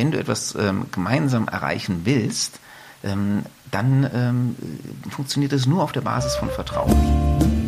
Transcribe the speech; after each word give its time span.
wenn 0.00 0.12
du 0.12 0.18
etwas 0.18 0.54
ähm, 0.54 0.86
gemeinsam 0.92 1.46
erreichen 1.46 2.00
willst, 2.04 2.58
ähm, 3.04 3.42
dann 3.70 4.08
ähm, 4.14 4.56
funktioniert 5.10 5.52
es 5.52 5.66
nur 5.66 5.82
auf 5.82 5.92
der 5.92 6.00
Basis 6.00 6.36
von 6.36 6.48
Vertrauen. 6.48 7.59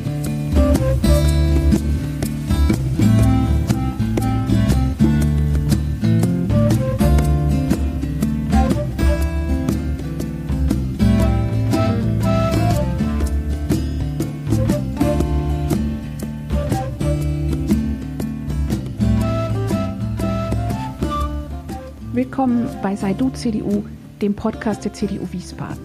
Bei 22.93 22.97
Sei 22.97 23.15
Du 23.15 23.31
CDU, 23.31 23.85
dem 24.21 24.35
Podcast 24.35 24.85
der 24.85 24.93
CDU 24.93 25.27
Wiesbaden. 25.31 25.83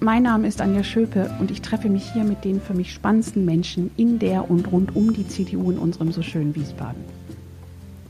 Mein 0.00 0.22
Name 0.22 0.48
ist 0.48 0.62
Anja 0.62 0.82
Schöpe 0.82 1.30
und 1.40 1.50
ich 1.50 1.60
treffe 1.60 1.90
mich 1.90 2.10
hier 2.14 2.24
mit 2.24 2.42
den 2.42 2.58
für 2.58 2.72
mich 2.72 2.94
spannendsten 2.94 3.44
Menschen 3.44 3.90
in 3.98 4.18
der 4.18 4.50
und 4.50 4.72
rund 4.72 4.96
um 4.96 5.12
die 5.12 5.28
CDU 5.28 5.70
in 5.70 5.76
unserem 5.76 6.10
so 6.10 6.22
schönen 6.22 6.54
Wiesbaden. 6.54 7.02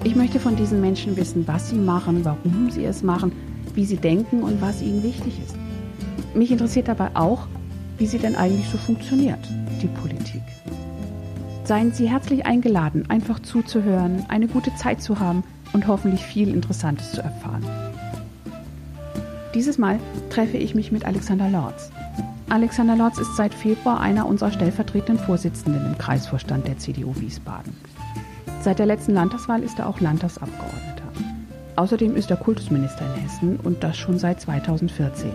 Ich 0.05 0.15
möchte 0.15 0.39
von 0.39 0.55
diesen 0.55 0.81
Menschen 0.81 1.17
wissen, 1.17 1.49
was 1.49 1.71
sie 1.71 1.79
machen, 1.79 2.25
warum 2.25 2.71
sie 2.71 2.85
es 2.85 3.03
machen, 3.03 3.33
wie 3.75 3.85
sie 3.85 3.97
denken 3.97 4.45
und 4.45 4.63
was 4.63 4.83
ihnen 4.83 5.03
wichtig 5.03 5.41
ist. 5.45 5.57
Mich 6.33 6.53
interessiert 6.53 6.87
dabei 6.87 7.11
auch, 7.15 7.49
wie 7.97 8.07
sie 8.07 8.19
denn 8.19 8.37
eigentlich 8.37 8.69
so 8.69 8.79
funktioniert, 8.79 9.41
die 9.83 9.89
Politik. 9.89 10.43
Seien 11.65 11.91
Sie 11.91 12.09
herzlich 12.09 12.47
eingeladen, 12.47 13.05
einfach 13.09 13.41
zuzuhören, 13.41 14.27
eine 14.29 14.47
gute 14.47 14.73
Zeit 14.77 15.03
zu 15.03 15.19
haben– 15.19 15.43
und 15.73 15.87
hoffentlich 15.87 16.23
viel 16.23 16.49
Interessantes 16.49 17.13
zu 17.13 17.23
erfahren. 17.23 17.88
Dieses 19.59 19.77
Mal 19.77 19.99
treffe 20.31 20.57
ich 20.57 20.77
mich 20.77 20.93
mit 20.93 21.05
Alexander 21.05 21.49
Lorz. 21.51 21.91
Alexander 22.49 22.95
Lorz 22.95 23.19
ist 23.19 23.35
seit 23.35 23.53
Februar 23.53 23.99
einer 23.99 24.27
unserer 24.27 24.53
stellvertretenden 24.53 25.19
Vorsitzenden 25.19 25.85
im 25.85 25.99
Kreisvorstand 25.99 26.69
der 26.69 26.79
CDU 26.79 27.13
Wiesbaden. 27.17 27.73
Seit 28.63 28.79
der 28.79 28.87
letzten 28.87 29.15
Landtagswahl 29.15 29.65
ist 29.65 29.81
er 29.81 29.89
auch 29.89 29.99
Landtagsabgeordneter. 29.99 31.03
Außerdem 31.75 32.15
ist 32.15 32.31
er 32.31 32.37
Kultusminister 32.37 33.05
in 33.05 33.21
Hessen 33.21 33.57
und 33.65 33.83
das 33.83 33.97
schon 33.97 34.17
seit 34.21 34.41
2014. 34.41 35.33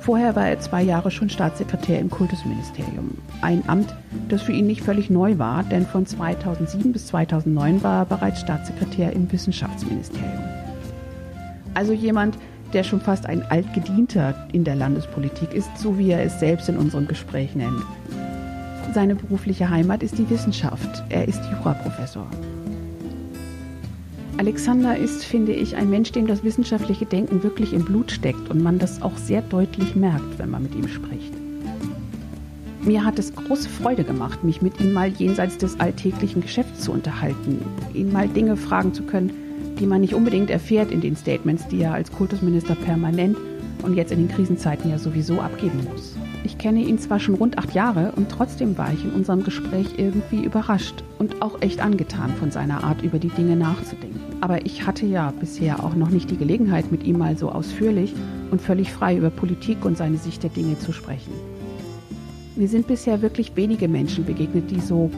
Vorher 0.00 0.34
war 0.34 0.48
er 0.48 0.58
zwei 0.58 0.82
Jahre 0.82 1.12
schon 1.12 1.30
Staatssekretär 1.30 2.00
im 2.00 2.10
Kultusministerium. 2.10 3.18
Ein 3.40 3.62
Amt, 3.68 3.94
das 4.30 4.42
für 4.42 4.52
ihn 4.52 4.66
nicht 4.66 4.82
völlig 4.82 5.10
neu 5.10 5.38
war, 5.38 5.62
denn 5.62 5.86
von 5.86 6.06
2007 6.06 6.92
bis 6.92 7.06
2009 7.06 7.84
war 7.84 8.00
er 8.00 8.06
bereits 8.06 8.40
Staatssekretär 8.40 9.12
im 9.12 9.30
Wissenschaftsministerium. 9.30 10.42
Also 11.74 11.92
jemand, 11.92 12.36
der 12.72 12.84
schon 12.84 13.00
fast 13.00 13.26
ein 13.26 13.42
Altgedienter 13.42 14.34
in 14.52 14.64
der 14.64 14.76
Landespolitik 14.76 15.54
ist, 15.54 15.70
so 15.78 15.98
wie 15.98 16.10
er 16.10 16.22
es 16.22 16.40
selbst 16.40 16.68
in 16.68 16.76
unserem 16.76 17.06
Gespräch 17.06 17.54
nennt. 17.54 17.82
Seine 18.94 19.14
berufliche 19.14 19.70
Heimat 19.70 20.02
ist 20.02 20.18
die 20.18 20.28
Wissenschaft. 20.28 21.02
Er 21.08 21.26
ist 21.26 21.40
Juraprofessor. 21.50 22.26
Alexander 24.38 24.96
ist, 24.96 25.24
finde 25.24 25.52
ich, 25.52 25.76
ein 25.76 25.88
Mensch, 25.88 26.12
dem 26.12 26.26
das 26.26 26.42
wissenschaftliche 26.42 27.06
Denken 27.06 27.42
wirklich 27.42 27.72
im 27.72 27.84
Blut 27.84 28.10
steckt 28.10 28.50
und 28.50 28.62
man 28.62 28.78
das 28.78 29.00
auch 29.00 29.16
sehr 29.16 29.42
deutlich 29.42 29.94
merkt, 29.94 30.38
wenn 30.38 30.50
man 30.50 30.62
mit 30.62 30.74
ihm 30.74 30.88
spricht. 30.88 31.32
Mir 32.82 33.04
hat 33.04 33.18
es 33.18 33.32
große 33.32 33.68
Freude 33.68 34.02
gemacht, 34.02 34.42
mich 34.42 34.60
mit 34.60 34.80
ihm 34.80 34.92
mal 34.92 35.08
jenseits 35.08 35.56
des 35.58 35.78
alltäglichen 35.78 36.42
Geschäfts 36.42 36.80
zu 36.80 36.92
unterhalten, 36.92 37.64
ihn 37.94 38.12
mal 38.12 38.26
Dinge 38.26 38.56
fragen 38.56 38.92
zu 38.92 39.04
können, 39.04 39.30
die 39.78 39.86
man 39.86 40.00
nicht 40.00 40.14
unbedingt 40.14 40.50
erfährt 40.50 40.90
in 40.90 41.00
den 41.00 41.16
Statements, 41.16 41.68
die 41.68 41.82
er 41.82 41.94
als 41.94 42.12
Kultusminister 42.12 42.74
permanent 42.74 43.36
und 43.82 43.96
jetzt 43.96 44.12
in 44.12 44.18
den 44.18 44.28
Krisenzeiten 44.28 44.90
ja 44.90 44.98
sowieso 44.98 45.40
abgeben 45.40 45.80
muss. 45.90 46.16
Ich 46.44 46.58
kenne 46.58 46.80
ihn 46.80 46.98
zwar 46.98 47.20
schon 47.20 47.36
rund 47.36 47.58
acht 47.58 47.72
Jahre 47.72 48.12
und 48.16 48.28
trotzdem 48.28 48.76
war 48.76 48.92
ich 48.92 49.04
in 49.04 49.10
unserem 49.10 49.44
Gespräch 49.44 49.94
irgendwie 49.96 50.44
überrascht 50.44 51.04
und 51.18 51.40
auch 51.40 51.60
echt 51.62 51.80
angetan 51.80 52.34
von 52.34 52.50
seiner 52.50 52.82
Art, 52.82 53.02
über 53.02 53.18
die 53.18 53.28
Dinge 53.28 53.56
nachzudenken. 53.56 54.20
Aber 54.40 54.66
ich 54.66 54.86
hatte 54.86 55.06
ja 55.06 55.32
bisher 55.38 55.84
auch 55.84 55.94
noch 55.94 56.10
nicht 56.10 56.30
die 56.30 56.36
Gelegenheit, 56.36 56.90
mit 56.90 57.04
ihm 57.04 57.18
mal 57.18 57.36
so 57.36 57.50
ausführlich 57.50 58.12
und 58.50 58.60
völlig 58.60 58.92
frei 58.92 59.16
über 59.16 59.30
Politik 59.30 59.84
und 59.84 59.96
seine 59.96 60.16
Sicht 60.16 60.42
der 60.42 60.50
Dinge 60.50 60.78
zu 60.78 60.92
sprechen. 60.92 61.32
Mir 62.56 62.68
sind 62.68 62.86
bisher 62.86 63.22
wirklich 63.22 63.56
wenige 63.56 63.88
Menschen 63.88 64.24
begegnet, 64.24 64.70
die 64.70 64.80
so 64.80 65.10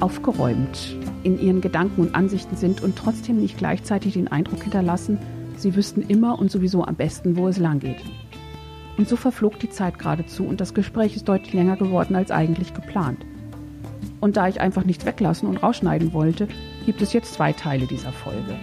aufgeräumt 0.00 0.96
in 1.24 1.40
ihren 1.40 1.60
Gedanken 1.60 2.02
und 2.02 2.14
Ansichten 2.14 2.56
sind 2.56 2.82
und 2.82 2.96
trotzdem 2.96 3.40
nicht 3.40 3.58
gleichzeitig 3.58 4.14
den 4.14 4.28
Eindruck 4.28 4.62
hinterlassen, 4.62 5.18
sie 5.56 5.74
wüssten 5.74 6.02
immer 6.02 6.38
und 6.38 6.50
sowieso 6.50 6.84
am 6.84 6.94
besten, 6.94 7.36
wo 7.36 7.48
es 7.48 7.58
lang 7.58 7.80
geht. 7.80 8.02
Und 8.96 9.08
so 9.08 9.16
verflog 9.16 9.58
die 9.58 9.70
Zeit 9.70 9.98
geradezu 9.98 10.44
und 10.44 10.60
das 10.60 10.74
Gespräch 10.74 11.16
ist 11.16 11.28
deutlich 11.28 11.52
länger 11.52 11.76
geworden 11.76 12.14
als 12.14 12.30
eigentlich 12.30 12.74
geplant. 12.74 13.24
Und 14.20 14.36
da 14.36 14.48
ich 14.48 14.60
einfach 14.60 14.84
nichts 14.84 15.04
weglassen 15.04 15.48
und 15.48 15.56
rausschneiden 15.56 16.12
wollte, 16.12 16.46
gibt 16.86 17.02
es 17.02 17.12
jetzt 17.12 17.34
zwei 17.34 17.52
Teile 17.52 17.86
dieser 17.86 18.12
Folge. 18.12 18.54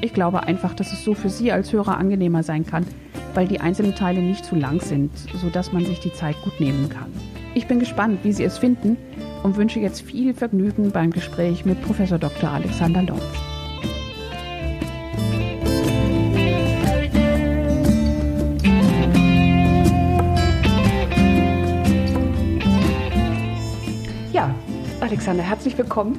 Ich 0.00 0.14
glaube 0.14 0.44
einfach, 0.44 0.74
dass 0.74 0.92
es 0.92 1.04
so 1.04 1.14
für 1.14 1.28
Sie 1.28 1.52
als 1.52 1.72
Hörer 1.72 1.98
angenehmer 1.98 2.42
sein 2.42 2.66
kann, 2.66 2.86
weil 3.34 3.46
die 3.46 3.60
einzelnen 3.60 3.94
Teile 3.94 4.20
nicht 4.20 4.44
zu 4.44 4.54
lang 4.54 4.80
sind, 4.80 5.10
sodass 5.40 5.72
man 5.72 5.84
sich 5.84 6.00
die 6.00 6.12
Zeit 6.12 6.40
gut 6.42 6.58
nehmen 6.60 6.88
kann. 6.88 7.12
Ich 7.54 7.66
bin 7.66 7.78
gespannt, 7.78 8.20
wie 8.22 8.32
Sie 8.32 8.44
es 8.44 8.58
finden 8.58 8.96
und 9.46 9.56
wünsche 9.56 9.78
jetzt 9.78 10.02
viel 10.02 10.34
Vergnügen 10.34 10.90
beim 10.90 11.12
Gespräch 11.12 11.64
mit 11.64 11.80
Professor 11.80 12.18
Dr. 12.18 12.50
Alexander 12.50 13.02
Lotz. 13.02 13.22
Alexander, 25.00 25.44
herzlich 25.44 25.78
willkommen. 25.78 26.18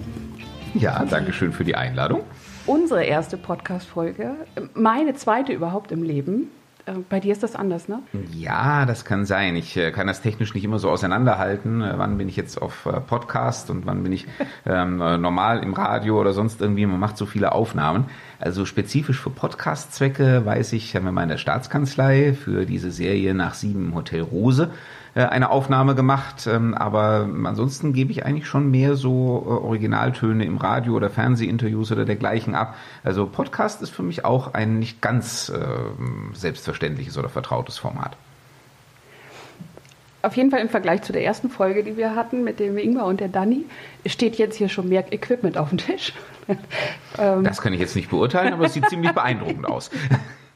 Ja, 0.73 1.03
danke 1.03 1.33
schön 1.33 1.51
für 1.51 1.65
die 1.65 1.75
Einladung. 1.75 2.21
Unsere 2.65 3.03
erste 3.03 3.35
Podcast-Folge, 3.35 4.35
meine 4.75 5.13
zweite 5.13 5.51
überhaupt 5.51 5.91
im 5.91 6.03
Leben. 6.03 6.49
Äh, 6.87 6.93
bei 7.09 7.19
dir 7.19 7.31
ist 7.31 7.43
das 7.43 7.55
anders, 7.55 7.87
ne? 7.87 7.99
Ja, 8.31 8.85
das 8.85 9.05
kann 9.05 9.25
sein. 9.25 9.55
Ich 9.55 9.77
äh, 9.77 9.91
kann 9.91 10.07
das 10.07 10.21
technisch 10.21 10.53
nicht 10.53 10.63
immer 10.63 10.79
so 10.79 10.89
auseinanderhalten. 10.89 11.81
Äh, 11.81 11.93
wann 11.97 12.17
bin 12.17 12.29
ich 12.29 12.35
jetzt 12.35 12.61
auf 12.61 12.87
Podcast 13.07 13.69
und 13.69 13.85
wann 13.85 14.03
bin 14.03 14.13
ich 14.13 14.25
ähm, 14.65 14.97
normal 14.97 15.63
im 15.63 15.73
Radio 15.73 16.19
oder 16.19 16.33
sonst 16.33 16.61
irgendwie. 16.61 16.85
Man 16.85 16.99
macht 16.99 17.17
so 17.17 17.25
viele 17.25 17.51
Aufnahmen. 17.51 18.05
Also 18.39 18.65
spezifisch 18.65 19.19
für 19.19 19.29
Podcast-Zwecke 19.29 20.45
weiß 20.45 20.73
ich, 20.73 20.95
haben 20.95 21.05
wir 21.05 21.11
mal 21.11 21.23
in 21.23 21.29
der 21.29 21.37
Staatskanzlei 21.37 22.33
für 22.33 22.65
diese 22.65 22.91
Serie 22.91 23.33
nach 23.33 23.53
sieben 23.53 23.93
Hotel 23.95 24.21
Rose 24.21 24.65
äh, 24.65 24.96
eine 25.25 25.49
Aufnahme 25.49 25.95
gemacht, 25.95 26.47
ähm, 26.47 26.73
aber 26.73 27.27
ansonsten 27.43 27.93
gebe 27.93 28.11
ich 28.11 28.25
eigentlich 28.25 28.47
schon 28.47 28.69
mehr 28.69 28.95
so 28.95 29.43
äh, 29.45 29.65
Originaltöne 29.65 30.45
im 30.45 30.57
Radio 30.57 30.93
oder 30.93 31.09
Fernsehinterviews 31.09 31.91
oder 31.91 32.05
dergleichen 32.05 32.55
ab. 32.55 32.75
Also 33.03 33.25
Podcast 33.25 33.81
ist 33.81 33.89
für 33.89 34.03
mich 34.03 34.25
auch 34.25 34.53
ein 34.53 34.79
nicht 34.79 35.01
ganz 35.01 35.49
äh, 35.49 35.57
selbstverständliches 36.33 37.17
oder 37.17 37.29
vertrautes 37.29 37.77
Format. 37.77 38.15
Auf 40.23 40.35
jeden 40.35 40.51
Fall 40.51 40.61
im 40.61 40.69
Vergleich 40.69 41.03
zu 41.03 41.13
der 41.13 41.23
ersten 41.23 41.49
Folge, 41.49 41.83
die 41.83 41.95
wir 41.95 42.15
hatten 42.15 42.43
mit 42.43 42.59
dem 42.59 42.77
Ingmar 42.77 43.05
und 43.05 43.19
der 43.19 43.29
Dani, 43.29 43.65
steht 44.05 44.37
jetzt 44.37 44.57
hier 44.57 44.67
schon 44.67 44.89
mehr 44.89 45.13
Equipment 45.13 45.57
auf 45.57 45.69
dem 45.69 45.77
Tisch. 45.77 46.13
Ähm. 47.17 47.43
das 47.43 47.61
kann 47.61 47.71
ich 47.73 47.79
jetzt 47.79 47.95
nicht 47.95 48.09
beurteilen, 48.09 48.53
aber 48.53 48.65
es 48.65 48.73
sieht 48.73 48.89
ziemlich 48.89 49.13
beeindruckend 49.13 49.65
aus. 49.65 49.89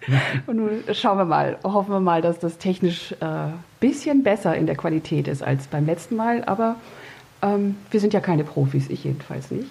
Und 0.47 0.57
nun 0.57 0.69
schauen 0.93 1.17
wir 1.17 1.25
mal, 1.25 1.57
hoffen 1.63 1.91
wir 1.91 1.99
mal, 1.99 2.21
dass 2.21 2.39
das 2.39 2.57
technisch 2.57 3.15
ein 3.19 3.49
äh, 3.49 3.53
bisschen 3.79 4.23
besser 4.23 4.55
in 4.55 4.65
der 4.65 4.75
Qualität 4.75 5.27
ist 5.27 5.43
als 5.43 5.67
beim 5.67 5.85
letzten 5.85 6.15
Mal. 6.15 6.43
Aber 6.45 6.75
ähm, 7.41 7.75
wir 7.89 7.99
sind 7.99 8.13
ja 8.13 8.19
keine 8.19 8.43
Profis, 8.43 8.89
ich 8.89 9.03
jedenfalls 9.03 9.51
nicht. 9.51 9.67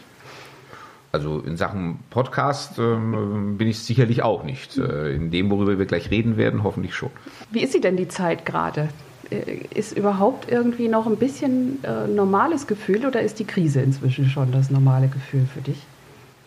Also 1.12 1.41
in 1.41 1.56
Sachen 1.56 1.98
Podcast 2.10 2.78
ähm, 2.78 3.56
bin 3.58 3.66
ich 3.66 3.80
sicherlich 3.80 4.22
auch 4.22 4.44
nicht. 4.44 4.78
Äh, 4.78 5.14
in 5.14 5.30
dem, 5.30 5.50
worüber 5.50 5.78
wir 5.78 5.86
gleich 5.86 6.10
reden 6.10 6.36
werden, 6.36 6.62
hoffentlich 6.62 6.94
schon. 6.94 7.10
Wie 7.50 7.60
ist 7.60 7.72
sie 7.72 7.80
denn 7.80 7.97
die 7.97 8.06
Zeit 8.06 8.47
gerade? 8.47 8.88
Äh, 9.30 9.59
ist 9.74 9.97
überhaupt 9.97 10.50
irgendwie 10.50 10.86
noch 10.86 11.06
ein 11.06 11.16
bisschen 11.16 11.82
äh, 11.82 12.06
normales 12.06 12.68
Gefühl 12.68 13.06
oder 13.06 13.21
ist 13.22 13.41
die 13.41 13.44
Krise 13.44 13.80
inzwischen 13.80 14.28
schon 14.28 14.53
das 14.53 14.71
normale 14.71 15.09
Gefühl 15.09 15.47
für 15.53 15.60
dich? 15.60 15.82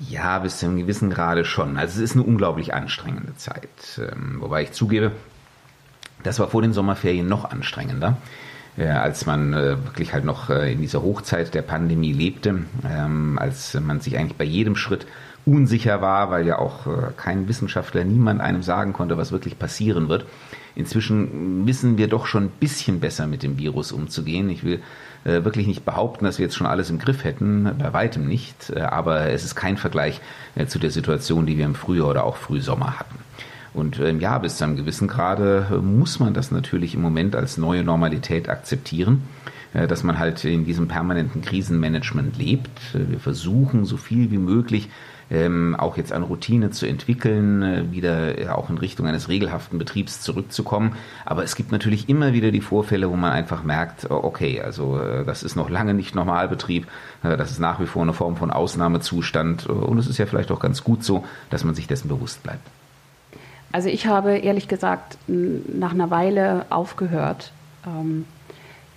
Ja, 0.10 0.40
bis 0.40 0.58
zu 0.58 0.66
einem 0.66 0.78
gewissen 0.78 1.10
Grade 1.10 1.46
schon. 1.46 1.78
Also 1.78 2.02
es 2.02 2.12
ist 2.12 2.16
eine 2.16 2.26
unglaublich 2.26 2.74
anstrengende 2.74 3.36
Zeit. 3.36 4.00
Ähm, 4.00 4.38
wobei 4.40 4.64
ich 4.64 4.72
zugebe, 4.72 5.12
das 6.24 6.40
war 6.40 6.48
vor 6.48 6.62
den 6.62 6.74
Sommerferien 6.74 7.28
noch 7.28 7.50
anstrengender, 7.50 8.18
äh, 8.78 8.88
als 8.88 9.26
man 9.26 9.54
äh, 9.54 9.78
wirklich 9.84 10.14
halt 10.14 10.26
noch 10.26 10.50
äh, 10.50 10.74
in 10.74 10.82
dieser 10.82 11.02
Hochzeit 11.04 11.54
der 11.54 11.62
Pandemie 11.62 12.14
lebte, 12.14 12.64
ähm, 12.90 13.38
als 13.40 13.80
man 13.80 14.00
sich 14.00 14.18
eigentlich 14.18 14.38
bei 14.38 14.46
jedem 14.46 14.76
Schritt 14.76 15.06
unsicher 15.46 16.02
war, 16.02 16.32
weil 16.32 16.48
ja 16.48 16.58
auch 16.58 16.88
äh, 16.88 17.12
kein 17.16 17.48
Wissenschaftler, 17.48 18.04
niemand 18.04 18.42
einem 18.42 18.64
sagen 18.64 18.94
konnte, 18.94 19.18
was 19.18 19.32
wirklich 19.32 19.60
passieren 19.60 20.10
wird. 20.10 20.26
Inzwischen 20.76 21.68
wissen 21.68 21.98
wir 21.98 22.08
doch 22.08 22.26
schon 22.26 22.46
ein 22.46 22.52
bisschen 22.60 23.00
besser 23.00 23.28
mit 23.28 23.44
dem 23.44 23.60
Virus 23.60 23.92
umzugehen. 23.92 24.50
Ich 24.50 24.64
will 24.64 24.82
wirklich 25.24 25.68
nicht 25.68 25.86
behaupten, 25.86 26.26
dass 26.26 26.38
wir 26.38 26.46
jetzt 26.46 26.56
schon 26.56 26.68
alles 26.68 26.90
im 26.90 27.00
Griff 27.00 27.24
hätten, 27.24 27.70
bei 27.80 27.94
weitem 27.94 28.28
nicht, 28.28 28.70
äh, 28.70 28.82
aber 28.82 29.32
es 29.32 29.44
ist 29.44 29.56
kein 29.56 29.78
Vergleich 29.78 30.20
äh, 30.56 30.66
zu 30.66 30.80
der 30.80 30.92
Situation, 30.92 31.46
die 31.46 31.58
wir 31.58 31.66
im 31.66 31.76
Frühjahr 31.76 32.10
oder 32.10 32.24
auch 32.24 32.38
Frühsommer 32.38 33.00
hatten. 33.00 33.18
Und 33.74 34.00
ähm, 34.00 34.20
ja, 34.20 34.38
bis 34.38 34.58
zu 34.58 34.64
einem 34.64 34.76
gewissen 34.76 35.08
Grade 35.08 35.68
äh, 35.72 35.76
muss 35.76 36.20
man 36.20 36.34
das 36.34 36.52
natürlich 36.52 36.94
im 36.94 37.02
Moment 37.02 37.36
als 37.36 37.58
neue 37.58 37.84
Normalität 37.84 38.50
akzeptieren, 38.50 39.24
äh, 39.74 39.88
dass 39.88 40.04
man 40.04 40.20
halt 40.20 40.44
in 40.46 40.66
diesem 40.66 40.88
permanenten 40.88 41.42
Krisenmanagement 41.42 42.38
lebt. 42.38 42.70
Äh, 42.94 43.12
wir 43.12 43.20
versuchen 43.20 43.86
so 43.86 43.98
viel 43.98 44.30
wie 44.30 44.38
möglich 44.38 44.90
ähm, 45.30 45.76
auch 45.78 45.98
jetzt 45.98 46.12
an 46.12 46.24
Routine 46.24 46.72
zu 46.72 46.86
entwickeln, 46.86 47.62
äh, 47.62 47.92
wieder 47.92 48.38
äh, 48.38 48.50
auch 48.50 48.70
in 48.70 48.78
Richtung 48.78 49.08
eines 49.08 49.30
regelhaften 49.30 49.80
Betriebs 49.80 50.22
zurückzukommen. 50.22 50.96
Aber 51.26 51.44
es 51.44 51.56
gibt 51.56 51.72
natürlich 51.72 52.10
immer 52.10 52.34
wieder 52.34 52.52
die 52.52 52.62
Vorfälle, 52.62 53.10
wo 53.10 53.16
man 53.16 53.32
einfach 53.32 53.64
merkt, 53.64 54.10
oh, 54.10 54.20
okay, 54.24 54.62
also 54.62 55.00
äh, 55.00 55.26
das 55.26 55.44
ist 55.44 55.56
noch 55.56 55.70
lange 55.70 55.94
nicht 55.94 56.16
Normalbetrieb, 56.16 56.88
äh, 57.24 57.38
das 57.38 57.52
ist 57.52 57.60
nach 57.60 57.80
wie 57.80 57.86
vor 57.86 58.02
eine 58.02 58.14
Form 58.14 58.36
von 58.36 58.52
Ausnahmezustand 58.52 59.68
und 59.68 59.98
es 59.98 60.08
ist 60.08 60.18
ja 60.18 60.26
vielleicht 60.26 60.52
auch 60.52 60.60
ganz 60.60 60.84
gut 60.84 61.04
so, 61.04 61.24
dass 61.50 61.64
man 61.64 61.76
sich 61.76 61.88
dessen 61.88 62.08
bewusst 62.08 62.44
bleibt. 62.44 62.68
Also 63.72 63.90
ich 63.90 64.06
habe 64.06 64.38
ehrlich 64.38 64.68
gesagt 64.68 65.18
nach 65.28 65.94
einer 65.94 66.12
Weile 66.12 66.68
aufgehört, 66.70 67.52
ähm, 67.86 68.26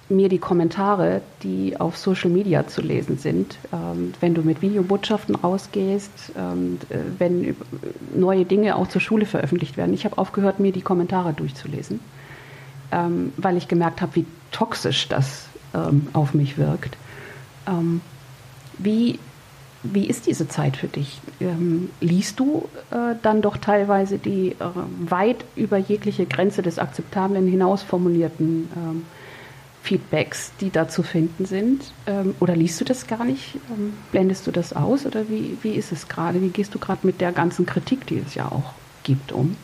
mir 0.08 0.28
die 0.28 0.38
Kommentare, 0.38 1.20
die 1.42 1.78
auf 1.80 1.96
Social 1.96 2.30
Media 2.30 2.66
zu 2.66 2.80
lesen 2.80 3.18
sind, 3.18 3.56
ähm, 3.72 4.14
wenn 4.20 4.34
du 4.34 4.42
mit 4.42 4.62
Videobotschaften 4.62 5.34
rausgehst, 5.34 6.32
ähm, 6.36 6.78
äh, 6.90 6.98
wenn 7.18 7.56
neue 8.14 8.44
Dinge 8.44 8.76
auch 8.76 8.88
zur 8.88 9.00
Schule 9.00 9.26
veröffentlicht 9.26 9.76
werden. 9.76 9.94
Ich 9.94 10.04
habe 10.04 10.18
aufgehört, 10.18 10.60
mir 10.60 10.72
die 10.72 10.82
Kommentare 10.82 11.32
durchzulesen, 11.32 12.00
ähm, 12.92 13.32
weil 13.36 13.56
ich 13.56 13.66
gemerkt 13.66 14.00
habe, 14.00 14.14
wie 14.16 14.26
toxisch 14.52 15.08
das 15.08 15.46
ähm, 15.74 16.06
auf 16.12 16.34
mich 16.34 16.56
wirkt. 16.56 16.96
Ähm, 17.66 18.00
wie, 18.78 19.18
wie 19.82 20.06
ist 20.06 20.26
diese 20.26 20.46
Zeit 20.46 20.76
für 20.76 20.86
dich? 20.86 21.20
Ähm, 21.40 21.90
liest 22.00 22.38
du 22.38 22.68
äh, 22.92 23.16
dann 23.22 23.42
doch 23.42 23.56
teilweise 23.56 24.18
die 24.18 24.52
äh, 24.52 24.54
weit 25.00 25.44
über 25.56 25.78
jegliche 25.78 26.26
Grenze 26.26 26.62
des 26.62 26.78
Akzeptablen 26.78 27.48
hinaus 27.48 27.82
formulierten 27.82 28.68
Feedbacks, 29.86 30.50
die 30.60 30.70
da 30.70 30.88
zu 30.88 31.04
finden 31.04 31.46
sind? 31.46 31.92
Ähm, 32.06 32.34
oder 32.40 32.56
liest 32.56 32.80
du 32.80 32.84
das 32.84 33.06
gar 33.06 33.24
nicht? 33.24 33.54
Ähm, 33.70 33.92
blendest 34.10 34.46
du 34.46 34.50
das 34.50 34.72
aus? 34.72 35.06
Oder 35.06 35.28
wie, 35.28 35.56
wie 35.62 35.74
ist 35.74 35.92
es 35.92 36.08
gerade? 36.08 36.42
Wie 36.42 36.48
gehst 36.48 36.74
du 36.74 36.80
gerade 36.80 37.06
mit 37.06 37.20
der 37.20 37.30
ganzen 37.30 37.66
Kritik, 37.66 38.04
die 38.06 38.18
es 38.18 38.34
ja 38.34 38.46
auch 38.46 38.74
gibt, 39.04 39.30
um? 39.30 39.56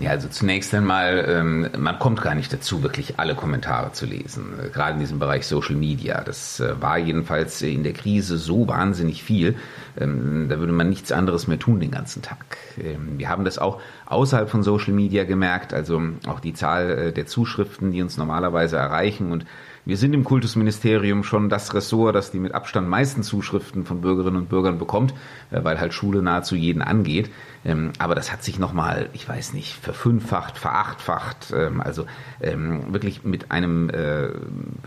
Ja, 0.00 0.12
also 0.12 0.28
zunächst 0.28 0.74
einmal, 0.74 1.26
ähm, 1.28 1.68
man 1.76 1.98
kommt 1.98 2.22
gar 2.22 2.34
nicht 2.34 2.50
dazu, 2.50 2.82
wirklich 2.82 3.18
alle 3.18 3.34
Kommentare 3.34 3.92
zu 3.92 4.06
lesen, 4.06 4.54
äh, 4.58 4.70
gerade 4.70 4.94
in 4.94 5.00
diesem 5.00 5.18
Bereich 5.18 5.46
Social 5.46 5.76
Media. 5.76 6.22
Das 6.24 6.58
äh, 6.58 6.80
war 6.80 6.96
jedenfalls 6.96 7.60
in 7.60 7.82
der 7.82 7.92
Krise 7.92 8.38
so 8.38 8.66
wahnsinnig 8.66 9.22
viel, 9.22 9.56
ähm, 10.00 10.46
da 10.48 10.58
würde 10.58 10.72
man 10.72 10.88
nichts 10.88 11.12
anderes 11.12 11.48
mehr 11.48 11.58
tun 11.58 11.80
den 11.80 11.90
ganzen 11.90 12.22
Tag. 12.22 12.56
Ähm, 12.82 13.18
wir 13.18 13.28
haben 13.28 13.44
das 13.44 13.58
auch 13.58 13.82
außerhalb 14.06 14.48
von 14.48 14.62
Social 14.62 14.94
Media 14.94 15.24
gemerkt, 15.24 15.74
also 15.74 16.00
auch 16.26 16.40
die 16.40 16.54
Zahl 16.54 16.90
äh, 16.90 17.12
der 17.12 17.26
Zuschriften, 17.26 17.92
die 17.92 18.00
uns 18.00 18.16
normalerweise 18.16 18.78
erreichen 18.78 19.30
und 19.30 19.44
wir 19.84 19.96
sind 19.96 20.14
im 20.14 20.24
Kultusministerium 20.24 21.24
schon 21.24 21.48
das 21.48 21.74
Ressort, 21.74 22.14
das 22.14 22.30
die 22.30 22.38
mit 22.38 22.54
Abstand 22.54 22.88
meisten 22.88 23.22
Zuschriften 23.22 23.84
von 23.84 24.00
Bürgerinnen 24.00 24.36
und 24.36 24.48
Bürgern 24.48 24.78
bekommt, 24.78 25.14
äh, 25.50 25.64
weil 25.64 25.80
halt 25.80 25.94
Schule 25.94 26.22
nahezu 26.22 26.54
jeden 26.54 26.82
angeht. 26.82 27.30
Ähm, 27.64 27.92
aber 27.98 28.14
das 28.14 28.32
hat 28.32 28.42
sich 28.42 28.58
nochmal, 28.58 29.08
ich 29.12 29.28
weiß 29.28 29.52
nicht, 29.52 29.74
verfünffacht, 29.74 30.58
verachtfacht, 30.58 31.52
ähm, 31.54 31.80
also 31.80 32.06
ähm, 32.40 32.92
wirklich 32.92 33.24
mit 33.24 33.50
einem 33.50 33.90
äh, 33.90 34.28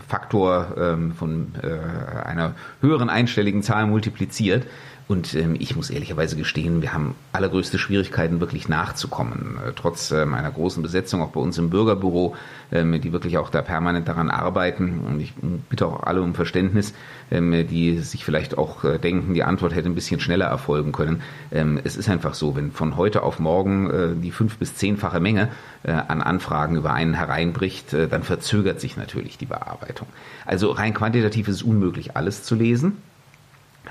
Faktor 0.06 1.04
von 1.16 1.52
äh, 1.62 2.24
einer 2.24 2.54
höheren 2.80 3.10
einstelligen 3.10 3.62
Zahl 3.62 3.86
multipliziert. 3.86 4.66
Und 5.06 5.34
ähm, 5.34 5.54
ich 5.58 5.76
muss 5.76 5.90
ehrlicherweise 5.90 6.34
gestehen, 6.34 6.80
wir 6.80 6.94
haben 6.94 7.14
allergrößte 7.32 7.78
Schwierigkeiten, 7.78 8.40
wirklich 8.40 8.70
nachzukommen. 8.70 9.58
Äh, 9.58 9.72
trotz 9.76 10.10
ähm, 10.12 10.32
einer 10.32 10.50
großen 10.50 10.82
Besetzung 10.82 11.20
auch 11.20 11.28
bei 11.28 11.40
uns 11.40 11.58
im 11.58 11.68
Bürgerbüro, 11.68 12.34
ähm, 12.72 12.98
die 13.00 13.12
wirklich 13.12 13.36
auch 13.36 13.50
da 13.50 13.60
permanent 13.60 14.08
daran 14.08 14.30
arbeiten. 14.30 15.00
Und 15.06 15.20
ich 15.20 15.34
bitte 15.68 15.86
auch 15.86 16.04
alle 16.04 16.22
um 16.22 16.34
Verständnis, 16.34 16.94
ähm, 17.30 17.66
die 17.68 17.98
sich 17.98 18.24
vielleicht 18.24 18.56
auch 18.56 18.84
äh, 18.84 18.98
denken, 18.98 19.34
die 19.34 19.44
Antwort 19.44 19.74
hätte 19.74 19.90
ein 19.90 19.94
bisschen 19.94 20.20
schneller 20.20 20.46
erfolgen 20.46 20.92
können. 20.92 21.20
Ähm, 21.52 21.78
es 21.84 21.98
ist 21.98 22.08
einfach 22.08 22.32
so, 22.32 22.56
wenn 22.56 22.72
von 22.72 22.96
heute 22.96 23.24
auf 23.24 23.38
morgen 23.38 23.90
äh, 23.90 24.14
die 24.16 24.30
fünf- 24.30 24.56
bis 24.56 24.74
zehnfache 24.74 25.20
Menge 25.20 25.50
äh, 25.82 25.92
an 25.92 26.22
Anfragen 26.22 26.76
über 26.76 26.94
einen 26.94 27.12
hereinbricht, 27.12 27.92
äh, 27.92 28.08
dann 28.08 28.22
verzögert 28.22 28.80
sich 28.80 28.96
natürlich 28.96 29.36
die 29.36 29.46
Bearbeitung. 29.46 30.08
Also 30.46 30.70
rein 30.70 30.94
quantitativ 30.94 31.48
ist 31.48 31.56
es 31.56 31.62
unmöglich, 31.62 32.16
alles 32.16 32.42
zu 32.42 32.54
lesen. 32.54 32.96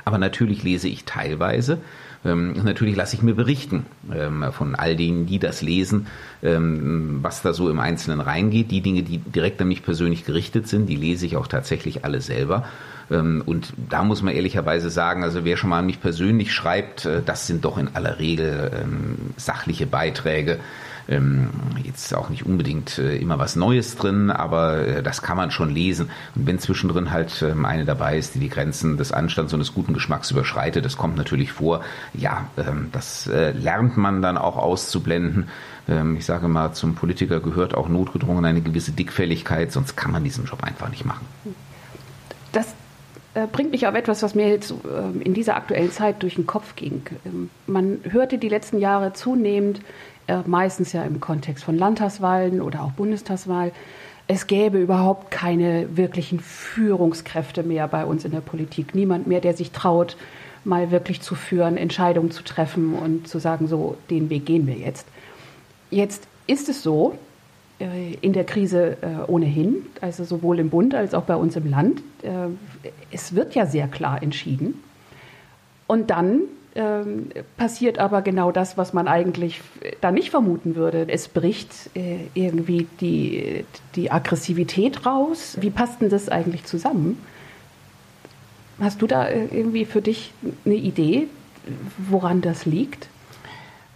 Aber 0.06 0.18
natürlich 0.18 0.64
lese 0.64 0.88
ich 0.88 1.06
teilweise. 1.06 1.80
Ähm, 2.26 2.54
natürlich 2.64 2.96
lasse 2.96 3.16
ich 3.16 3.22
mir 3.22 3.36
berichten 3.36 3.86
ähm, 4.14 4.46
von 4.52 4.76
all 4.76 4.96
denen, 4.96 5.26
die 5.26 5.40
das 5.40 5.62
lesen, 5.62 6.08
ähm, 6.42 7.20
was 7.22 7.42
da 7.42 7.54
so 7.54 7.70
im 7.70 7.80
Einzelnen 7.80 8.22
reingeht. 8.22 8.72
Die 8.72 8.82
Dinge, 8.82 9.04
die 9.04 9.18
direkt 9.18 9.62
an 9.62 9.68
mich 9.68 9.84
persönlich 9.84 10.26
gerichtet 10.26 10.68
sind, 10.68 10.88
die 10.88 10.96
lese 10.96 11.26
ich 11.26 11.36
auch 11.36 11.48
tatsächlich 11.48 12.06
alle 12.06 12.22
selber. 12.22 12.66
Ähm, 13.12 13.44
und 13.46 13.74
da 13.90 14.04
muss 14.04 14.22
man 14.22 14.34
ehrlicherweise 14.34 14.90
sagen, 14.90 15.24
also 15.24 15.44
wer 15.44 15.58
schon 15.58 15.70
mal 15.70 15.80
an 15.80 15.86
mich 15.86 16.02
persönlich 16.02 16.54
schreibt, 16.54 17.06
äh, 17.06 17.22
das 17.26 17.48
sind 17.48 17.66
doch 17.66 17.78
in 17.78 17.90
aller 17.94 18.20
Regel 18.20 18.72
ähm, 18.74 19.18
sachliche 19.36 19.86
Beiträge 19.86 20.60
ähm, 21.08 21.50
jetzt 21.84 22.14
auch 22.16 22.30
nicht 22.30 22.46
unbedingt 22.46 22.98
äh, 22.98 23.18
immer 23.18 23.40
was 23.40 23.56
Neues 23.56 23.96
drin, 23.96 24.32
aber 24.32 24.88
äh, 24.88 25.04
das 25.04 25.22
kann 25.22 25.38
man 25.38 25.52
schon 25.52 25.70
lesen. 25.70 26.10
Und 26.36 26.48
wenn 26.48 26.60
zwischendrin 26.60 27.12
halt 27.12 27.42
ähm, 27.42 27.66
eine 27.66 27.86
dabei 27.86 28.18
ist, 28.18 28.36
die 28.36 28.40
die 28.40 28.50
Grenzen 28.50 28.98
des 28.98 29.12
Anstands 29.12 29.54
und 29.54 29.60
des 29.60 29.74
guten 29.74 29.94
Geschmacks 29.94 30.32
überschreitet, 30.32 30.86
das 30.86 30.98
kommt 30.98 31.18
natürlich 31.18 31.52
vor. 31.52 31.82
Ja, 32.14 32.48
ähm, 32.58 32.90
das 32.92 33.28
äh, 33.28 33.52
lernt 33.52 33.98
man 33.98 34.22
dann 34.22 34.38
auch 34.38 34.58
auszublenden. 34.58 35.50
Ähm, 35.88 36.16
ich 36.16 36.26
sage 36.26 36.48
mal, 36.48 36.74
zum 36.74 36.96
Politiker 36.96 37.40
gehört 37.40 37.76
auch 37.76 37.90
notgedrungen 37.90 38.46
eine 38.46 38.62
gewisse 38.62 38.92
Dickfälligkeit, 38.92 39.72
sonst 39.72 39.96
kann 39.98 40.12
man 40.12 40.24
diesen 40.24 40.46
Job 40.46 40.64
einfach 40.64 40.90
nicht 40.90 41.06
machen. 41.06 41.26
Das 42.52 42.74
äh, 43.34 43.48
bringt 43.48 43.72
mich 43.72 43.88
auf 43.88 43.96
etwas, 43.96 44.22
was 44.22 44.36
mir 44.36 44.48
jetzt 44.48 44.72
ähm, 44.72 45.22
in 45.22 45.34
dieser 45.34 45.56
aktuellen 45.56 45.92
Zeit 45.92 46.22
durch 46.22 46.36
den 46.36 46.46
Kopf 46.46 46.76
ging. 46.76 47.02
Ähm, 47.26 47.50
man 47.66 48.00
hörte 48.08 48.38
die 48.38 48.50
letzten 48.50 48.78
Jahre 48.78 49.14
zunehmend 49.14 49.82
meistens 50.46 50.94
ja 50.94 51.04
im 51.04 51.20
Kontext 51.20 51.64
von 51.64 51.78
Landtagswahlen 51.78 52.62
oder 52.62 52.84
auch 52.84 52.92
Bundestagswahl, 52.92 53.72
es 54.28 54.48
gäbe 54.48 54.80
überhaupt 54.80 55.32
keine 55.32 55.98
wirklichen 55.98 56.40
Führungskräfte 56.40 57.64
mehr 57.64 57.88
bei 57.88 58.06
uns 58.06 58.24
in 58.24 58.32
der 58.32 58.42
Politik. 58.42 58.96
Niemand 58.96 59.28
mehr, 59.28 59.42
der 59.42 59.54
sich 59.54 59.72
traut, 59.72 60.16
mal 60.64 60.92
wirklich 60.92 61.22
zu 61.22 61.36
führen, 61.36 61.76
Entscheidungen 61.76 62.32
zu 62.32 62.44
treffen 62.44 62.94
und 62.94 63.28
zu 63.28 63.40
sagen, 63.40 63.68
so, 63.68 63.98
den 64.10 64.30
Weg 64.30 64.46
gehen 64.46 64.66
wir 64.66 64.76
jetzt. 64.76 65.06
Jetzt 65.90 66.26
ist 66.48 66.70
es 66.70 66.82
so, 66.82 67.18
äh, 67.80 68.14
in 68.22 68.32
der 68.32 68.46
Krise 68.46 68.98
äh, 69.02 69.30
ohnehin, 69.30 69.86
also 70.00 70.24
sowohl 70.24 70.60
im 70.60 70.70
Bund 70.70 70.96
als 70.96 71.14
auch 71.14 71.24
bei 71.24 71.36
uns 71.36 71.56
im 71.56 71.70
Land, 71.70 72.02
es 73.12 73.36
wird 73.36 73.54
ja 73.54 73.66
sehr 73.66 73.90
klar 73.90 74.24
entschieden. 74.24 74.82
Und 75.88 76.10
dann 76.10 76.44
ähm, 76.76 77.30
passiert 77.58 78.00
aber 78.00 78.22
genau 78.22 78.52
das, 78.52 78.78
was 78.78 78.94
man 78.94 79.08
eigentlich 79.08 79.62
da 80.02 80.12
nicht 80.12 80.32
vermuten 80.32 80.76
würde. 80.76 81.08
Es 81.08 81.28
bricht 81.28 81.90
äh, 81.96 82.18
irgendwie 82.34 82.88
die, 83.00 83.66
die 83.96 84.12
Aggressivität 84.12 85.06
raus. 85.06 85.58
Wie 85.62 85.70
passt 85.70 86.02
denn 86.02 86.10
das 86.10 86.30
eigentlich 86.30 86.66
zusammen? 86.66 87.18
Hast 88.80 89.02
du 89.02 89.08
da 89.08 89.28
äh, 89.28 89.46
irgendwie 89.52 89.86
für 89.86 90.02
dich 90.02 90.34
eine 90.66 90.76
Idee, 90.76 91.28
woran 92.10 92.42
das 92.42 92.66
liegt? 92.66 93.08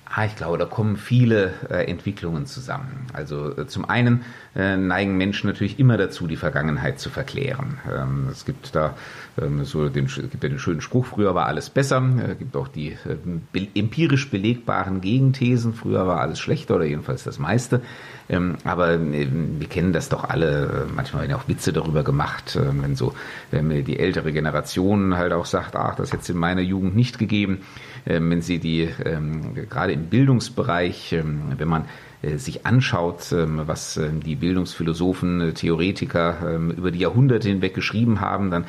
Ah, 0.09 0.25
ich 0.25 0.35
glaube, 0.35 0.57
da 0.57 0.65
kommen 0.65 0.95
viele 0.95 1.53
äh, 1.69 1.85
Entwicklungen 1.89 2.45
zusammen. 2.45 3.07
Also 3.13 3.57
äh, 3.57 3.67
zum 3.67 3.89
einen 3.89 4.23
äh, 4.55 4.77
neigen 4.77 5.17
Menschen 5.17 5.47
natürlich 5.47 5.79
immer 5.79 5.97
dazu, 5.97 6.27
die 6.27 6.37
Vergangenheit 6.37 6.99
zu 6.99 7.09
verklären. 7.09 7.77
Ähm, 7.93 8.27
es 8.31 8.45
gibt 8.45 8.73
da 8.73 8.95
ähm, 9.39 9.65
so 9.65 9.89
den, 9.89 10.07
gibt 10.07 10.43
ja 10.43 10.49
den 10.49 10.59
schönen 10.59 10.81
Spruch, 10.81 11.05
früher 11.05 11.35
war 11.35 11.45
alles 11.45 11.69
besser. 11.69 12.03
Es 12.23 12.31
äh, 12.31 12.35
gibt 12.35 12.55
auch 12.55 12.69
die 12.69 12.91
äh, 12.91 13.17
be 13.51 13.67
empirisch 13.75 14.29
belegbaren 14.31 15.01
Gegenthesen, 15.01 15.73
früher 15.73 16.07
war 16.07 16.21
alles 16.21 16.39
schlechter 16.39 16.75
oder 16.75 16.85
jedenfalls 16.85 17.23
das 17.23 17.37
meiste. 17.37 17.81
Ähm, 18.29 18.55
aber 18.63 18.93
äh, 18.93 19.27
wir 19.29 19.67
kennen 19.67 19.93
das 19.93 20.09
doch 20.09 20.23
alle. 20.23 20.87
Manchmal 20.95 21.23
werden 21.23 21.35
auch 21.35 21.47
Witze 21.47 21.73
darüber 21.73 22.03
gemacht, 22.03 22.55
äh, 22.55 22.61
wenn 22.81 22.95
so 22.95 23.13
wenn 23.51 23.83
die 23.83 23.99
ältere 23.99 24.31
Generation 24.31 25.15
halt 25.17 25.33
auch 25.33 25.45
sagt, 25.45 25.75
ach, 25.75 25.95
das 25.95 26.11
hätte 26.11 26.23
es 26.23 26.29
in 26.29 26.37
meiner 26.37 26.61
Jugend 26.61 26.95
nicht 26.95 27.19
gegeben. 27.19 27.59
Ähm, 28.07 28.29
wenn 28.29 28.41
sie 28.41 28.59
die 28.59 28.89
ähm, 29.05 29.53
gerade 29.69 29.91
im 29.93 30.05
Bildungsbereich, 30.05 31.13
ähm, 31.13 31.53
wenn 31.57 31.67
man 31.67 31.85
äh, 32.21 32.37
sich 32.37 32.65
anschaut, 32.65 33.27
was 33.31 33.99
die 34.25 34.35
Bildungsphilosophen, 34.35 35.41
äh, 35.41 35.53
Theoretiker 35.53 36.57
über 36.75 36.91
die 36.91 36.99
Jahrhunderte 36.99 37.47
hinweg 37.47 37.73
geschrieben 37.73 38.21
haben, 38.21 38.49
dann 38.49 38.65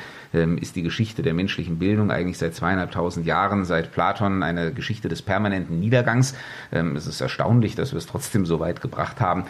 ist 0.57 0.75
die 0.75 0.83
Geschichte 0.83 1.23
der 1.23 1.33
menschlichen 1.33 1.79
Bildung 1.79 2.11
eigentlich 2.11 2.37
seit 2.37 2.53
zweieinhalbtausend 2.53 3.25
Jahren, 3.25 3.65
seit 3.65 3.91
Platon, 3.91 4.43
eine 4.43 4.71
Geschichte 4.71 5.09
des 5.09 5.21
permanenten 5.23 5.79
Niedergangs. 5.79 6.35
Es 6.71 7.07
ist 7.07 7.21
erstaunlich, 7.21 7.75
dass 7.75 7.93
wir 7.93 7.97
es 7.97 8.05
trotzdem 8.05 8.45
so 8.45 8.59
weit 8.59 8.81
gebracht 8.81 9.19
haben. 9.19 9.45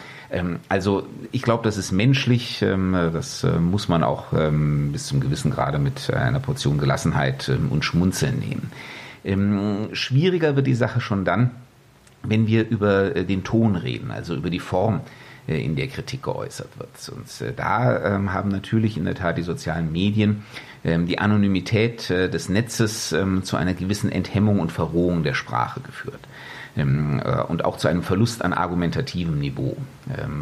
Also 0.68 1.06
ich 1.32 1.42
glaube, 1.42 1.64
das 1.64 1.76
ist 1.76 1.92
menschlich. 1.92 2.60
Das 2.60 3.44
äh, 3.44 3.58
muss 3.58 3.88
man 3.88 4.02
auch 4.02 4.28
bis 4.92 5.06
zum 5.06 5.20
gewissen 5.20 5.50
Grade 5.50 5.78
mit 5.78 6.12
einer 6.12 6.40
Portion 6.40 6.78
Gelassenheit 6.78 7.50
und 7.70 7.84
Schmunzeln 7.84 8.38
nehmen. 8.38 8.70
Schwieriger 9.92 10.56
wird 10.56 10.66
die 10.66 10.74
Sache 10.74 11.00
schon 11.00 11.24
dann, 11.24 11.50
wenn 12.22 12.46
wir 12.46 12.68
über 12.68 13.10
den 13.10 13.44
Ton 13.44 13.76
reden, 13.76 14.10
also 14.10 14.34
über 14.34 14.50
die 14.50 14.60
Form, 14.60 15.00
in 15.46 15.74
der 15.74 15.88
Kritik 15.88 16.22
geäußert 16.22 16.68
wird. 16.78 16.90
Und 17.16 17.58
da 17.58 18.14
ähm, 18.14 18.32
haben 18.32 18.50
natürlich 18.50 18.96
in 18.96 19.04
der 19.04 19.14
Tat 19.14 19.36
die 19.36 19.42
sozialen 19.42 19.90
Medien 19.90 20.44
ähm, 20.84 21.06
die 21.06 21.18
Anonymität 21.18 22.08
des 22.08 22.48
Netzes 22.48 23.10
ähm, 23.12 23.42
zu 23.42 23.56
einer 23.56 23.74
gewissen 23.74 24.12
Enthemmung 24.12 24.60
und 24.60 24.70
Verrohung 24.70 25.22
der 25.22 25.34
Sprache 25.34 25.80
geführt. 25.80 26.20
Und 26.76 27.64
auch 27.64 27.78
zu 27.78 27.88
einem 27.88 28.04
Verlust 28.04 28.44
an 28.44 28.52
argumentativem 28.52 29.40
Niveau, 29.40 29.76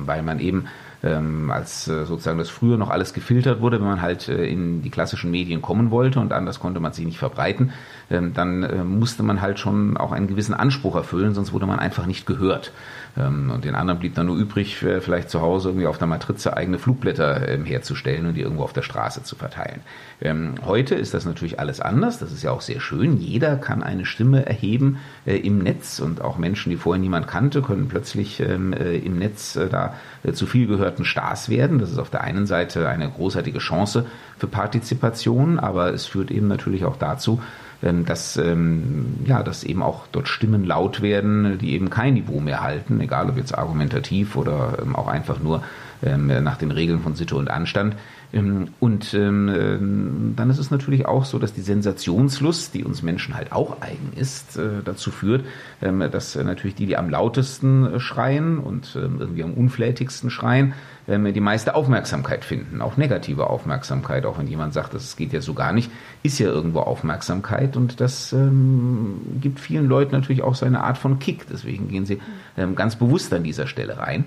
weil 0.04 0.22
man 0.22 0.40
eben 0.40 0.66
ähm, 1.02 1.50
als 1.50 1.86
äh, 1.88 2.04
sozusagen 2.04 2.38
das 2.38 2.50
früher 2.50 2.76
noch 2.76 2.90
alles 2.90 3.14
gefiltert 3.14 3.60
wurde, 3.60 3.78
wenn 3.78 3.86
man 3.86 4.02
halt 4.02 4.28
äh, 4.28 4.46
in 4.46 4.82
die 4.82 4.90
klassischen 4.90 5.30
Medien 5.30 5.62
kommen 5.62 5.90
wollte 5.90 6.18
und 6.18 6.32
anders 6.32 6.58
konnte 6.58 6.80
man 6.80 6.92
sich 6.92 7.06
nicht 7.06 7.18
verbreiten, 7.18 7.72
ähm, 8.10 8.32
dann 8.34 8.62
äh, 8.62 8.84
musste 8.84 9.22
man 9.22 9.40
halt 9.40 9.58
schon 9.58 9.96
auch 9.96 10.12
einen 10.12 10.26
gewissen 10.26 10.54
Anspruch 10.54 10.96
erfüllen, 10.96 11.34
sonst 11.34 11.52
wurde 11.52 11.66
man 11.66 11.78
einfach 11.78 12.06
nicht 12.06 12.26
gehört. 12.26 12.72
Ähm, 13.16 13.50
und 13.50 13.64
den 13.64 13.74
anderen 13.74 14.00
blieb 14.00 14.14
dann 14.14 14.26
nur 14.26 14.36
übrig, 14.36 14.82
äh, 14.82 15.00
vielleicht 15.00 15.30
zu 15.30 15.40
Hause 15.40 15.70
irgendwie 15.70 15.86
auf 15.86 15.98
der 15.98 16.06
Matrize 16.06 16.56
eigene 16.56 16.78
Flugblätter 16.78 17.48
ähm, 17.48 17.64
herzustellen 17.64 18.26
und 18.26 18.34
die 18.34 18.42
irgendwo 18.42 18.62
auf 18.62 18.72
der 18.72 18.82
Straße 18.82 19.22
zu 19.22 19.36
verteilen. 19.36 19.80
Ähm, 20.20 20.54
heute 20.64 20.94
ist 20.94 21.14
das 21.14 21.24
natürlich 21.24 21.60
alles 21.60 21.80
anders. 21.80 22.18
Das 22.18 22.32
ist 22.32 22.42
ja 22.42 22.50
auch 22.50 22.60
sehr 22.60 22.80
schön. 22.80 23.18
Jeder 23.18 23.56
kann 23.56 23.82
eine 23.82 24.04
Stimme 24.04 24.46
erheben 24.46 24.98
äh, 25.26 25.36
im 25.36 25.58
Netz 25.58 26.00
und 26.00 26.22
auch 26.22 26.38
Menschen, 26.38 26.70
die 26.70 26.76
vorher 26.76 27.00
niemand 27.00 27.26
kannte, 27.26 27.62
können 27.62 27.88
plötzlich 27.88 28.40
äh, 28.40 28.54
im 28.54 29.18
Netz 29.18 29.58
da 29.70 29.94
zu 30.32 30.46
viel 30.46 30.66
gehörten 30.66 31.04
Stars 31.04 31.48
werden. 31.48 31.78
Das 31.78 31.90
ist 31.90 31.98
auf 31.98 32.10
der 32.10 32.22
einen 32.22 32.46
Seite 32.46 32.88
eine 32.88 33.08
großartige 33.10 33.58
Chance 33.58 34.06
für 34.38 34.46
Partizipation, 34.46 35.58
aber 35.58 35.92
es 35.92 36.06
führt 36.06 36.30
eben 36.30 36.48
natürlich 36.48 36.84
auch 36.84 36.96
dazu, 36.96 37.40
ähm, 37.40 37.48
dass, 37.80 38.36
ähm, 38.36 39.16
ja, 39.24 39.42
dass 39.42 39.62
eben 39.62 39.82
auch 39.82 40.06
dort 40.10 40.28
Stimmen 40.28 40.64
laut 40.64 41.00
werden, 41.00 41.58
die 41.58 41.72
eben 41.72 41.90
kein 41.90 42.14
Niveau 42.14 42.40
mehr 42.40 42.60
halten, 42.60 43.00
egal 43.00 43.30
ob 43.30 43.36
jetzt 43.36 43.56
argumentativ 43.56 44.36
oder 44.36 44.78
ähm, 44.82 44.96
auch 44.96 45.08
einfach 45.08 45.38
nur 45.40 45.62
nach 46.00 46.56
den 46.56 46.70
Regeln 46.70 47.00
von 47.00 47.16
Sitte 47.16 47.34
und 47.34 47.50
Anstand. 47.50 47.96
Und 48.30 49.14
dann 49.14 50.50
ist 50.50 50.58
es 50.58 50.70
natürlich 50.70 51.06
auch 51.06 51.24
so, 51.24 51.38
dass 51.38 51.54
die 51.54 51.62
Sensationslust, 51.62 52.74
die 52.74 52.84
uns 52.84 53.02
Menschen 53.02 53.34
halt 53.34 53.52
auch 53.52 53.80
eigen 53.80 54.12
ist, 54.16 54.58
äh, 54.58 54.82
dazu 54.84 55.10
führt, 55.10 55.46
dass 55.80 56.36
natürlich 56.36 56.74
die, 56.74 56.86
die 56.86 56.96
am 56.96 57.08
lautesten 57.08 57.94
äh, 57.94 58.00
schreien 58.00 58.58
und 58.58 58.94
irgendwie 58.94 59.42
am 59.42 59.54
unflätigsten 59.54 60.30
schreien, 60.30 60.74
die 61.06 61.40
meiste 61.40 61.74
Aufmerksamkeit 61.74 62.44
finden, 62.44 62.82
auch 62.82 62.98
negative 62.98 63.48
Aufmerksamkeit, 63.48 64.26
auch 64.26 64.38
wenn 64.38 64.46
jemand 64.46 64.74
sagt, 64.74 64.92
das 64.92 65.16
geht 65.16 65.32
ja 65.32 65.40
so 65.40 65.54
gar 65.54 65.72
nicht, 65.72 65.90
ist 66.22 66.38
ja 66.38 66.48
irgendwo 66.48 66.80
Aufmerksamkeit 66.80 67.78
und 67.78 67.98
das 68.02 68.34
ähm, 68.34 69.22
gibt 69.40 69.58
vielen 69.58 69.86
Leuten 69.86 70.12
natürlich 70.12 70.42
auch 70.42 70.54
so 70.54 70.66
eine 70.66 70.84
Art 70.84 70.98
von 70.98 71.18
Kick. 71.18 71.46
Deswegen 71.50 71.88
gehen 71.88 72.04
sie 72.04 72.20
ähm, 72.58 72.74
ganz 72.74 72.96
bewusst 72.96 73.32
an 73.32 73.42
dieser 73.42 73.66
Stelle 73.66 73.96
rein. 73.96 74.26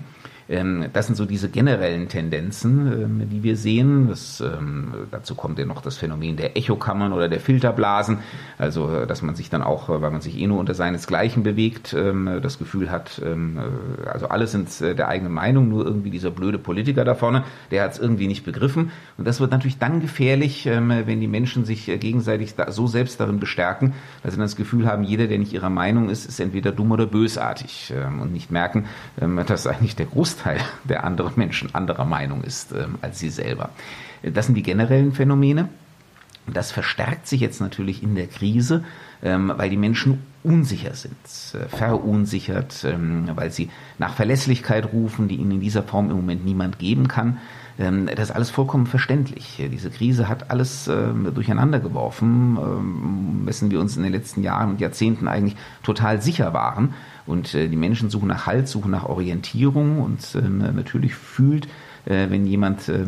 Ähm, 0.52 0.86
das 0.92 1.06
sind 1.06 1.16
so 1.16 1.24
diese 1.24 1.48
generellen 1.48 2.08
Tendenzen, 2.08 2.86
ähm, 2.92 3.28
die 3.30 3.42
wir 3.42 3.56
sehen. 3.56 4.08
Das, 4.08 4.40
ähm, 4.40 4.92
dazu 5.10 5.34
kommt 5.34 5.58
ja 5.58 5.64
noch 5.64 5.80
das 5.80 5.96
Phänomen 5.96 6.36
der 6.36 6.56
Echokammern 6.58 7.12
oder 7.14 7.28
der 7.28 7.40
Filterblasen. 7.40 8.18
Also, 8.58 8.94
äh, 8.94 9.06
dass 9.06 9.22
man 9.22 9.34
sich 9.34 9.48
dann 9.48 9.62
auch, 9.62 9.88
äh, 9.88 10.02
weil 10.02 10.10
man 10.10 10.20
sich 10.20 10.38
eh 10.38 10.46
nur 10.46 10.58
unter 10.58 10.74
seinesgleichen 10.74 11.42
bewegt, 11.42 11.94
das 11.94 12.58
Gefühl 12.58 12.90
hat, 12.90 13.20
äh, 13.24 14.08
also 14.08 14.28
alle 14.28 14.46
sind 14.46 14.68
der 14.80 15.08
eigenen 15.08 15.32
Meinung, 15.32 15.68
nur 15.68 15.84
irgendwie 15.84 16.10
dieser 16.10 16.30
blöde 16.30 16.58
Politiker 16.58 17.04
da 17.04 17.14
vorne, 17.14 17.44
der 17.70 17.84
hat 17.84 17.92
es 17.92 17.98
irgendwie 17.98 18.26
nicht 18.26 18.44
begriffen. 18.44 18.90
Und 19.16 19.26
das 19.26 19.40
wird 19.40 19.50
natürlich 19.50 19.78
dann 19.78 20.00
gefährlich, 20.00 20.66
wenn 20.66 21.20
die 21.20 21.28
Menschen 21.28 21.64
sich 21.64 21.86
gegenseitig 21.86 22.54
so 22.68 22.86
selbst 22.86 23.20
darin 23.20 23.40
bestärken, 23.40 23.94
dass 24.22 24.32
sie 24.32 24.38
dann 24.38 24.44
das 24.44 24.56
Gefühl 24.56 24.86
haben, 24.86 25.04
jeder, 25.04 25.26
der 25.26 25.38
nicht 25.38 25.52
ihrer 25.52 25.70
Meinung 25.70 26.10
ist, 26.10 26.26
ist 26.26 26.40
entweder 26.40 26.72
dumm 26.72 26.90
oder 26.92 27.06
bösartig 27.06 27.92
und 28.20 28.32
nicht 28.32 28.50
merken, 28.50 28.86
dass 29.46 29.66
eigentlich 29.66 29.96
der 29.96 30.06
Großteil 30.06 30.41
Großteil 30.42 30.60
der 30.84 31.04
anderen 31.04 31.32
Menschen 31.36 31.74
anderer 31.74 32.04
Meinung 32.04 32.42
ist 32.42 32.72
ähm, 32.72 32.98
als 33.00 33.18
sie 33.18 33.30
selber. 33.30 33.70
Das 34.22 34.46
sind 34.46 34.54
die 34.54 34.62
generellen 34.62 35.12
Phänomene. 35.12 35.68
Das 36.52 36.72
verstärkt 36.72 37.28
sich 37.28 37.40
jetzt 37.40 37.60
natürlich 37.60 38.02
in 38.02 38.16
der 38.16 38.26
Krise, 38.26 38.84
ähm, 39.22 39.52
weil 39.56 39.70
die 39.70 39.76
Menschen 39.76 40.22
unsicher 40.42 40.94
sind, 40.94 41.14
äh, 41.54 41.68
verunsichert, 41.68 42.84
ähm, 42.84 43.30
weil 43.34 43.52
sie 43.52 43.70
nach 43.98 44.14
Verlässlichkeit 44.14 44.92
rufen, 44.92 45.28
die 45.28 45.36
ihnen 45.36 45.52
in 45.52 45.60
dieser 45.60 45.84
Form 45.84 46.10
im 46.10 46.16
Moment 46.16 46.44
niemand 46.44 46.80
geben 46.80 47.06
kann. 47.06 47.38
Ähm, 47.78 48.06
das 48.06 48.30
ist 48.30 48.34
alles 48.34 48.50
vollkommen 48.50 48.86
verständlich. 48.86 49.62
Diese 49.70 49.90
Krise 49.90 50.28
hat 50.28 50.50
alles 50.50 50.88
ähm, 50.88 51.32
durcheinander 51.34 51.80
geworfen, 51.80 52.58
ähm, 52.60 53.42
wessen 53.44 53.70
wir 53.70 53.80
uns 53.80 53.96
in 53.96 54.02
den 54.02 54.12
letzten 54.12 54.42
Jahren 54.42 54.70
und 54.70 54.80
Jahrzehnten 54.80 55.28
eigentlich 55.28 55.56
total 55.82 56.20
sicher 56.20 56.52
waren. 56.52 56.94
Und 57.26 57.54
äh, 57.54 57.68
die 57.68 57.76
Menschen 57.76 58.10
suchen 58.10 58.28
nach 58.28 58.46
Halt, 58.46 58.68
suchen 58.68 58.90
nach 58.90 59.04
Orientierung 59.04 60.00
und 60.00 60.34
natürlich 60.74 61.14
fühlt, 61.14 61.66
äh, 62.04 62.30
wenn 62.30 62.46
jemand 62.46 62.88
äh, 62.88 63.04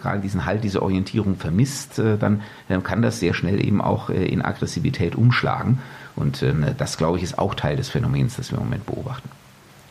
gerade 0.00 0.20
diesen 0.20 0.44
Halt, 0.44 0.64
diese 0.64 0.82
Orientierung 0.82 1.36
vermisst, 1.36 1.98
dann 1.98 2.40
kann 2.82 3.02
das 3.02 3.20
sehr 3.20 3.34
schnell 3.34 3.64
eben 3.64 3.80
auch 3.80 4.10
in 4.10 4.42
Aggressivität 4.42 5.14
umschlagen. 5.14 5.78
Und 6.16 6.44
das, 6.78 6.96
glaube 6.96 7.18
ich, 7.18 7.24
ist 7.24 7.38
auch 7.38 7.54
Teil 7.54 7.76
des 7.76 7.88
Phänomens, 7.88 8.36
das 8.36 8.50
wir 8.52 8.58
im 8.58 8.64
Moment 8.64 8.86
beobachten 8.86 9.28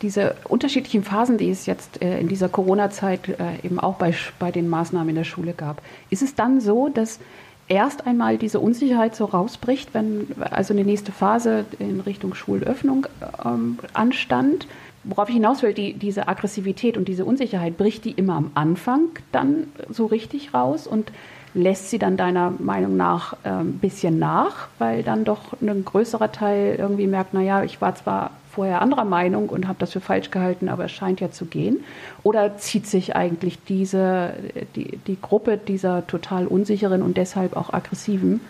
diese 0.03 0.35
unterschiedlichen 0.47 1.03
Phasen, 1.03 1.37
die 1.37 1.49
es 1.49 1.65
jetzt 1.65 2.01
äh, 2.01 2.19
in 2.19 2.27
dieser 2.27 2.49
Corona-Zeit 2.49 3.29
äh, 3.29 3.65
eben 3.65 3.79
auch 3.79 3.95
bei, 3.95 4.13
bei 4.37 4.51
den 4.51 4.69
Maßnahmen 4.69 5.09
in 5.09 5.15
der 5.15 5.23
Schule 5.23 5.53
gab, 5.53 5.81
ist 6.09 6.21
es 6.21 6.35
dann 6.35 6.61
so, 6.61 6.89
dass 6.89 7.19
erst 7.67 8.05
einmal 8.05 8.37
diese 8.37 8.59
Unsicherheit 8.59 9.15
so 9.15 9.25
rausbricht, 9.25 9.93
wenn 9.93 10.27
also 10.51 10.73
eine 10.73 10.83
nächste 10.83 11.11
Phase 11.11 11.65
in 11.79 12.01
Richtung 12.01 12.35
Schulöffnung 12.35 13.07
ähm, 13.43 13.79
anstand? 13.93 14.67
Worauf 15.05 15.29
ich 15.29 15.35
hinaus 15.35 15.63
will, 15.63 15.73
die, 15.73 15.93
diese 15.93 16.27
Aggressivität 16.27 16.97
und 16.97 17.07
diese 17.07 17.25
Unsicherheit, 17.25 17.77
bricht 17.77 18.05
die 18.05 18.11
immer 18.11 18.35
am 18.35 18.51
Anfang 18.53 19.09
dann 19.31 19.67
so 19.89 20.05
richtig 20.05 20.53
raus 20.53 20.85
und 20.85 21.11
lässt 21.53 21.89
sie 21.89 21.99
dann 21.99 22.17
deiner 22.17 22.51
Meinung 22.57 22.97
nach 22.97 23.35
ein 23.43 23.61
ähm, 23.61 23.73
bisschen 23.79 24.19
nach, 24.19 24.67
weil 24.79 25.03
dann 25.03 25.23
doch 25.23 25.53
ein 25.61 25.85
größerer 25.85 26.31
Teil 26.31 26.75
irgendwie 26.77 27.07
merkt, 27.07 27.33
naja, 27.33 27.63
ich 27.63 27.79
war 27.79 27.95
zwar 27.95 28.31
vorher 28.53 28.81
anderer 28.81 29.05
Meinung 29.05 29.49
und 29.49 29.67
habe 29.67 29.79
das 29.79 29.91
für 29.91 30.01
falsch 30.01 30.31
gehalten, 30.31 30.69
aber 30.69 30.85
es 30.85 30.91
scheint 30.91 31.19
ja 31.19 31.31
zu 31.31 31.45
gehen? 31.45 31.83
Oder 32.21 32.57
zieht 32.57 32.87
sich 32.87 33.15
eigentlich 33.15 33.63
diese, 33.63 34.33
die, 34.75 34.97
die 35.07 35.19
Gruppe 35.19 35.57
dieser 35.57 36.05
total 36.07 36.47
unsicheren 36.47 37.01
und 37.01 37.17
deshalb 37.17 37.55
auch 37.55 37.73
aggressiven 37.73 38.41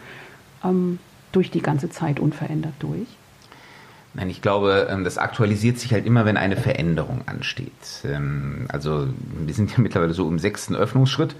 ähm, 0.63 1.00
durch 1.31 1.51
die 1.51 1.62
ganze 1.62 1.89
Zeit 1.89 2.19
unverändert 2.19 2.74
durch? 2.79 3.07
Nein, 4.13 4.29
ich 4.29 4.41
glaube, 4.41 4.88
ähm, 4.91 5.03
das 5.03 5.17
aktualisiert 5.17 5.79
sich 5.79 5.91
halt 5.93 6.05
immer, 6.05 6.25
wenn 6.25 6.38
eine 6.38 6.55
Veränderung 6.55 7.22
ansteht. 7.25 7.72
Ähm, 8.05 8.65
also 8.69 9.07
wir 9.45 9.53
sind 9.53 9.72
ja 9.72 9.77
mittlerweile 9.81 10.13
so 10.13 10.27
im 10.27 10.39
sechsten 10.39 10.75
Öffnungsschritt. 10.75 11.36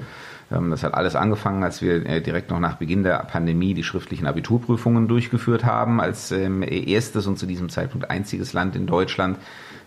Ähm, 0.52 0.72
das 0.72 0.84
hat 0.84 0.94
alles 0.94 1.16
angefangen, 1.16 1.64
als 1.64 1.82
wir 1.82 2.06
äh, 2.06 2.22
direkt 2.22 2.50
noch 2.50 2.60
nach 2.60 2.76
Beginn 2.78 3.04
der 3.04 3.20
Pandemie 3.20 3.74
die 3.74 3.84
schriftlichen 3.84 4.28
Abiturprüfungen 4.28 5.08
durchgeführt 5.08 5.66
haben, 5.66 6.02
als 6.02 6.32
ähm, 6.32 6.64
erstes 6.64 7.28
und 7.28 7.38
zu 7.38 7.46
diesem 7.46 7.70
Zeitpunkt 7.70 8.10
einziges 8.10 8.54
Land 8.54 8.76
in 8.76 8.88
Deutschland. 8.88 9.38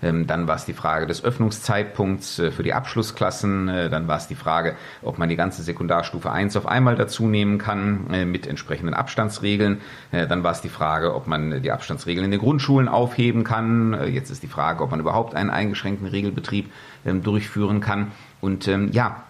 Ähm, 0.03 0.27
dann 0.27 0.47
war 0.47 0.57
es 0.57 0.65
die 0.65 0.73
Frage 0.73 1.07
des 1.07 1.25
Öffnungszeitpunkts 1.25 2.39
äh, 2.39 2.51
für 2.51 2.63
die 2.63 2.75
Abschlussklassen. 2.75 3.69
Äh, 3.69 3.91
dann 3.91 4.09
war 4.09 4.19
es 4.19 4.29
die 4.29 4.35
Frage, 4.35 4.77
ob 5.03 5.19
man 5.19 5.29
die 5.29 5.37
ganze 5.37 5.63
Sekundarstufe 5.63 6.31
1 6.31 6.57
auf 6.57 6.67
einmal 6.67 6.97
dazu 6.97 7.27
nehmen 7.27 7.59
kann 7.59 8.31
mit 8.31 8.47
entsprechenden 8.47 8.95
Abstandsregeln. 8.95 9.81
Dann 10.11 10.43
war 10.43 10.53
es 10.53 10.61
die 10.61 10.69
Frage, 10.69 11.15
ob 11.15 11.27
man 11.27 11.63
die 11.63 11.71
Abstandsregeln 11.71 12.25
in 12.25 12.31
den 12.31 12.41
Grundschulen 12.41 12.89
aufheben 12.89 13.45
kann. 13.45 13.99
Jetzt 14.13 14.31
ist 14.31 14.43
die 14.43 14.49
Frage, 14.49 14.83
ob 14.83 14.91
man 14.91 15.01
überhaupt 15.01 15.35
einen 15.35 15.51
eingeschränkten 15.51 16.07
Regelbetrieb 16.07 16.71
durchführen 17.05 17.81
kann. 17.81 18.13
Und 18.41 18.67
ja, 18.93 19.26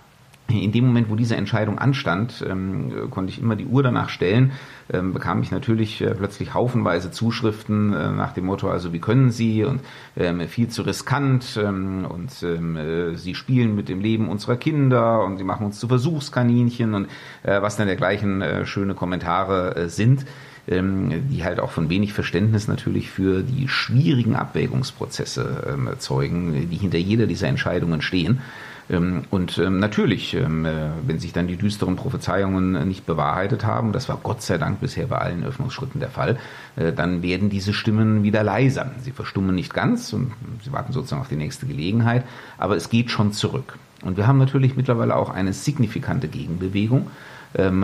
in 0.48 0.72
dem 0.72 0.86
Moment, 0.86 1.10
wo 1.10 1.16
diese 1.16 1.36
Entscheidung 1.36 1.78
anstand, 1.78 2.44
ähm, 2.48 3.10
konnte 3.10 3.32
ich 3.32 3.40
immer 3.40 3.56
die 3.56 3.66
Uhr 3.66 3.82
danach 3.82 4.08
stellen, 4.08 4.52
ähm, 4.92 5.12
bekam 5.12 5.42
ich 5.42 5.50
natürlich 5.50 6.00
äh, 6.00 6.14
plötzlich 6.14 6.54
haufenweise 6.54 7.10
Zuschriften 7.10 7.92
äh, 7.92 8.10
nach 8.12 8.32
dem 8.32 8.46
Motto, 8.46 8.70
also 8.70 8.92
wie 8.92 9.00
können 9.00 9.30
Sie 9.30 9.64
und 9.64 9.80
ähm, 10.16 10.40
viel 10.48 10.68
zu 10.68 10.82
riskant 10.82 11.58
ähm, 11.62 12.06
und 12.08 12.30
ähm, 12.42 12.76
äh, 12.76 13.16
Sie 13.16 13.34
spielen 13.34 13.74
mit 13.74 13.88
dem 13.88 14.00
Leben 14.00 14.28
unserer 14.28 14.56
Kinder 14.56 15.24
und 15.24 15.38
Sie 15.38 15.44
machen 15.44 15.66
uns 15.66 15.80
zu 15.80 15.88
Versuchskaninchen 15.88 16.94
und 16.94 17.06
äh, 17.42 17.60
was 17.60 17.76
dann 17.76 17.88
dergleichen 17.88 18.40
äh, 18.42 18.66
schöne 18.66 18.94
Kommentare 18.94 19.76
äh, 19.76 19.88
sind 19.88 20.26
die 20.68 21.44
halt 21.44 21.60
auch 21.60 21.70
von 21.70 21.90
wenig 21.90 22.12
Verständnis 22.12 22.66
natürlich 22.66 23.08
für 23.08 23.44
die 23.44 23.68
schwierigen 23.68 24.34
Abwägungsprozesse 24.34 25.94
zeugen, 26.00 26.68
die 26.68 26.76
hinter 26.76 26.98
jeder 26.98 27.28
dieser 27.28 27.46
Entscheidungen 27.46 28.02
stehen. 28.02 28.40
Ähm, 28.88 29.24
und 29.30 29.58
ähm, 29.58 29.78
natürlich, 29.78 30.34
ähm, 30.34 30.64
äh, 30.64 30.90
wenn 31.06 31.18
sich 31.18 31.32
dann 31.32 31.48
die 31.48 31.56
düsteren 31.56 31.96
Prophezeiungen 31.96 32.86
nicht 32.86 33.06
bewahrheitet 33.06 33.64
haben, 33.64 33.92
das 33.92 34.08
war 34.08 34.18
Gott 34.22 34.42
sei 34.42 34.58
Dank 34.58 34.80
bisher 34.80 35.06
bei 35.06 35.18
allen 35.18 35.44
Öffnungsschritten 35.44 36.00
der 36.00 36.10
Fall, 36.10 36.38
äh, 36.76 36.92
dann 36.92 37.22
werden 37.22 37.50
diese 37.50 37.72
Stimmen 37.72 38.22
wieder 38.22 38.42
leiser. 38.42 38.92
Sie 39.02 39.12
verstummen 39.12 39.54
nicht 39.54 39.74
ganz 39.74 40.12
und 40.12 40.32
sie 40.62 40.72
warten 40.72 40.92
sozusagen 40.92 41.22
auf 41.22 41.28
die 41.28 41.36
nächste 41.36 41.66
Gelegenheit, 41.66 42.24
aber 42.58 42.76
es 42.76 42.88
geht 42.88 43.10
schon 43.10 43.32
zurück. 43.32 43.78
Und 44.02 44.16
wir 44.16 44.26
haben 44.26 44.38
natürlich 44.38 44.76
mittlerweile 44.76 45.16
auch 45.16 45.30
eine 45.30 45.52
signifikante 45.52 46.28
Gegenbewegung 46.28 47.10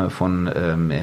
von 0.09 0.51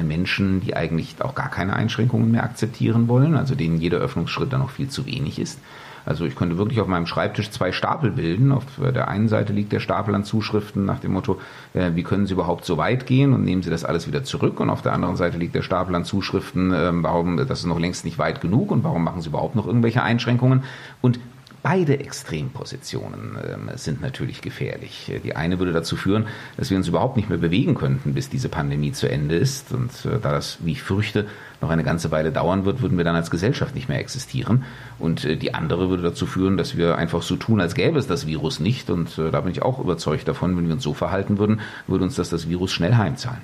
Menschen, 0.06 0.60
die 0.60 0.76
eigentlich 0.76 1.16
auch 1.18 1.34
gar 1.34 1.50
keine 1.50 1.74
Einschränkungen 1.74 2.30
mehr 2.30 2.44
akzeptieren 2.44 3.08
wollen, 3.08 3.34
also 3.34 3.56
denen 3.56 3.80
jeder 3.80 3.98
Öffnungsschritt 3.98 4.52
dann 4.52 4.60
noch 4.60 4.70
viel 4.70 4.88
zu 4.88 5.06
wenig 5.06 5.40
ist. 5.40 5.58
Also 6.04 6.24
ich 6.24 6.36
könnte 6.36 6.58
wirklich 6.58 6.80
auf 6.80 6.86
meinem 6.86 7.06
Schreibtisch 7.06 7.50
zwei 7.50 7.72
Stapel 7.72 8.10
bilden. 8.10 8.52
Auf 8.52 8.64
der 8.78 9.08
einen 9.08 9.28
Seite 9.28 9.52
liegt 9.52 9.72
der 9.72 9.80
Stapel 9.80 10.14
an 10.14 10.24
Zuschriften 10.24 10.84
nach 10.84 11.00
dem 11.00 11.12
Motto, 11.12 11.40
äh, 11.74 11.90
wie 11.94 12.02
können 12.02 12.26
Sie 12.26 12.34
überhaupt 12.34 12.64
so 12.64 12.76
weit 12.76 13.06
gehen 13.06 13.32
und 13.32 13.44
nehmen 13.44 13.62
Sie 13.62 13.70
das 13.70 13.84
alles 13.84 14.06
wieder 14.06 14.24
zurück. 14.24 14.60
Und 14.60 14.70
auf 14.70 14.82
der 14.82 14.92
anderen 14.92 15.16
Seite 15.16 15.38
liegt 15.38 15.54
der 15.54 15.62
Stapel 15.62 15.94
an 15.94 16.04
Zuschriften, 16.04 16.72
äh, 16.72 16.90
warum 16.92 17.36
das 17.36 17.60
ist 17.60 17.66
noch 17.66 17.78
längst 17.78 18.04
nicht 18.04 18.18
weit 18.18 18.40
genug 18.40 18.70
und 18.70 18.84
warum 18.84 19.04
machen 19.04 19.20
Sie 19.20 19.28
überhaupt 19.28 19.56
noch 19.56 19.66
irgendwelche 19.66 20.02
Einschränkungen. 20.02 20.64
Und 21.00 21.20
Beide 21.62 22.00
Extrempositionen 22.00 23.36
äh, 23.36 23.76
sind 23.76 24.00
natürlich 24.00 24.40
gefährlich. 24.40 25.12
Die 25.22 25.36
eine 25.36 25.58
würde 25.58 25.72
dazu 25.72 25.94
führen, 25.94 26.26
dass 26.56 26.70
wir 26.70 26.78
uns 26.78 26.88
überhaupt 26.88 27.18
nicht 27.18 27.28
mehr 27.28 27.36
bewegen 27.36 27.74
könnten, 27.74 28.14
bis 28.14 28.30
diese 28.30 28.48
Pandemie 28.48 28.92
zu 28.92 29.10
Ende 29.10 29.36
ist. 29.36 29.72
Und 29.72 29.90
äh, 30.06 30.18
da 30.22 30.32
das, 30.32 30.58
wie 30.60 30.72
ich 30.72 30.82
fürchte, 30.82 31.26
noch 31.60 31.68
eine 31.68 31.84
ganze 31.84 32.10
Weile 32.10 32.32
dauern 32.32 32.64
wird, 32.64 32.80
würden 32.80 32.96
wir 32.96 33.04
dann 33.04 33.14
als 33.14 33.30
Gesellschaft 33.30 33.74
nicht 33.74 33.90
mehr 33.90 33.98
existieren. 33.98 34.64
Und 34.98 35.26
äh, 35.26 35.36
die 35.36 35.52
andere 35.52 35.90
würde 35.90 36.02
dazu 36.02 36.24
führen, 36.24 36.56
dass 36.56 36.78
wir 36.78 36.96
einfach 36.96 37.20
so 37.20 37.36
tun, 37.36 37.60
als 37.60 37.74
gäbe 37.74 37.98
es 37.98 38.06
das 38.06 38.26
Virus 38.26 38.58
nicht. 38.58 38.88
Und 38.88 39.18
äh, 39.18 39.30
da 39.30 39.42
bin 39.42 39.52
ich 39.52 39.60
auch 39.60 39.78
überzeugt 39.80 40.28
davon, 40.28 40.56
wenn 40.56 40.66
wir 40.66 40.74
uns 40.74 40.82
so 40.82 40.94
verhalten 40.94 41.36
würden, 41.36 41.60
würde 41.86 42.04
uns 42.04 42.14
das 42.14 42.30
das 42.30 42.48
Virus 42.48 42.72
schnell 42.72 42.96
heimzahlen. 42.96 43.42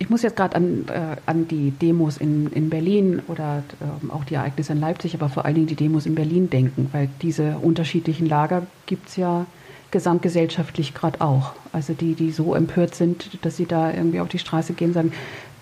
Ich 0.00 0.08
muss 0.08 0.22
jetzt 0.22 0.34
gerade 0.34 0.56
an, 0.56 0.86
äh, 0.88 1.16
an 1.26 1.46
die 1.46 1.72
Demos 1.72 2.16
in, 2.16 2.46
in 2.52 2.70
Berlin 2.70 3.20
oder 3.28 3.62
äh, 3.80 4.12
auch 4.12 4.24
die 4.24 4.34
Ereignisse 4.34 4.72
in 4.72 4.80
Leipzig, 4.80 5.14
aber 5.14 5.28
vor 5.28 5.44
allen 5.44 5.54
Dingen 5.54 5.66
die 5.66 5.76
Demos 5.76 6.06
in 6.06 6.14
Berlin 6.14 6.48
denken, 6.48 6.88
weil 6.92 7.10
diese 7.20 7.58
unterschiedlichen 7.58 8.26
Lager 8.26 8.66
gibt 8.86 9.10
es 9.10 9.16
ja 9.16 9.44
gesamtgesellschaftlich 9.90 10.94
gerade 10.94 11.20
auch. 11.20 11.52
Also 11.74 11.92
die, 11.92 12.14
die 12.14 12.30
so 12.30 12.54
empört 12.54 12.94
sind, 12.94 13.44
dass 13.44 13.58
sie 13.58 13.66
da 13.66 13.92
irgendwie 13.92 14.20
auf 14.20 14.28
die 14.28 14.38
Straße 14.38 14.72
gehen 14.72 14.94
sagen, 14.94 15.12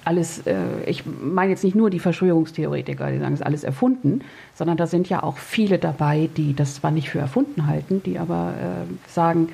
alles, 0.04 0.46
äh, 0.46 0.56
ich 0.86 1.02
meine 1.04 1.50
jetzt 1.50 1.64
nicht 1.64 1.74
nur 1.74 1.90
die 1.90 1.98
Verschwörungstheoretiker, 1.98 3.10
die 3.10 3.18
sagen, 3.18 3.34
es 3.34 3.40
ist 3.40 3.46
alles 3.46 3.64
erfunden, 3.64 4.20
sondern 4.54 4.76
da 4.76 4.86
sind 4.86 5.08
ja 5.08 5.24
auch 5.24 5.36
viele 5.36 5.78
dabei, 5.78 6.30
die 6.36 6.54
das 6.54 6.76
zwar 6.76 6.92
nicht 6.92 7.10
für 7.10 7.18
erfunden 7.18 7.66
halten, 7.66 8.02
die 8.04 8.20
aber 8.20 8.54
äh, 8.56 9.10
sagen, 9.10 9.48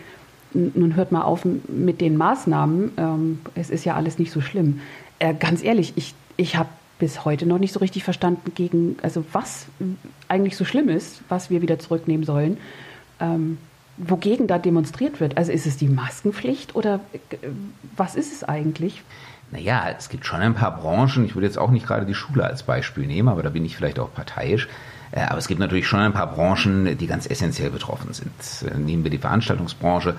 nun 0.55 0.97
hört 0.97 1.13
mal 1.13 1.23
auf 1.23 1.45
mit 1.45 2.01
den 2.01 2.17
Maßnahmen, 2.17 2.93
ähm, 2.97 3.41
es 3.55 3.71
ist 3.71 3.85
ja 3.85 3.95
alles 3.95 4.19
nicht 4.19 4.31
so 4.31 4.41
schlimm. 4.41 4.81
Äh, 5.19 5.35
ganz 5.35 5.63
ehrlich, 5.63 5.93
ich, 5.97 6.15
ich 6.37 6.57
habe 6.57 6.69
bis 6.99 7.25
heute 7.25 7.47
noch 7.47 7.59
nicht 7.59 7.73
so 7.73 7.81
richtig 7.81 8.05
verstanden, 8.05 8.53
gegen, 8.55 8.97
also 9.03 9.25
was 9.33 9.67
eigentlich 10.29 10.57
so 10.57 10.65
schlimm 10.65 10.89
ist, 10.89 11.23
was 11.29 11.51
wir 11.51 11.61
wieder 11.61 11.79
zurücknehmen 11.79 12.25
sollen, 12.25 12.57
ähm, 13.21 13.59
wogegen 13.97 14.47
da 14.47 14.59
demonstriert 14.59 15.21
wird. 15.21 15.37
Also 15.37 15.53
ist 15.53 15.67
es 15.67 15.77
die 15.77 15.89
Maskenpflicht 15.89 16.75
oder 16.75 17.01
äh, 17.13 17.37
was 17.97 18.15
ist 18.15 18.33
es 18.33 18.45
eigentlich? 18.45 19.03
Naja, 19.51 19.85
es 19.97 20.09
gibt 20.09 20.27
schon 20.27 20.41
ein 20.41 20.55
paar 20.55 20.77
Branchen, 20.77 21.25
ich 21.25 21.35
würde 21.35 21.47
jetzt 21.47 21.59
auch 21.59 21.71
nicht 21.71 21.87
gerade 21.87 22.07
die 22.07 22.15
Schule 22.15 22.45
als 22.45 22.63
Beispiel 22.63 23.07
nehmen, 23.07 23.29
aber 23.29 23.43
da 23.43 23.51
bin 23.51 23.65
ich 23.65 23.77
vielleicht 23.77 23.99
auch 23.99 24.13
parteiisch. 24.13 24.69
Äh, 25.13 25.21
aber 25.21 25.39
es 25.39 25.49
gibt 25.49 25.61
natürlich 25.61 25.87
schon 25.87 26.01
ein 26.01 26.13
paar 26.13 26.33
Branchen, 26.33 26.97
die 26.99 27.07
ganz 27.07 27.27
essentiell 27.27 27.71
betroffen 27.71 28.13
sind. 28.13 28.33
Äh, 28.69 28.79
nehmen 28.79 29.05
wir 29.05 29.11
die 29.11 29.19
Veranstaltungsbranche, 29.19 30.15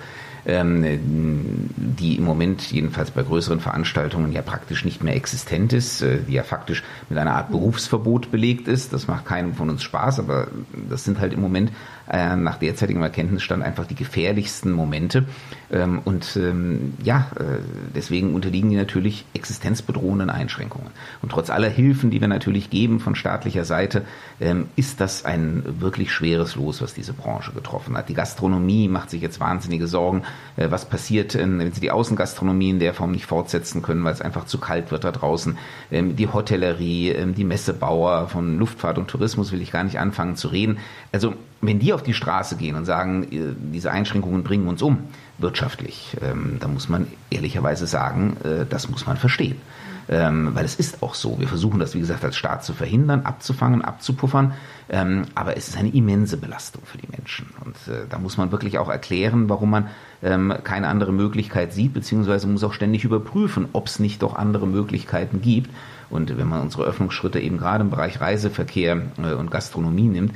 ähm, 0.45 1.69
die 1.75 2.17
im 2.17 2.23
Moment 2.23 2.71
jedenfalls 2.71 3.11
bei 3.11 3.23
größeren 3.23 3.59
Veranstaltungen 3.59 4.31
ja 4.31 4.41
praktisch 4.41 4.85
nicht 4.85 5.03
mehr 5.03 5.15
existent 5.15 5.73
ist, 5.73 6.01
äh, 6.01 6.19
die 6.27 6.33
ja 6.33 6.43
faktisch 6.43 6.83
mit 7.09 7.17
einer 7.17 7.35
Art 7.35 7.49
Berufsverbot 7.49 8.31
belegt 8.31 8.67
ist. 8.67 8.93
Das 8.93 9.07
macht 9.07 9.25
keinem 9.25 9.53
von 9.55 9.69
uns 9.69 9.83
Spaß, 9.83 10.19
aber 10.19 10.47
das 10.89 11.03
sind 11.03 11.19
halt 11.19 11.33
im 11.33 11.41
Moment 11.41 11.71
äh, 12.11 12.35
nach 12.35 12.57
derzeitigem 12.57 13.01
Erkenntnisstand 13.01 13.63
einfach 13.63 13.87
die 13.87 13.95
gefährlichsten 13.95 14.71
Momente. 14.71 15.25
Ähm, 15.71 16.01
und 16.05 16.37
ähm, 16.37 16.93
ja, 17.03 17.27
äh, 17.39 17.59
deswegen 17.95 18.35
unterliegen 18.35 18.69
die 18.69 18.75
natürlich 18.75 19.25
existenzbedrohenden 19.33 20.29
Einschränkungen. 20.29 20.89
Und 21.21 21.31
trotz 21.31 21.49
aller 21.49 21.69
Hilfen, 21.69 22.11
die 22.11 22.21
wir 22.21 22.27
natürlich 22.27 22.69
geben 22.69 22.99
von 22.99 23.15
staatlicher 23.15 23.65
Seite, 23.65 24.03
ähm, 24.39 24.67
ist 24.75 25.01
das 25.01 25.25
ein 25.25 25.63
wirklich 25.79 26.11
schweres 26.11 26.55
Los, 26.55 26.81
was 26.81 26.93
diese 26.93 27.13
Branche 27.13 27.51
getroffen 27.53 27.97
hat. 27.97 28.09
Die 28.09 28.13
Gastronomie 28.13 28.87
macht 28.87 29.09
sich 29.09 29.21
jetzt 29.21 29.39
wahnsinnige 29.39 29.87
Sorgen, 29.87 30.23
äh, 30.57 30.69
was 30.69 30.85
passiert, 30.85 31.35
wenn 31.35 31.71
sie 31.71 31.81
die 31.81 31.91
Außengastronomie 31.91 32.69
in 32.69 32.79
der 32.79 32.93
Form 32.93 33.11
nicht 33.11 33.25
fortsetzen 33.25 33.81
können, 33.81 34.03
weil 34.03 34.13
es 34.13 34.21
einfach 34.21 34.45
zu 34.45 34.59
kalt 34.59 34.91
wird 34.91 35.03
da 35.03 35.11
draußen. 35.11 35.57
Die 35.91 36.27
Hotellerie, 36.27 37.15
die 37.35 37.43
Messebauer 37.43 38.27
von 38.29 38.57
Luftfahrt 38.57 38.97
und 38.97 39.07
Tourismus 39.07 39.51
will 39.51 39.61
ich 39.61 39.71
gar 39.71 39.83
nicht 39.83 39.99
anfangen 39.99 40.35
zu 40.35 40.49
reden. 40.49 40.77
Also 41.11 41.33
wenn 41.67 41.79
die 41.79 41.93
auf 41.93 42.03
die 42.03 42.13
Straße 42.13 42.55
gehen 42.57 42.75
und 42.75 42.85
sagen, 42.85 43.23
äh, 43.31 43.55
diese 43.73 43.91
Einschränkungen 43.91 44.43
bringen 44.43 44.67
uns 44.67 44.81
um, 44.81 44.99
wirtschaftlich, 45.37 46.17
ähm, 46.21 46.57
dann 46.59 46.73
muss 46.73 46.89
man 46.89 47.07
ehrlicherweise 47.29 47.87
sagen, 47.87 48.37
äh, 48.43 48.65
das 48.67 48.89
muss 48.89 49.05
man 49.05 49.17
verstehen. 49.17 49.57
Ähm, 50.07 50.51
weil 50.53 50.65
es 50.65 50.75
ist 50.75 51.01
auch 51.01 51.15
so. 51.15 51.39
Wir 51.39 51.47
versuchen 51.47 51.79
das, 51.79 51.95
wie 51.95 51.99
gesagt, 51.99 52.23
als 52.23 52.37
Staat 52.37 52.63
zu 52.63 52.73
verhindern, 52.73 53.21
abzufangen, 53.21 53.81
abzupuffern. 53.81 54.53
Ähm, 54.87 55.23
aber 55.33 55.57
es 55.57 55.67
ist 55.67 55.77
eine 55.77 55.89
immense 55.89 56.37
Belastung 56.37 56.83
für 56.85 56.99
die 56.99 57.07
Menschen. 57.07 57.47
Und 57.65 57.75
äh, 57.91 58.05
da 58.07 58.19
muss 58.19 58.37
man 58.37 58.51
wirklich 58.51 58.77
auch 58.77 58.89
erklären, 58.89 59.49
warum 59.49 59.71
man 59.71 59.87
ähm, 60.21 60.53
keine 60.63 60.89
andere 60.89 61.11
Möglichkeit 61.11 61.73
sieht, 61.73 61.93
beziehungsweise 61.93 62.45
muss 62.45 62.63
auch 62.63 62.73
ständig 62.73 63.03
überprüfen, 63.03 63.67
ob 63.73 63.87
es 63.87 63.97
nicht 63.97 64.21
doch 64.21 64.35
andere 64.35 64.67
Möglichkeiten 64.67 65.41
gibt. 65.41 65.71
Und 66.11 66.37
wenn 66.37 66.47
man 66.47 66.61
unsere 66.61 66.83
Öffnungsschritte 66.83 67.39
eben 67.39 67.57
gerade 67.57 67.83
im 67.83 67.89
Bereich 67.89 68.21
Reiseverkehr 68.21 69.01
äh, 69.17 69.33
und 69.33 69.49
Gastronomie 69.49 70.07
nimmt, 70.07 70.33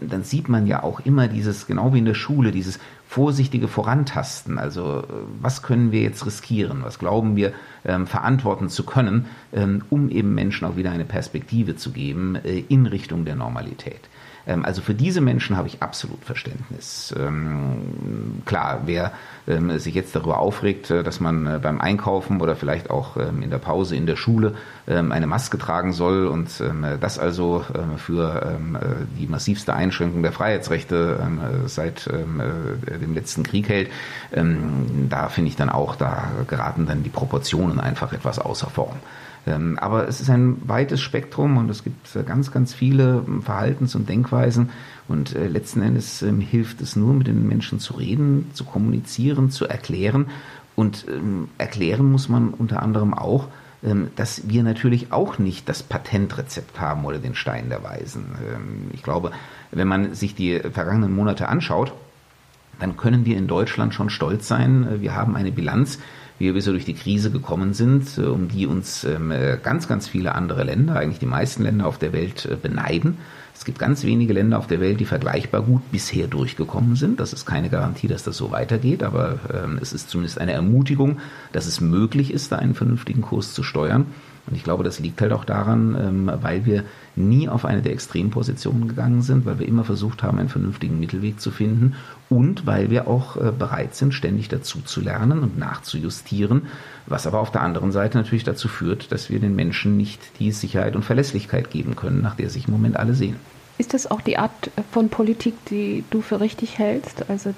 dann 0.00 0.24
sieht 0.24 0.48
man 0.48 0.66
ja 0.66 0.82
auch 0.82 1.00
immer 1.00 1.28
dieses, 1.28 1.66
genau 1.66 1.94
wie 1.94 1.98
in 1.98 2.04
der 2.04 2.14
Schule, 2.14 2.50
dieses 2.50 2.78
vorsichtige 3.06 3.68
Vorantasten. 3.68 4.58
Also 4.58 4.98
äh, 5.00 5.02
was 5.40 5.62
können 5.62 5.92
wir 5.92 6.02
jetzt 6.02 6.26
riskieren? 6.26 6.82
Was 6.82 6.98
glauben 6.98 7.36
wir 7.36 7.52
ähm, 7.84 8.06
verantworten 8.06 8.68
zu 8.68 8.84
können, 8.84 9.26
ähm, 9.52 9.82
um 9.88 10.10
eben 10.10 10.34
Menschen 10.34 10.66
auch 10.66 10.76
wieder 10.76 10.90
eine 10.90 11.04
Perspektive 11.04 11.76
zu 11.76 11.92
geben 11.92 12.36
äh, 12.36 12.64
in 12.68 12.86
Richtung 12.86 13.24
der 13.24 13.36
Normalität? 13.36 14.00
Ähm, 14.48 14.64
also 14.64 14.80
für 14.80 14.94
diese 14.94 15.20
Menschen 15.20 15.56
habe 15.56 15.68
ich 15.68 15.82
absolut 15.82 16.24
Verständnis. 16.24 17.14
Ähm, 17.16 18.42
klar, 18.46 18.82
wer 18.86 19.12
ähm, 19.46 19.78
sich 19.78 19.94
jetzt 19.94 20.16
darüber 20.16 20.38
aufregt, 20.38 20.90
äh, 20.90 21.04
dass 21.04 21.20
man 21.20 21.46
äh, 21.46 21.58
beim 21.62 21.80
Einkaufen 21.80 22.40
oder 22.40 22.56
vielleicht 22.56 22.90
auch 22.90 23.16
in 23.16 23.50
der 23.50 23.58
Pause 23.58 23.94
in 23.96 24.06
der 24.06 24.16
Schule 24.16 24.54
eine 24.86 25.26
Maske 25.26 25.58
tragen 25.58 25.92
soll 25.92 26.26
und 26.26 26.62
das 27.00 27.18
also 27.18 27.62
für 27.98 28.58
die 29.18 29.26
massivste 29.26 29.74
Einschränkung 29.74 30.22
der 30.22 30.32
Freiheitsrechte 30.32 31.20
seit 31.66 32.06
dem 32.06 33.14
letzten 33.14 33.42
Krieg 33.42 33.68
hält, 33.68 33.90
da 34.30 35.28
finde 35.28 35.50
ich 35.50 35.56
dann 35.56 35.68
auch, 35.68 35.96
da 35.96 36.30
geraten 36.46 36.86
dann 36.86 37.02
die 37.02 37.10
Proportionen 37.10 37.80
einfach 37.80 38.12
etwas 38.14 38.38
außer 38.38 38.70
Form. 38.70 38.96
Ähm, 39.48 39.78
aber 39.78 40.06
es 40.06 40.20
ist 40.20 40.30
ein 40.30 40.56
weites 40.68 41.00
Spektrum 41.00 41.56
und 41.56 41.70
es 41.70 41.82
gibt 41.82 42.18
ganz, 42.26 42.50
ganz 42.50 42.74
viele 42.74 43.24
ähm, 43.26 43.42
Verhaltens- 43.42 43.94
und 43.94 44.08
Denkweisen. 44.08 44.70
Und 45.08 45.34
äh, 45.34 45.48
letzten 45.48 45.80
Endes 45.80 46.22
ähm, 46.22 46.40
hilft 46.40 46.80
es 46.80 46.96
nur, 46.96 47.14
mit 47.14 47.26
den 47.26 47.48
Menschen 47.48 47.80
zu 47.80 47.94
reden, 47.94 48.50
zu 48.52 48.64
kommunizieren, 48.64 49.50
zu 49.50 49.66
erklären. 49.66 50.26
Und 50.76 51.06
erklären 51.58 52.08
muss 52.08 52.28
man 52.28 52.50
unter 52.50 52.84
anderem 52.84 53.12
auch, 53.12 53.48
dass 54.14 54.48
wir 54.48 54.62
natürlich 54.62 55.10
auch 55.10 55.40
nicht 55.40 55.68
das 55.68 55.82
Patentrezept 55.82 56.78
haben 56.78 57.04
oder 57.04 57.18
den 57.18 57.34
Stein 57.34 57.68
der 57.68 57.82
Weisen. 57.82 58.26
Ich 58.92 59.02
glaube, 59.02 59.32
wenn 59.72 59.88
man 59.88 60.14
sich 60.14 60.36
die 60.36 60.60
vergangenen 60.60 61.12
Monate 61.12 61.48
anschaut, 61.48 61.94
dann 62.78 62.96
können 62.96 63.24
wir 63.24 63.36
in 63.36 63.48
Deutschland 63.48 63.92
schon 63.92 64.08
stolz 64.08 64.46
sein. 64.46 65.00
Wir 65.00 65.16
haben 65.16 65.34
eine 65.34 65.50
Bilanz, 65.50 65.98
wie 66.38 66.54
wir 66.54 66.62
so 66.62 66.72
durch 66.72 66.84
die 66.84 66.94
Krise 66.94 67.30
gekommen 67.30 67.74
sind, 67.74 68.18
äh, 68.18 68.22
um 68.22 68.48
die 68.48 68.66
uns 68.66 69.04
ähm, 69.04 69.30
äh, 69.30 69.58
ganz, 69.62 69.88
ganz 69.88 70.08
viele 70.08 70.34
andere 70.34 70.64
Länder, 70.64 70.96
eigentlich 70.96 71.18
die 71.18 71.26
meisten 71.26 71.62
Länder 71.62 71.86
auf 71.86 71.98
der 71.98 72.12
Welt 72.12 72.46
äh, 72.46 72.56
beneiden. 72.56 73.18
Es 73.54 73.64
gibt 73.64 73.80
ganz 73.80 74.04
wenige 74.04 74.32
Länder 74.32 74.58
auf 74.58 74.68
der 74.68 74.80
Welt, 74.80 75.00
die 75.00 75.04
vergleichbar 75.04 75.62
gut 75.62 75.82
bisher 75.90 76.28
durchgekommen 76.28 76.94
sind. 76.94 77.18
Das 77.18 77.32
ist 77.32 77.44
keine 77.44 77.70
Garantie, 77.70 78.06
dass 78.06 78.22
das 78.22 78.36
so 78.36 78.52
weitergeht, 78.52 79.02
aber 79.02 79.40
ähm, 79.52 79.78
es 79.82 79.92
ist 79.92 80.10
zumindest 80.10 80.40
eine 80.40 80.52
Ermutigung, 80.52 81.18
dass 81.50 81.66
es 81.66 81.80
möglich 81.80 82.32
ist, 82.32 82.52
da 82.52 82.56
einen 82.56 82.74
vernünftigen 82.74 83.20
Kurs 83.20 83.52
zu 83.52 83.64
steuern. 83.64 84.06
Und 84.48 84.56
ich 84.56 84.64
glaube, 84.64 84.84
das 84.84 84.98
liegt 84.98 85.20
halt 85.20 85.32
auch 85.32 85.44
daran, 85.44 85.96
ähm, 85.98 86.30
weil 86.40 86.64
wir 86.64 86.84
nie 87.16 87.48
auf 87.48 87.64
eine 87.64 87.82
der 87.82 87.92
Extrempositionen 87.92 88.88
gegangen 88.88 89.22
sind, 89.22 89.44
weil 89.44 89.58
wir 89.58 89.68
immer 89.68 89.84
versucht 89.84 90.22
haben, 90.22 90.38
einen 90.38 90.48
vernünftigen 90.48 90.98
Mittelweg 90.98 91.40
zu 91.40 91.50
finden 91.50 91.96
und 92.30 92.66
weil 92.66 92.90
wir 92.90 93.08
auch 93.08 93.36
äh, 93.36 93.52
bereit 93.52 93.94
sind, 93.94 94.14
ständig 94.14 94.48
dazu 94.48 94.80
zu 94.80 95.00
lernen 95.00 95.40
und 95.40 95.58
nachzujustieren, 95.58 96.62
was 97.06 97.26
aber 97.26 97.40
auf 97.40 97.50
der 97.50 97.62
anderen 97.62 97.92
Seite 97.92 98.16
natürlich 98.16 98.44
dazu 98.44 98.68
führt, 98.68 99.12
dass 99.12 99.28
wir 99.28 99.38
den 99.38 99.54
Menschen 99.54 99.96
nicht 99.96 100.20
die 100.38 100.52
Sicherheit 100.52 100.96
und 100.96 101.04
Verlässlichkeit 101.04 101.70
geben 101.70 101.96
können, 101.96 102.22
nach 102.22 102.34
der 102.34 102.48
sich 102.48 102.68
im 102.68 102.72
Moment 102.72 102.96
alle 102.96 103.14
sehen. 103.14 103.36
Ist 103.76 103.94
das 103.94 104.10
auch 104.10 104.20
die 104.20 104.38
Art 104.38 104.70
von 104.90 105.08
Politik, 105.08 105.54
die 105.66 106.04
du 106.10 106.20
für 106.20 106.40
richtig 106.40 106.78
hältst? 106.78 107.28
Also 107.28 107.50
äh, 107.50 107.54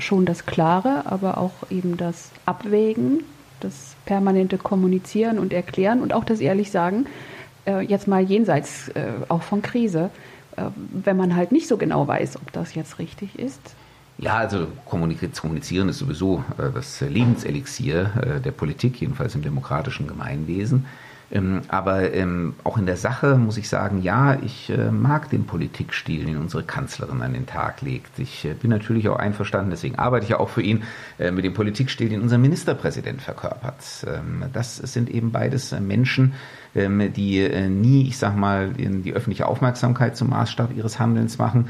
schon 0.00 0.26
das 0.26 0.46
Klare, 0.46 1.02
aber 1.06 1.38
auch 1.38 1.70
eben 1.70 1.96
das 1.96 2.30
Abwägen 2.44 3.24
das 3.60 3.96
permanente 4.04 4.58
Kommunizieren 4.58 5.38
und 5.38 5.52
Erklären 5.52 6.00
und 6.00 6.12
auch 6.12 6.24
das 6.24 6.40
ehrlich 6.40 6.70
sagen, 6.70 7.06
äh, 7.66 7.80
jetzt 7.80 8.08
mal 8.08 8.22
jenseits 8.22 8.88
äh, 8.90 9.12
auch 9.28 9.42
von 9.42 9.62
Krise, 9.62 10.10
äh, 10.56 10.62
wenn 10.76 11.16
man 11.16 11.36
halt 11.36 11.52
nicht 11.52 11.68
so 11.68 11.76
genau 11.76 12.06
weiß, 12.06 12.36
ob 12.36 12.52
das 12.52 12.74
jetzt 12.74 12.98
richtig 12.98 13.38
ist. 13.38 13.60
Ja, 14.18 14.36
also 14.36 14.66
kommunizieren 14.84 15.88
ist 15.88 15.98
sowieso 15.98 16.42
äh, 16.58 16.72
das 16.74 17.00
Lebenselixier 17.00 18.10
äh, 18.20 18.40
der 18.40 18.50
Politik, 18.50 19.00
jedenfalls 19.00 19.34
im 19.34 19.42
demokratischen 19.42 20.08
Gemeinwesen. 20.08 20.86
Ähm, 21.30 21.60
aber 21.68 22.14
ähm, 22.14 22.54
auch 22.64 22.78
in 22.78 22.86
der 22.86 22.96
Sache 22.96 23.36
muss 23.36 23.58
ich 23.58 23.68
sagen, 23.68 24.00
ja, 24.02 24.38
ich 24.40 24.70
äh, 24.70 24.90
mag 24.90 25.28
den 25.28 25.44
Politikstil, 25.44 26.24
den 26.24 26.38
unsere 26.38 26.62
Kanzlerin 26.62 27.20
an 27.20 27.34
den 27.34 27.46
Tag 27.46 27.82
legt. 27.82 28.18
Ich 28.18 28.46
äh, 28.46 28.54
bin 28.54 28.70
natürlich 28.70 29.08
auch 29.08 29.18
einverstanden, 29.18 29.70
deswegen 29.70 29.96
arbeite 29.96 30.24
ich 30.24 30.30
ja 30.30 30.40
auch 30.40 30.48
für 30.48 30.62
ihn, 30.62 30.84
äh, 31.18 31.30
mit 31.30 31.44
dem 31.44 31.52
Politikstil, 31.52 32.08
den 32.08 32.22
unser 32.22 32.38
Ministerpräsident 32.38 33.20
verkörpert. 33.20 34.06
Ähm, 34.06 34.44
das 34.52 34.76
sind 34.76 35.10
eben 35.10 35.30
beides 35.30 35.72
äh, 35.72 35.80
Menschen, 35.80 36.32
ähm, 36.74 37.12
die 37.12 37.40
äh, 37.40 37.68
nie, 37.68 38.08
ich 38.08 38.16
sag 38.16 38.34
mal, 38.34 38.70
die 38.72 39.12
öffentliche 39.12 39.46
Aufmerksamkeit 39.46 40.16
zum 40.16 40.30
Maßstab 40.30 40.74
ihres 40.74 40.98
Handelns 40.98 41.36
machen, 41.36 41.68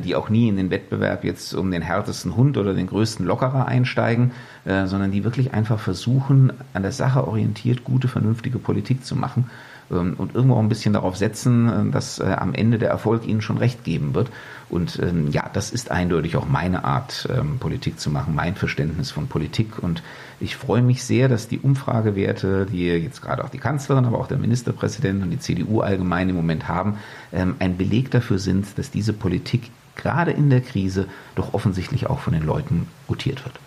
die 0.00 0.16
auch 0.16 0.28
nie 0.28 0.48
in 0.48 0.56
den 0.56 0.70
Wettbewerb 0.70 1.24
jetzt 1.24 1.54
um 1.54 1.70
den 1.70 1.82
härtesten 1.82 2.36
Hund 2.36 2.58
oder 2.58 2.74
den 2.74 2.86
größten 2.86 3.24
Lockerer 3.24 3.66
einsteigen, 3.66 4.32
äh, 4.64 4.86
sondern 4.86 5.12
die 5.12 5.24
wirklich 5.24 5.54
einfach 5.54 5.78
versuchen, 5.78 6.52
an 6.74 6.82
der 6.82 6.92
Sache 6.92 7.26
orientiert 7.26 7.84
gute, 7.84 8.08
vernünftige 8.08 8.58
Politik 8.58 9.04
zu 9.04 9.16
machen 9.16 9.50
und 9.88 10.34
irgendwo 10.34 10.54
auch 10.54 10.60
ein 10.60 10.68
bisschen 10.68 10.94
darauf 10.94 11.16
setzen, 11.16 11.68
äh, 11.68 11.92
dass 11.92 12.20
am 12.20 12.54
Ende 12.54 12.78
der 12.78 12.90
Erfolg 12.90 13.26
ihnen 13.26 13.40
schon 13.40 13.58
recht 13.58 13.84
geben 13.84 14.14
wird. 14.14 14.30
Und 14.68 14.98
ähm, 15.00 15.30
ja, 15.30 15.48
das 15.52 15.70
ist 15.70 15.90
eindeutig 15.90 16.36
auch 16.36 16.46
meine 16.46 16.84
Art, 16.84 17.28
ähm, 17.32 17.58
Politik 17.58 18.00
zu 18.00 18.10
machen, 18.10 18.34
mein 18.34 18.56
Verständnis 18.56 19.12
von 19.12 19.28
Politik. 19.28 19.78
Und 19.80 20.02
ich 20.40 20.56
freue 20.56 20.82
mich 20.82 21.04
sehr, 21.04 21.28
dass 21.28 21.46
die 21.46 21.60
Umfragewerte, 21.60 22.66
die 22.66 22.86
jetzt 22.86 23.22
gerade 23.22 23.44
auch 23.44 23.48
die 23.48 23.58
Kanzlerin, 23.58 24.04
aber 24.04 24.18
auch 24.18 24.26
der 24.26 24.38
Ministerpräsident 24.38 25.22
und 25.22 25.30
die 25.30 25.38
CDU 25.38 25.80
allgemein 25.80 26.28
im 26.28 26.36
Moment 26.36 26.66
haben, 26.66 26.98
ein 27.32 27.76
Beleg 27.76 28.10
dafür 28.10 28.38
sind, 28.38 28.76
dass 28.76 28.90
diese 28.90 29.12
Politik 29.12 29.70
gerade 29.94 30.32
in 30.32 30.50
der 30.50 30.60
Krise 30.60 31.06
doch 31.34 31.54
offensichtlich 31.54 32.08
auch 32.08 32.18
von 32.18 32.32
den 32.32 32.44
Leuten 32.44 32.88
gutiert 33.06 33.44
wird. 33.44 33.58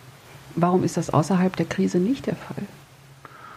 Warum 0.56 0.84
ist 0.84 0.98
das 0.98 1.10
außerhalb 1.10 1.56
der 1.56 1.66
Krise 1.66 2.00
nicht 2.00 2.28
der 2.28 2.36
Fall? 2.36 2.64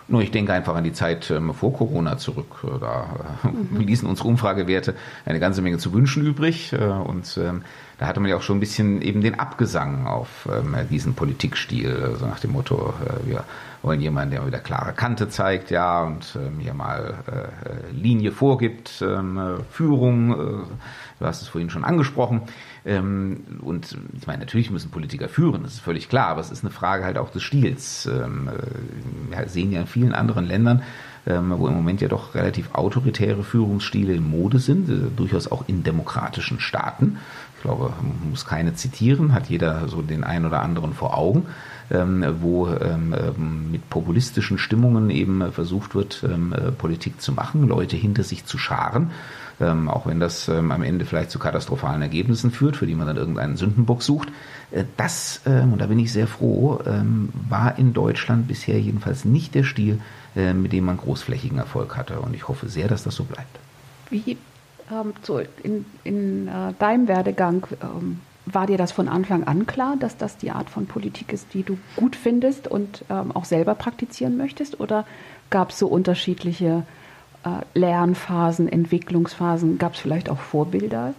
Nur 0.08 0.20
ich 0.22 0.30
denke 0.30 0.52
einfach 0.52 0.74
an 0.74 0.84
die 0.84 0.92
Zeit 0.92 1.30
ähm, 1.30 1.54
vor 1.54 1.72
Corona 1.72 2.18
zurück. 2.18 2.64
Äh, 2.64 2.78
da 2.80 3.06
äh, 3.44 3.48
mhm. 3.48 3.80
ließen 3.80 4.08
unsere 4.08 4.28
Umfragewerte 4.28 4.94
eine 5.24 5.40
ganze 5.40 5.62
Menge 5.62 5.78
zu 5.78 5.92
wünschen 5.92 6.26
übrig. 6.26 6.72
Äh, 6.72 6.84
und 6.84 7.38
ähm, 7.42 7.62
da 7.98 8.06
hatte 8.06 8.20
man 8.20 8.28
ja 8.28 8.36
auch 8.36 8.42
schon 8.42 8.56
ein 8.56 8.60
bisschen 8.60 9.00
eben 9.00 9.20
den 9.20 9.38
Abgesang 9.38 10.06
auf 10.06 10.48
ähm, 10.52 10.76
diesen 10.90 11.14
Politikstil, 11.14 12.16
so 12.18 12.26
nach 12.26 12.40
dem 12.40 12.52
Motto, 12.52 12.92
wir 13.24 13.44
wollen 13.82 14.00
jemanden, 14.00 14.32
der 14.32 14.46
wieder 14.46 14.58
klare 14.58 14.92
Kante 14.92 15.28
zeigt, 15.28 15.70
ja, 15.70 16.02
und 16.02 16.36
mir 16.56 16.74
mal 16.74 17.14
Linie 17.92 18.32
vorgibt, 18.32 19.04
Führung, 19.70 20.66
du 21.18 21.26
hast 21.26 21.42
es 21.42 21.48
vorhin 21.48 21.70
schon 21.70 21.84
angesprochen. 21.84 22.42
Ähm, 22.84 23.44
und 23.60 23.96
ich 24.18 24.26
meine, 24.26 24.40
natürlich 24.40 24.70
müssen 24.70 24.90
Politiker 24.90 25.28
führen, 25.28 25.62
das 25.62 25.74
ist 25.74 25.80
völlig 25.80 26.08
klar, 26.08 26.28
aber 26.28 26.40
es 26.40 26.50
ist 26.50 26.64
eine 26.64 26.72
Frage 26.72 27.04
halt 27.04 27.16
auch 27.16 27.30
des 27.30 27.42
Stils. 27.42 28.06
Ähm, 28.06 28.48
äh, 28.48 29.36
wir 29.36 29.48
sehen 29.48 29.72
ja 29.72 29.80
in 29.80 29.86
vielen 29.86 30.14
anderen 30.14 30.46
Ländern, 30.46 30.82
ähm, 31.26 31.54
wo 31.56 31.68
im 31.68 31.74
Moment 31.74 32.00
ja 32.00 32.08
doch 32.08 32.34
relativ 32.34 32.74
autoritäre 32.74 33.44
Führungsstile 33.44 34.14
in 34.14 34.28
Mode 34.28 34.58
sind, 34.58 34.88
äh, 34.88 35.10
durchaus 35.16 35.50
auch 35.50 35.64
in 35.68 35.84
demokratischen 35.84 36.58
Staaten. 36.58 37.18
Ich 37.56 37.62
glaube, 37.62 37.92
man 37.96 38.30
muss 38.30 38.44
keine 38.44 38.74
zitieren, 38.74 39.32
hat 39.32 39.48
jeder 39.48 39.88
so 39.88 40.02
den 40.02 40.24
einen 40.24 40.46
oder 40.46 40.62
anderen 40.62 40.94
vor 40.94 41.16
Augen, 41.16 41.46
wo 42.40 42.74
mit 43.36 43.90
populistischen 43.90 44.56
Stimmungen 44.56 45.10
eben 45.10 45.52
versucht 45.52 45.94
wird, 45.94 46.24
äh, 46.24 46.72
Politik 46.72 47.20
zu 47.20 47.32
machen, 47.32 47.68
Leute 47.68 47.96
hinter 47.96 48.22
sich 48.22 48.46
zu 48.46 48.56
scharen 48.56 49.10
ähm, 49.60 49.88
auch 49.88 50.06
wenn 50.06 50.20
das 50.20 50.48
ähm, 50.48 50.72
am 50.72 50.82
Ende 50.82 51.04
vielleicht 51.04 51.30
zu 51.30 51.38
katastrophalen 51.38 52.02
Ergebnissen 52.02 52.50
führt, 52.50 52.76
für 52.76 52.86
die 52.86 52.94
man 52.94 53.06
dann 53.06 53.16
irgendeinen 53.16 53.56
Sündenbock 53.56 54.02
sucht. 54.02 54.28
Äh, 54.70 54.84
das, 54.96 55.40
ähm, 55.46 55.72
und 55.72 55.80
da 55.80 55.86
bin 55.86 55.98
ich 55.98 56.12
sehr 56.12 56.26
froh, 56.26 56.80
ähm, 56.86 57.30
war 57.48 57.78
in 57.78 57.92
Deutschland 57.92 58.48
bisher 58.48 58.80
jedenfalls 58.80 59.24
nicht 59.24 59.54
der 59.54 59.64
Stil, 59.64 60.00
äh, 60.34 60.54
mit 60.54 60.72
dem 60.72 60.84
man 60.84 60.96
großflächigen 60.96 61.58
Erfolg 61.58 61.96
hatte. 61.96 62.20
Und 62.20 62.34
ich 62.34 62.48
hoffe 62.48 62.68
sehr, 62.68 62.88
dass 62.88 63.04
das 63.04 63.14
so 63.14 63.24
bleibt. 63.24 63.58
Wie 64.10 64.36
ähm, 64.90 65.12
so 65.22 65.40
in, 65.62 65.84
in 66.04 66.48
äh, 66.48 66.72
deinem 66.78 67.08
Werdegang 67.08 67.66
ähm, 67.82 68.20
war 68.46 68.66
dir 68.66 68.78
das 68.78 68.90
von 68.90 69.08
Anfang 69.08 69.44
an 69.44 69.66
klar, 69.66 69.96
dass 69.98 70.16
das 70.16 70.36
die 70.36 70.50
Art 70.50 70.68
von 70.68 70.86
Politik 70.86 71.32
ist, 71.32 71.54
die 71.54 71.62
du 71.62 71.78
gut 71.94 72.16
findest 72.16 72.66
und 72.66 73.04
auch 73.08 73.44
selber 73.44 73.76
praktizieren 73.76 74.36
möchtest? 74.36 74.80
Oder 74.80 75.06
gab 75.48 75.70
es 75.70 75.78
so 75.78 75.86
unterschiedliche 75.86 76.82
Lernphasen, 77.74 78.68
Entwicklungsphasen? 78.68 79.78
Gab 79.78 79.94
es 79.94 80.00
vielleicht 80.00 80.28
auch 80.28 80.38
Vorbilder? 80.38 81.14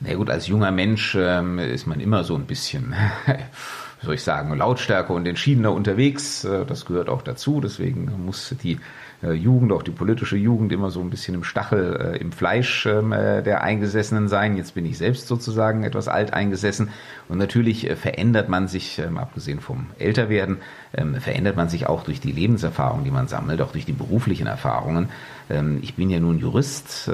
Na 0.00 0.14
gut, 0.14 0.30
als 0.30 0.46
junger 0.46 0.70
Mensch 0.70 1.14
ähm, 1.14 1.58
ist 1.58 1.86
man 1.86 2.00
immer 2.00 2.24
so 2.24 2.34
ein 2.34 2.46
bisschen, 2.46 2.94
wie 3.26 4.06
soll 4.06 4.14
ich 4.14 4.22
sagen, 4.22 4.56
lautstärker 4.56 5.12
und 5.12 5.26
entschiedener 5.26 5.72
unterwegs. 5.72 6.44
Äh, 6.44 6.64
das 6.64 6.86
gehört 6.86 7.08
auch 7.08 7.22
dazu. 7.22 7.60
Deswegen 7.60 8.24
muss 8.24 8.54
die 8.62 8.72
äh, 8.74 8.78
Jugend, 9.22 9.70
auch 9.72 9.82
die 9.82 9.90
politische 9.90 10.36
Jugend, 10.36 10.72
immer 10.72 10.90
so 10.90 11.00
ein 11.00 11.10
bisschen 11.10 11.34
im 11.34 11.44
Stachel, 11.44 12.14
äh, 12.14 12.18
im 12.18 12.32
Fleisch 12.32 12.86
ähm, 12.86 13.12
äh, 13.12 13.42
der 13.42 13.62
Eingesessenen 13.62 14.28
sein. 14.28 14.56
Jetzt 14.56 14.74
bin 14.74 14.86
ich 14.86 14.96
selbst 14.96 15.28
sozusagen 15.28 15.84
etwas 15.84 16.08
alt 16.08 16.32
eingesessen. 16.32 16.88
Und 17.28 17.36
natürlich 17.36 17.88
äh, 17.88 17.96
verändert 17.96 18.48
man 18.48 18.66
sich, 18.66 18.98
ähm, 18.98 19.18
abgesehen 19.18 19.60
vom 19.60 19.88
Älterwerden, 19.98 20.58
ähm, 20.94 21.16
verändert 21.16 21.56
man 21.56 21.68
sich 21.68 21.86
auch 21.86 22.02
durch 22.02 22.20
die 22.20 22.32
Lebenserfahrung, 22.32 23.04
die 23.04 23.10
man 23.10 23.28
sammelt, 23.28 23.60
auch 23.60 23.72
durch 23.72 23.84
die 23.84 23.92
beruflichen 23.92 24.46
Erfahrungen. 24.46 25.08
Ich 25.82 25.96
bin 25.96 26.10
ja 26.10 26.20
nun 26.20 26.38
Jurist, 26.38 27.10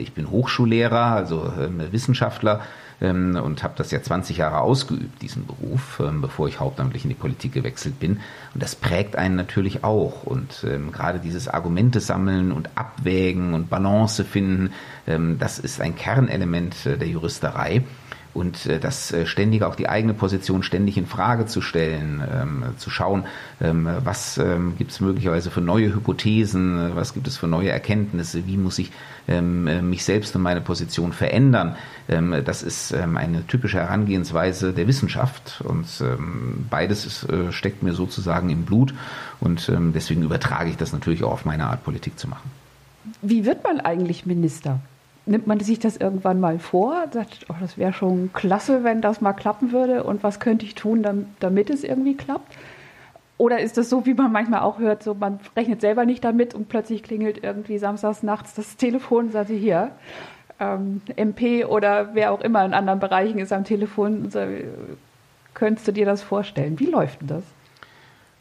ich 0.00 0.14
bin 0.14 0.30
Hochschullehrer, 0.30 1.12
also 1.12 1.52
Wissenschaftler 1.90 2.62
ähm, 3.00 3.36
und 3.42 3.62
habe 3.62 3.74
das 3.76 3.90
ja 3.90 4.02
20 4.02 4.38
Jahre 4.38 4.60
ausgeübt, 4.60 5.22
diesen 5.22 5.46
Beruf, 5.46 6.00
ähm, 6.00 6.20
bevor 6.20 6.48
ich 6.48 6.60
hauptamtlich 6.60 7.04
in 7.04 7.10
die 7.10 7.14
Politik 7.14 7.52
gewechselt 7.52 8.00
bin. 8.00 8.20
Und 8.54 8.62
das 8.62 8.74
prägt 8.74 9.16
einen 9.16 9.36
natürlich 9.36 9.84
auch. 9.84 10.24
Und 10.24 10.64
ähm, 10.68 10.92
gerade 10.92 11.18
dieses 11.18 11.48
Argumente 11.48 12.00
sammeln 12.00 12.52
und 12.52 12.70
abwägen 12.74 13.54
und 13.54 13.68
Balance 13.68 14.24
finden, 14.24 14.72
ähm, 15.06 15.38
das 15.38 15.58
ist 15.58 15.80
ein 15.80 15.96
Kernelement 15.96 16.86
äh, 16.86 16.96
der 16.96 17.08
Juristerei 17.08 17.84
und 18.36 18.66
äh, 18.66 18.78
das 18.78 19.12
äh, 19.12 19.26
ständig 19.26 19.62
auch 19.62 19.74
die 19.74 19.88
eigene 19.88 20.14
Position 20.14 20.62
ständig 20.62 20.96
in 20.98 21.06
Frage 21.06 21.46
zu 21.46 21.60
stellen, 21.60 22.22
ähm, 22.30 22.64
zu 22.76 22.90
schauen, 22.90 23.24
ähm, 23.60 23.88
was 24.04 24.38
ähm, 24.38 24.74
gibt 24.76 24.92
es 24.92 25.00
möglicherweise 25.00 25.50
für 25.50 25.60
neue 25.60 25.94
Hypothesen, 25.94 26.94
was 26.94 27.14
gibt 27.14 27.26
es 27.26 27.38
für 27.38 27.46
neue 27.46 27.70
Erkenntnisse, 27.70 28.46
wie 28.46 28.56
muss 28.56 28.78
ich 28.78 28.92
ähm, 29.26 29.66
äh, 29.66 29.82
mich 29.82 30.04
selbst 30.04 30.36
und 30.36 30.42
meine 30.42 30.60
Position 30.60 31.12
verändern. 31.12 31.76
Ähm, 32.08 32.42
das 32.44 32.62
ist 32.62 32.92
ähm, 32.92 33.16
eine 33.16 33.46
typische 33.46 33.78
Herangehensweise 33.78 34.72
der 34.72 34.86
Wissenschaft 34.86 35.62
und 35.64 35.86
beides 36.68 37.06
ist, 37.06 37.24
äh, 37.24 37.52
steckt 37.52 37.82
mir 37.82 37.94
sozusagen 37.94 38.50
im 38.50 38.64
Blut 38.64 38.92
und 39.40 39.70
deswegen 39.94 40.22
übertrage 40.22 40.70
ich 40.70 40.76
das 40.76 40.92
natürlich 40.92 41.24
auch 41.24 41.32
auf 41.32 41.44
meine 41.44 41.66
Art 41.66 41.84
Politik 41.84 42.18
zu 42.18 42.28
machen. 42.28 42.50
Wie 43.22 43.44
wird 43.44 43.64
man 43.64 43.80
eigentlich 43.80 44.26
Minister? 44.26 44.80
Nimmt 45.26 45.46
man 45.46 45.60
sich 45.60 45.78
das 45.78 45.96
irgendwann 45.96 46.40
mal 46.40 46.58
vor, 46.58 47.04
sagt, 47.12 47.46
oh, 47.48 47.54
das 47.60 47.76
wäre 47.76 47.92
schon 47.92 48.32
klasse, 48.32 48.84
wenn 48.84 49.00
das 49.00 49.20
mal 49.20 49.32
klappen 49.32 49.72
würde 49.72 50.04
und 50.04 50.22
was 50.22 50.40
könnte 50.40 50.64
ich 50.64 50.74
tun, 50.74 51.04
damit 51.40 51.70
es 51.70 51.84
irgendwie 51.84 52.16
klappt? 52.16 52.56
Oder 53.38 53.60
ist 53.60 53.76
das 53.76 53.90
so, 53.90 54.06
wie 54.06 54.14
man 54.14 54.32
manchmal 54.32 54.60
auch 54.60 54.78
hört, 54.78 55.02
so 55.02 55.14
man 55.14 55.40
rechnet 55.56 55.80
selber 55.80 56.06
nicht 56.06 56.24
damit 56.24 56.54
und 56.54 56.68
plötzlich 56.68 57.02
klingelt 57.02 57.42
irgendwie 57.42 57.76
samstags 57.76 58.22
nachts 58.22 58.54
das 58.54 58.76
Telefon 58.76 59.26
und 59.26 59.32
sagt 59.32 59.50
hier, 59.50 59.90
ähm, 60.58 61.02
MP 61.16 61.64
oder 61.66 62.14
wer 62.14 62.32
auch 62.32 62.40
immer 62.40 62.64
in 62.64 62.72
anderen 62.72 63.00
Bereichen 63.00 63.38
ist 63.38 63.52
am 63.52 63.64
Telefon 63.64 64.22
und 64.22 64.32
sagt, 64.32 64.50
könntest 65.52 65.86
du 65.86 65.92
dir 65.92 66.06
das 66.06 66.22
vorstellen? 66.22 66.78
Wie 66.80 66.86
läuft 66.86 67.20
denn 67.20 67.28
das? 67.28 67.44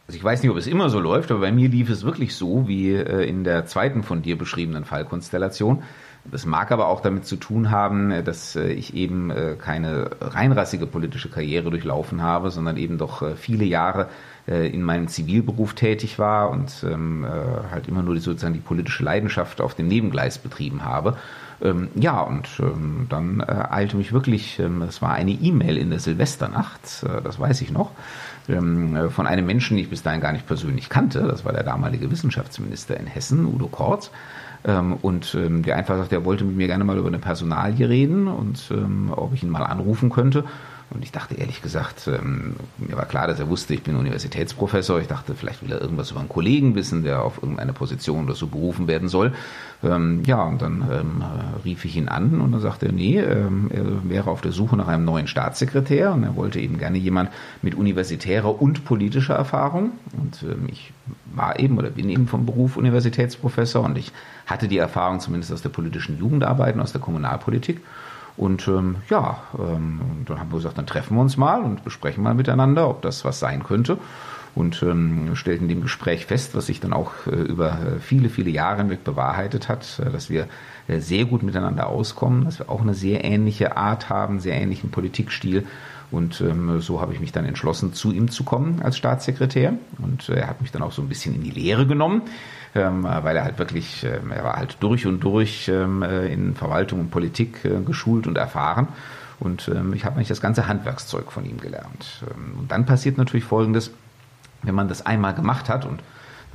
Also 0.07 0.17
ich 0.17 0.23
weiß 0.23 0.43
nicht, 0.43 0.51
ob 0.51 0.57
es 0.57 0.67
immer 0.67 0.89
so 0.89 0.99
läuft, 0.99 1.31
aber 1.31 1.41
bei 1.41 1.51
mir 1.51 1.67
lief 1.67 1.89
es 1.89 2.05
wirklich 2.05 2.35
so, 2.35 2.67
wie 2.67 2.93
äh, 2.93 3.27
in 3.27 3.43
der 3.43 3.65
zweiten 3.65 4.03
von 4.03 4.21
dir 4.21 4.37
beschriebenen 4.37 4.85
Fallkonstellation. 4.85 5.83
Das 6.31 6.45
mag 6.45 6.71
aber 6.71 6.87
auch 6.87 7.01
damit 7.01 7.25
zu 7.25 7.35
tun 7.35 7.69
haben, 7.69 8.11
äh, 8.11 8.23
dass 8.23 8.55
äh, 8.55 8.71
ich 8.71 8.95
eben 8.95 9.29
äh, 9.29 9.55
keine 9.57 10.09
reinrassige 10.19 10.87
politische 10.87 11.29
Karriere 11.29 11.69
durchlaufen 11.69 12.21
habe, 12.21 12.51
sondern 12.51 12.77
eben 12.77 12.97
doch 12.97 13.23
viele 13.35 13.65
Jahre 13.65 14.09
in 14.47 14.83
meinem 14.83 15.07
Zivilberuf 15.07 15.73
tätig 15.73 16.19
war 16.19 16.51
und 16.51 16.85
ähm, 16.87 17.25
halt 17.71 17.87
immer 17.87 18.03
nur 18.03 18.15
sozusagen 18.19 18.53
die 18.53 18.59
politische 18.59 19.03
Leidenschaft 19.03 19.59
auf 19.59 19.73
dem 19.73 19.87
Nebengleis 19.87 20.37
betrieben 20.37 20.85
habe. 20.85 21.17
Ähm, 21.63 21.87
ja, 21.95 22.21
und 22.21 22.47
ähm, 22.59 23.07
dann 23.09 23.41
eilte 23.41 23.97
mich 23.97 24.13
wirklich, 24.13 24.59
es 24.59 25.01
war 25.01 25.13
eine 25.13 25.31
E-Mail 25.31 25.77
in 25.77 25.89
der 25.89 25.97
Silvesternacht, 25.97 27.03
das 27.23 27.39
weiß 27.39 27.61
ich 27.61 27.71
noch, 27.71 27.89
von 28.45 29.25
einem 29.25 29.47
Menschen, 29.47 29.77
den 29.77 29.83
ich 29.83 29.89
bis 29.89 30.03
dahin 30.03 30.21
gar 30.21 30.31
nicht 30.31 30.45
persönlich 30.45 30.89
kannte. 30.89 31.23
Das 31.23 31.43
war 31.43 31.51
der 31.51 31.63
damalige 31.63 32.11
Wissenschaftsminister 32.11 32.99
in 32.99 33.07
Hessen, 33.07 33.47
Udo 33.47 33.65
Kortz. 33.65 34.11
Ähm, 34.65 34.97
und 35.01 35.35
ähm, 35.35 35.61
der 35.61 35.77
einfach 35.77 35.97
sagt, 35.97 36.11
er 36.11 36.25
wollte 36.25 36.43
mit 36.43 36.55
mir 36.55 36.67
gerne 36.67 36.83
mal 36.83 36.97
über 36.97 37.07
eine 37.07 37.19
Personalie 37.19 37.87
reden 37.87 38.27
und 38.27 38.71
ähm, 38.71 39.11
ob 39.15 39.33
ich 39.33 39.43
ihn 39.43 39.49
mal 39.49 39.63
anrufen 39.63 40.09
könnte. 40.09 40.43
Und 40.91 41.03
ich 41.03 41.11
dachte 41.11 41.35
ehrlich 41.35 41.61
gesagt, 41.61 42.07
ähm, 42.07 42.55
mir 42.77 42.95
war 42.95 43.05
klar, 43.05 43.27
dass 43.27 43.39
er 43.39 43.49
wusste, 43.49 43.73
ich 43.73 43.81
bin 43.81 43.95
Universitätsprofessor. 43.95 45.01
Ich 45.01 45.07
dachte, 45.07 45.33
vielleicht 45.33 45.63
will 45.63 45.71
er 45.71 45.81
irgendwas 45.81 46.11
über 46.11 46.19
einen 46.19 46.29
Kollegen 46.29 46.75
wissen, 46.75 47.03
der 47.03 47.23
auf 47.23 47.41
irgendeine 47.41 47.73
Position 47.73 48.25
oder 48.25 48.35
so 48.35 48.47
berufen 48.47 48.87
werden 48.87 49.09
soll. 49.09 49.33
Ähm, 49.83 50.21
ja, 50.25 50.43
und 50.43 50.61
dann 50.61 50.85
ähm, 50.91 51.23
rief 51.65 51.85
ich 51.85 51.95
ihn 51.97 52.07
an 52.07 52.39
und 52.39 52.51
dann 52.51 52.61
sagte 52.61 52.85
er, 52.85 52.91
nee, 52.91 53.19
ähm, 53.19 53.69
er 53.73 54.09
wäre 54.09 54.29
auf 54.29 54.41
der 54.41 54.51
Suche 54.51 54.77
nach 54.77 54.87
einem 54.87 55.05
neuen 55.05 55.27
Staatssekretär 55.27 56.13
und 56.13 56.23
er 56.23 56.35
wollte 56.35 56.59
eben 56.59 56.77
gerne 56.77 56.99
jemand 56.99 57.31
mit 57.63 57.73
universitärer 57.73 58.61
und 58.61 58.85
politischer 58.85 59.35
Erfahrung. 59.35 59.91
Und 60.15 60.43
ähm, 60.43 60.67
ich 60.71 60.93
war 61.33 61.59
eben 61.59 61.77
oder 61.79 61.89
bin 61.89 62.09
eben 62.09 62.27
vom 62.27 62.45
Beruf 62.45 62.77
Universitätsprofessor 62.77 63.83
und 63.83 63.97
ich 63.97 64.11
hatte 64.45 64.67
die 64.67 64.77
Erfahrung 64.77 65.19
zumindest 65.19 65.51
aus 65.51 65.63
der 65.63 65.69
politischen 65.69 66.19
Jugendarbeit 66.19 66.75
und 66.75 66.81
aus 66.81 66.91
der 66.91 67.01
Kommunalpolitik. 67.01 67.81
Und 68.37 68.67
ähm, 68.67 68.97
ja, 69.09 69.43
ähm, 69.57 70.01
dann 70.25 70.39
haben 70.39 70.51
wir 70.51 70.57
gesagt, 70.57 70.77
dann 70.77 70.87
treffen 70.87 71.15
wir 71.15 71.21
uns 71.21 71.37
mal 71.37 71.61
und 71.61 71.83
besprechen 71.83 72.23
mal 72.23 72.33
miteinander, 72.33 72.89
ob 72.89 73.01
das 73.01 73.23
was 73.23 73.39
sein 73.39 73.63
könnte. 73.63 73.97
Und 74.55 74.81
ähm, 74.83 75.35
stellten 75.35 75.67
dem 75.67 75.81
Gespräch 75.81 76.25
fest, 76.25 76.55
was 76.55 76.67
sich 76.67 76.79
dann 76.79 76.93
auch 76.93 77.11
äh, 77.27 77.31
über 77.31 77.71
äh, 77.71 77.99
viele, 77.99 78.29
viele 78.29 78.49
Jahre 78.49 78.77
hinweg 78.77 79.03
bewahrheitet 79.03 79.67
hat, 79.67 79.99
äh, 79.99 80.09
dass 80.09 80.29
wir 80.29 80.47
äh, 80.87 80.99
sehr 80.99 81.25
gut 81.25 81.43
miteinander 81.43 81.87
auskommen, 81.87 82.45
dass 82.45 82.59
wir 82.59 82.69
auch 82.69 82.81
eine 82.81 82.93
sehr 82.93 83.25
ähnliche 83.25 83.75
Art 83.75 84.09
haben, 84.09 84.39
sehr 84.39 84.55
ähnlichen 84.55 84.91
Politikstil. 84.91 85.67
Und 86.09 86.39
ähm, 86.39 86.79
so 86.79 87.01
habe 87.01 87.13
ich 87.13 87.19
mich 87.19 87.33
dann 87.33 87.43
entschlossen, 87.43 87.93
zu 87.93 88.13
ihm 88.13 88.29
zu 88.29 88.45
kommen 88.45 88.81
als 88.81 88.97
Staatssekretär. 88.97 89.73
Und 89.97 90.29
äh, 90.29 90.35
er 90.35 90.47
hat 90.47 90.61
mich 90.61 90.71
dann 90.71 90.83
auch 90.83 90.93
so 90.93 91.01
ein 91.01 91.09
bisschen 91.09 91.35
in 91.35 91.43
die 91.43 91.51
Lehre 91.51 91.85
genommen 91.85 92.21
weil 92.81 93.37
er 93.37 93.43
halt 93.43 93.57
wirklich, 93.57 94.03
ähm, 94.03 94.31
er 94.31 94.43
war 94.43 94.57
halt 94.57 94.77
durch 94.81 95.05
und 95.05 95.21
durch 95.21 95.69
ähm, 95.69 96.03
äh, 96.03 96.27
in 96.27 96.55
Verwaltung 96.55 96.99
und 96.99 97.11
Politik 97.11 97.63
äh, 97.63 97.81
geschult 97.81 98.27
und 98.27 98.37
erfahren. 98.37 98.87
Und 99.39 99.67
ähm, 99.67 99.93
ich 99.93 100.05
habe 100.05 100.15
eigentlich 100.15 100.27
das 100.27 100.41
ganze 100.41 100.67
Handwerkszeug 100.67 101.31
von 101.31 101.45
ihm 101.45 101.59
gelernt. 101.59 102.23
Ähm, 102.29 102.59
und 102.59 102.71
dann 102.71 102.85
passiert 102.85 103.17
natürlich 103.17 103.45
Folgendes, 103.45 103.91
wenn 104.63 104.75
man 104.75 104.87
das 104.87 105.05
einmal 105.05 105.33
gemacht 105.33 105.69
hat 105.69 105.85
und 105.85 106.01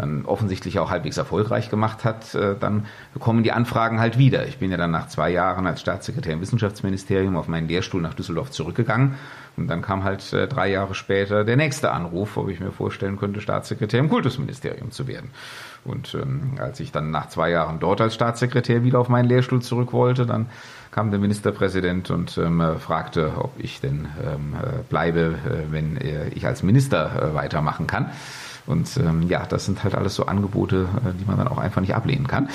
dann 0.01 0.25
offensichtlich 0.25 0.79
auch 0.79 0.91
halbwegs 0.91 1.17
erfolgreich 1.17 1.71
gemacht 1.71 2.05
hat, 2.05 2.35
äh, 2.35 2.57
dann 2.59 2.87
kommen 3.19 3.43
die 3.43 3.53
Anfragen 3.53 4.01
halt 4.01 4.19
wieder. 4.19 4.47
Ich 4.47 4.59
bin 4.59 4.71
ja 4.71 4.77
dann 4.77 4.91
nach 4.91 5.09
zwei 5.09 5.31
Jahren 5.31 5.67
als 5.67 5.81
Staatssekretär 5.81 6.33
im 6.33 6.41
Wissenschaftsministerium 6.41 7.37
auf 7.37 7.49
meinen 7.49 7.69
Lehrstuhl 7.69 8.01
nach 8.01 8.15
Düsseldorf 8.15 8.51
zurückgegangen. 8.51 9.15
Und 9.57 9.69
dann 9.69 9.83
kam 9.83 10.05
halt 10.05 10.33
äh, 10.33 10.47
drei 10.47 10.71
Jahre 10.71 10.95
später 10.95 11.45
der 11.45 11.57
nächste 11.57 11.91
Anruf, 11.91 12.37
ob 12.37 12.49
ich 12.49 12.61
mir 12.61 12.73
vorstellen 12.73 13.19
könnte, 13.19 13.41
Staatssekretär 13.41 14.01
im 14.01 14.09
Kultusministerium 14.09 14.91
zu 14.91 15.07
werden. 15.07 15.31
Und 15.85 16.15
ähm, 16.15 16.55
als 16.59 16.81
ich 16.81 16.93
dann 16.93 17.11
nach 17.11 17.29
zwei 17.29 17.51
Jahren 17.51 17.79
dort 17.79 18.01
als 18.01 18.15
Staatssekretär 18.15 18.85
wieder 18.85 18.99
auf 18.99 19.09
meinen 19.09 19.29
Lehrstuhl 19.29 19.61
zurück 19.61 19.93
wollte, 19.93 20.25
dann 20.25 20.47
kam 20.91 21.11
der 21.11 21.21
Ministerpräsident 21.21 22.11
und 22.11 22.37
ähm, 22.39 22.63
fragte, 22.79 23.33
ob 23.37 23.53
ich 23.59 23.81
denn 23.81 24.09
ähm, 24.25 24.55
äh, 24.55 24.83
bleibe, 24.89 25.37
äh, 25.47 25.73
wenn 25.73 25.99
ich 26.35 26.47
als 26.47 26.63
Minister 26.63 27.31
äh, 27.31 27.35
weitermachen 27.35 27.87
kann. 27.87 28.11
Und 28.67 28.97
ähm, 28.97 29.23
ja, 29.29 29.47
das 29.47 29.65
sind 29.65 29.83
halt 29.85 29.95
alles 29.95 30.15
so 30.15 30.27
Angebote, 30.27 30.89
äh, 31.05 31.13
die 31.19 31.25
man 31.25 31.37
dann 31.37 31.49
auch 31.49 31.59
einfach 31.59 31.81
nicht 31.81 31.95
ablehnen 31.95 32.27
kann 32.27 32.49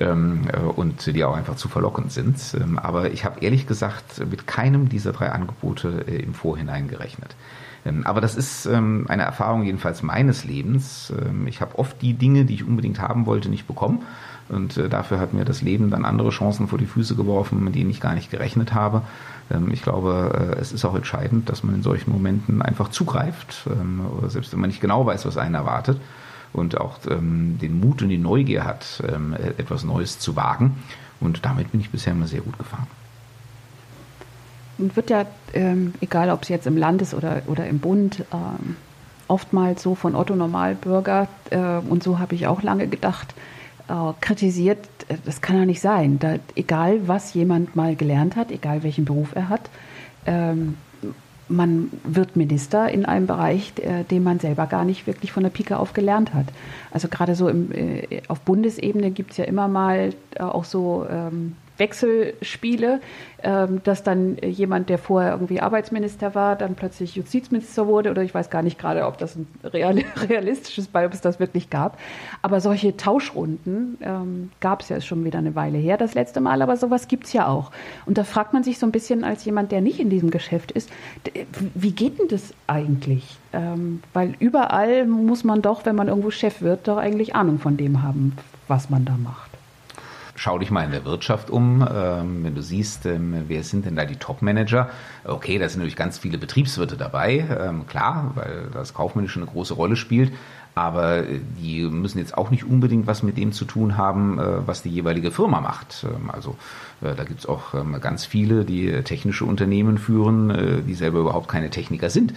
ähm, 0.00 0.42
äh, 0.52 0.58
und 0.58 1.06
die 1.06 1.24
auch 1.24 1.36
einfach 1.36 1.56
zu 1.56 1.68
verlockend 1.68 2.12
sind. 2.12 2.36
Ähm, 2.60 2.78
aber 2.78 3.10
ich 3.10 3.24
habe 3.24 3.40
ehrlich 3.40 3.66
gesagt 3.66 4.24
mit 4.30 4.46
keinem 4.46 4.88
dieser 4.88 5.12
drei 5.12 5.30
Angebote 5.30 6.04
äh, 6.06 6.22
im 6.22 6.34
Vorhinein 6.34 6.88
gerechnet. 6.88 7.34
Ähm, 7.84 8.04
aber 8.06 8.20
das 8.20 8.34
ist 8.36 8.66
ähm, 8.66 9.06
eine 9.08 9.22
Erfahrung 9.22 9.64
jedenfalls 9.64 10.02
meines 10.02 10.44
Lebens. 10.44 11.12
Ich 11.46 11.60
habe 11.60 11.78
oft 11.78 12.00
die 12.02 12.14
Dinge, 12.14 12.44
die 12.44 12.54
ich 12.54 12.64
unbedingt 12.64 13.00
haben 13.00 13.26
wollte, 13.26 13.48
nicht 13.48 13.66
bekommen. 13.66 14.02
Und 14.48 14.76
äh, 14.76 14.88
dafür 14.88 15.18
hat 15.18 15.34
mir 15.34 15.44
das 15.44 15.62
Leben 15.62 15.90
dann 15.90 16.04
andere 16.04 16.30
Chancen 16.30 16.68
vor 16.68 16.78
die 16.78 16.86
Füße 16.86 17.16
geworfen, 17.16 17.62
mit 17.64 17.74
denen 17.74 17.90
ich 17.90 18.00
gar 18.00 18.14
nicht 18.14 18.30
gerechnet 18.30 18.74
habe. 18.74 19.02
Ähm, 19.50 19.70
ich 19.72 19.82
glaube, 19.82 20.54
äh, 20.56 20.60
es 20.60 20.72
ist 20.72 20.84
auch 20.84 20.94
entscheidend, 20.94 21.48
dass 21.48 21.62
man 21.62 21.74
in 21.74 21.82
solchen 21.82 22.10
Momenten 22.10 22.62
einfach 22.62 22.90
zugreift, 22.90 23.66
ähm, 23.66 24.02
selbst 24.28 24.52
wenn 24.52 24.60
man 24.60 24.70
nicht 24.70 24.80
genau 24.80 25.06
weiß, 25.06 25.26
was 25.26 25.36
einen 25.36 25.54
erwartet, 25.54 26.00
und 26.52 26.80
auch 26.80 26.98
ähm, 27.10 27.58
den 27.60 27.80
Mut 27.80 28.02
und 28.02 28.08
die 28.08 28.18
Neugier 28.18 28.64
hat, 28.64 29.02
etwas 29.58 29.84
Neues 29.84 30.18
zu 30.18 30.36
wagen. 30.36 30.76
Und 31.20 31.44
damit 31.44 31.72
bin 31.72 31.80
ich 31.80 31.90
bisher 31.90 32.14
immer 32.14 32.26
sehr 32.26 32.40
gut 32.40 32.56
gefahren. 32.56 32.86
Und 34.78 34.96
wird 34.96 35.10
ja, 35.10 35.26
egal 36.00 36.30
ob 36.30 36.44
es 36.44 36.48
jetzt 36.48 36.66
im 36.66 36.78
Landes- 36.78 37.12
oder, 37.12 37.42
oder 37.46 37.66
im 37.66 37.78
Bund, 37.78 38.24
oftmals 39.28 39.82
so 39.82 39.94
von 39.94 40.14
Otto 40.14 40.34
Normalbürger, 40.34 41.28
äh, 41.50 41.78
und 41.88 42.02
so 42.02 42.18
habe 42.18 42.34
ich 42.34 42.46
auch 42.46 42.62
lange 42.62 42.86
gedacht, 42.86 43.34
äh, 43.88 44.12
kritisiert, 44.20 44.78
äh, 45.08 45.16
das 45.24 45.40
kann 45.40 45.56
ja 45.56 45.64
nicht 45.64 45.80
sein. 45.80 46.18
Da, 46.18 46.36
egal, 46.54 47.06
was 47.08 47.34
jemand 47.34 47.76
mal 47.76 47.96
gelernt 47.96 48.36
hat, 48.36 48.50
egal 48.50 48.82
welchen 48.82 49.04
Beruf 49.04 49.34
er 49.34 49.48
hat, 49.48 49.70
ähm, 50.26 50.76
man 51.48 51.90
wird 52.02 52.34
Minister 52.34 52.88
in 52.90 53.04
einem 53.04 53.26
Bereich, 53.26 53.72
äh, 53.78 54.04
den 54.04 54.24
man 54.24 54.40
selber 54.40 54.66
gar 54.66 54.84
nicht 54.84 55.06
wirklich 55.06 55.30
von 55.32 55.42
der 55.42 55.50
Pike 55.50 55.78
auf 55.78 55.92
gelernt 55.92 56.34
hat. 56.34 56.46
Also 56.90 57.08
gerade 57.08 57.34
so 57.34 57.48
im, 57.48 57.70
äh, 57.72 58.22
auf 58.28 58.40
Bundesebene 58.40 59.10
gibt 59.10 59.32
es 59.32 59.36
ja 59.36 59.44
immer 59.44 59.68
mal 59.68 60.12
äh, 60.34 60.42
auch 60.42 60.64
so 60.64 61.06
ähm, 61.08 61.56
Wechselspiele, 61.78 63.00
ähm, 63.42 63.82
dass 63.84 64.02
dann 64.02 64.36
jemand, 64.38 64.88
der 64.88 64.98
vorher 64.98 65.32
irgendwie 65.32 65.60
Arbeitsminister 65.60 66.34
war, 66.34 66.56
dann 66.56 66.74
plötzlich 66.74 67.16
Justizminister 67.16 67.86
wurde 67.86 68.10
oder 68.10 68.22
ich 68.22 68.34
weiß 68.34 68.50
gar 68.50 68.62
nicht 68.62 68.78
gerade, 68.78 69.06
ob 69.06 69.18
das 69.18 69.36
ein 69.36 69.46
realistisches 70.28 70.88
Beispiel, 70.88 71.14
es 71.14 71.20
das 71.20 71.38
wirklich 71.38 71.70
gab. 71.70 71.98
Aber 72.42 72.60
solche 72.60 72.96
Tauschrunden 72.96 73.98
ähm, 74.00 74.50
gab 74.60 74.82
es 74.82 74.88
ja 74.88 75.00
schon 75.00 75.24
wieder 75.24 75.38
eine 75.38 75.54
Weile 75.54 75.78
her, 75.78 75.96
das 75.96 76.14
letzte 76.14 76.40
Mal, 76.40 76.62
aber 76.62 76.76
sowas 76.76 77.08
gibt 77.08 77.26
es 77.26 77.32
ja 77.32 77.46
auch. 77.46 77.70
Und 78.06 78.18
da 78.18 78.24
fragt 78.24 78.52
man 78.52 78.64
sich 78.64 78.78
so 78.78 78.86
ein 78.86 78.92
bisschen 78.92 79.24
als 79.24 79.44
jemand, 79.44 79.72
der 79.72 79.80
nicht 79.80 80.00
in 80.00 80.10
diesem 80.10 80.30
Geschäft 80.30 80.72
ist, 80.72 80.90
wie 81.74 81.92
geht 81.92 82.18
denn 82.18 82.28
das 82.28 82.54
eigentlich? 82.66 83.36
Ähm, 83.52 84.02
weil 84.12 84.34
überall 84.38 85.06
muss 85.06 85.44
man 85.44 85.62
doch, 85.62 85.84
wenn 85.86 85.96
man 85.96 86.08
irgendwo 86.08 86.30
Chef 86.30 86.62
wird, 86.62 86.88
doch 86.88 86.96
eigentlich 86.96 87.34
Ahnung 87.34 87.58
von 87.58 87.76
dem 87.76 88.02
haben, 88.02 88.36
was 88.68 88.90
man 88.90 89.04
da 89.04 89.16
macht 89.16 89.45
schau 90.36 90.58
dich 90.58 90.70
mal 90.70 90.84
in 90.84 90.92
der 90.92 91.04
Wirtschaft 91.04 91.50
um, 91.50 91.86
ähm, 91.90 92.44
wenn 92.44 92.54
du 92.54 92.62
siehst, 92.62 93.06
ähm, 93.06 93.44
wer 93.48 93.64
sind 93.64 93.86
denn 93.86 93.96
da 93.96 94.04
die 94.04 94.16
Top-Manager? 94.16 94.90
Okay, 95.24 95.58
da 95.58 95.68
sind 95.68 95.78
natürlich 95.78 95.96
ganz 95.96 96.18
viele 96.18 96.38
Betriebswirte 96.38 96.96
dabei, 96.96 97.44
ähm, 97.60 97.86
klar, 97.86 98.32
weil 98.34 98.68
das 98.72 98.94
Kaufmännische 98.94 99.40
eine 99.40 99.48
große 99.48 99.74
Rolle 99.74 99.96
spielt. 99.96 100.32
Aber 100.76 101.26
äh, 101.26 101.40
die 101.58 101.82
müssen 101.84 102.18
jetzt 102.18 102.36
auch 102.36 102.50
nicht 102.50 102.64
unbedingt 102.64 103.06
was 103.06 103.22
mit 103.22 103.38
dem 103.38 103.52
zu 103.52 103.64
tun 103.64 103.96
haben, 103.96 104.38
äh, 104.38 104.66
was 104.66 104.82
die 104.82 104.90
jeweilige 104.90 105.32
Firma 105.32 105.60
macht. 105.62 106.04
Ähm, 106.04 106.30
also 106.30 106.56
äh, 107.00 107.14
da 107.14 107.24
gibt's 107.24 107.46
auch 107.46 107.72
ähm, 107.74 107.98
ganz 108.00 108.26
viele, 108.26 108.66
die 108.66 109.02
technische 109.02 109.46
Unternehmen 109.46 109.96
führen, 109.96 110.84
die 110.86 110.94
selber 110.94 111.20
überhaupt 111.20 111.48
keine 111.48 111.70
Techniker 111.70 112.10
sind. 112.10 112.34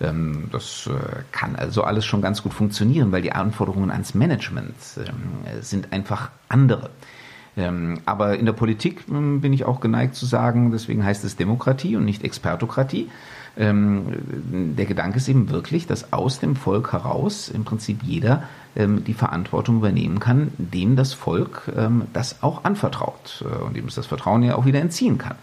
Ähm, 0.00 0.48
das 0.50 0.88
kann 1.32 1.54
also 1.54 1.84
alles 1.84 2.06
schon 2.06 2.22
ganz 2.22 2.42
gut 2.42 2.54
funktionieren, 2.54 3.12
weil 3.12 3.20
die 3.20 3.32
Anforderungen 3.32 3.90
ans 3.90 4.14
Management 4.14 4.74
sind 5.60 5.92
einfach 5.92 6.30
andere. 6.48 6.90
Ähm, 7.56 8.00
aber 8.06 8.38
in 8.38 8.46
der 8.46 8.52
Politik 8.52 9.04
ähm, 9.10 9.40
bin 9.40 9.52
ich 9.52 9.64
auch 9.64 9.80
geneigt 9.80 10.14
zu 10.14 10.26
sagen, 10.26 10.70
deswegen 10.70 11.04
heißt 11.04 11.24
es 11.24 11.36
Demokratie 11.36 11.96
und 11.96 12.04
nicht 12.04 12.24
Expertokratie. 12.24 13.10
Ähm, 13.58 14.74
der 14.76 14.86
Gedanke 14.86 15.18
ist 15.18 15.28
eben 15.28 15.50
wirklich, 15.50 15.86
dass 15.86 16.12
aus 16.12 16.40
dem 16.40 16.56
Volk 16.56 16.92
heraus 16.92 17.50
im 17.50 17.64
Prinzip 17.64 18.02
jeder 18.02 18.44
die 18.74 19.12
Verantwortung 19.12 19.76
übernehmen 19.76 20.18
kann, 20.18 20.50
dem 20.56 20.96
das 20.96 21.12
Volk 21.12 21.70
das 22.14 22.42
auch 22.42 22.64
anvertraut 22.64 23.44
äh, 23.44 23.62
und 23.62 23.76
dem 23.76 23.84
es 23.84 23.96
das 23.96 24.06
Vertrauen 24.06 24.42
ja 24.42 24.54
auch 24.54 24.64
wieder 24.64 24.80
entziehen 24.80 25.18
kann. 25.18 25.36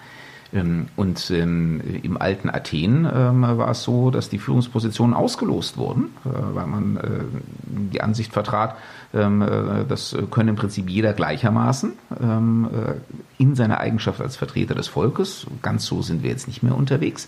Ähm, 0.54 0.88
und 0.96 1.30
ähm, 1.32 1.82
im 2.04 2.18
alten 2.18 2.50
Athen 2.50 3.08
ähm, 3.12 3.42
war 3.42 3.70
es 3.70 3.84
so, 3.84 4.10
dass 4.12 4.30
die 4.30 4.40
Führungspositionen 4.40 5.16
ausgelost 5.16 5.78
wurden, 5.78 6.16
äh, 6.26 6.30
weil 6.56 6.68
man 6.68 6.98
äh, 6.98 7.10
die 7.94 8.02
Ansicht 8.02 8.34
vertrat, 8.34 8.76
äh, 9.14 9.28
das 9.88 10.16
könne 10.32 10.52
im 10.52 10.56
Prinzip 10.56 10.90
jeder 10.90 11.14
gleichermaßen 11.14 11.94
in 13.38 13.56
seiner 13.56 13.80
Eigenschaft 13.80 14.22
als 14.22 14.36
Vertreter 14.36 14.76
des 14.76 14.88
Volkes. 14.88 15.48
Ganz 15.62 15.86
so 15.86 16.02
sind 16.02 16.24
wir 16.24 16.30
jetzt 16.30 16.48
nicht 16.48 16.64
mehr 16.64 16.76
unterwegs. 16.76 17.28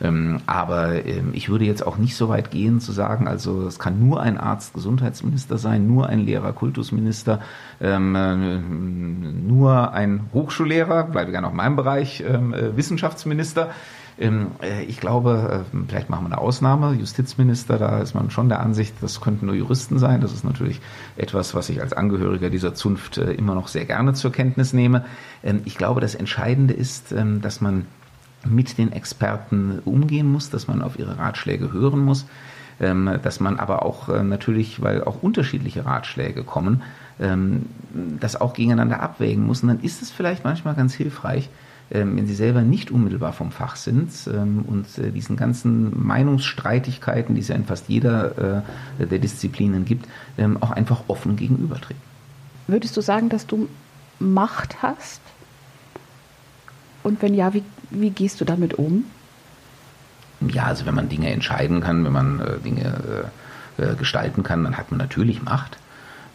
Ähm, 0.00 0.40
aber 0.46 1.04
ähm, 1.06 1.30
ich 1.32 1.48
würde 1.48 1.64
jetzt 1.64 1.86
auch 1.86 1.96
nicht 1.96 2.16
so 2.16 2.28
weit 2.28 2.50
gehen 2.50 2.80
zu 2.80 2.92
sagen, 2.92 3.26
also 3.28 3.66
es 3.66 3.78
kann 3.78 3.98
nur 3.98 4.20
ein 4.20 4.38
Arzt 4.38 4.74
Gesundheitsminister 4.74 5.58
sein, 5.58 5.86
nur 5.86 6.08
ein 6.08 6.20
Lehrer 6.20 6.52
Kultusminister, 6.52 7.40
ähm, 7.80 8.14
äh, 8.14 8.58
nur 8.58 9.92
ein 9.92 10.28
Hochschullehrer, 10.34 11.04
bleibe 11.04 11.30
gerne 11.30 11.46
auf 11.46 11.54
meinem 11.54 11.76
Bereich, 11.76 12.22
ähm, 12.26 12.52
äh, 12.52 12.76
Wissenschaftsminister. 12.76 13.70
Ähm, 14.18 14.52
äh, 14.62 14.84
ich 14.84 14.98
glaube, 14.98 15.64
äh, 15.72 15.78
vielleicht 15.88 16.08
machen 16.08 16.24
wir 16.24 16.32
eine 16.32 16.38
Ausnahme. 16.38 16.94
Justizminister, 16.94 17.78
da 17.78 17.98
ist 17.98 18.14
man 18.14 18.30
schon 18.30 18.48
der 18.48 18.60
Ansicht, 18.60 18.94
das 19.00 19.20
könnten 19.20 19.46
nur 19.46 19.54
Juristen 19.54 19.98
sein. 19.98 20.20
Das 20.20 20.32
ist 20.32 20.44
natürlich 20.44 20.80
etwas, 21.16 21.54
was 21.54 21.68
ich 21.68 21.80
als 21.82 21.92
Angehöriger 21.92 22.48
dieser 22.48 22.74
Zunft 22.74 23.18
äh, 23.18 23.32
immer 23.32 23.54
noch 23.54 23.68
sehr 23.68 23.84
gerne 23.84 24.14
zur 24.14 24.32
Kenntnis 24.32 24.72
nehme. 24.72 25.04
Ähm, 25.42 25.60
ich 25.64 25.76
glaube, 25.76 26.00
das 26.00 26.14
Entscheidende 26.14 26.74
ist, 26.74 27.14
dass 27.42 27.60
man 27.60 27.86
mit 28.44 28.78
den 28.78 28.92
Experten 28.92 29.80
umgehen 29.84 30.30
muss, 30.30 30.50
dass 30.50 30.68
man 30.68 30.82
auf 30.82 30.98
ihre 30.98 31.18
Ratschläge 31.18 31.72
hören 31.72 32.00
muss, 32.00 32.26
ähm, 32.80 33.18
dass 33.22 33.40
man 33.40 33.58
aber 33.58 33.84
auch 33.84 34.08
äh, 34.08 34.22
natürlich, 34.22 34.82
weil 34.82 35.02
auch 35.02 35.22
unterschiedliche 35.22 35.86
Ratschläge 35.86 36.44
kommen, 36.44 36.82
ähm, 37.18 37.66
das 38.20 38.38
auch 38.40 38.52
gegeneinander 38.52 39.00
abwägen 39.00 39.46
muss. 39.46 39.62
Und 39.62 39.68
dann 39.68 39.80
ist 39.80 40.02
es 40.02 40.10
vielleicht 40.10 40.44
manchmal 40.44 40.74
ganz 40.74 40.94
hilfreich, 40.94 41.48
ähm, 41.90 42.16
wenn 42.16 42.26
sie 42.26 42.34
selber 42.34 42.62
nicht 42.62 42.90
unmittelbar 42.90 43.32
vom 43.32 43.50
Fach 43.50 43.76
sind 43.76 44.10
und 44.26 44.86
äh, 44.98 45.10
diesen 45.10 45.36
ganzen 45.36 46.06
Meinungsstreitigkeiten, 46.06 47.34
die 47.34 47.40
es 47.40 47.48
ja 47.48 47.54
in 47.54 47.64
fast 47.64 47.88
jeder 47.88 48.62
äh, 48.98 49.06
der 49.06 49.18
Disziplinen 49.18 49.84
gibt, 49.84 50.06
auch 50.60 50.72
einfach 50.72 51.04
offen 51.08 51.36
gegenübertreten. 51.36 52.02
Würdest 52.66 52.96
du 52.96 53.00
sagen, 53.00 53.28
dass 53.28 53.46
du 53.46 53.68
Macht 54.18 54.82
hast? 54.82 55.20
Und 57.02 57.22
wenn 57.22 57.34
ja, 57.34 57.54
wie, 57.54 57.62
wie 57.90 58.10
gehst 58.10 58.40
du 58.40 58.44
damit 58.44 58.74
um? 58.74 59.04
Ja, 60.40 60.64
also 60.64 60.86
wenn 60.86 60.94
man 60.94 61.08
Dinge 61.08 61.30
entscheiden 61.30 61.80
kann, 61.80 62.04
wenn 62.04 62.12
man 62.12 62.40
äh, 62.40 62.58
Dinge 62.58 63.30
äh, 63.78 63.94
gestalten 63.94 64.42
kann, 64.42 64.64
dann 64.64 64.76
hat 64.76 64.90
man 64.90 64.98
natürlich 64.98 65.42
Macht. 65.42 65.78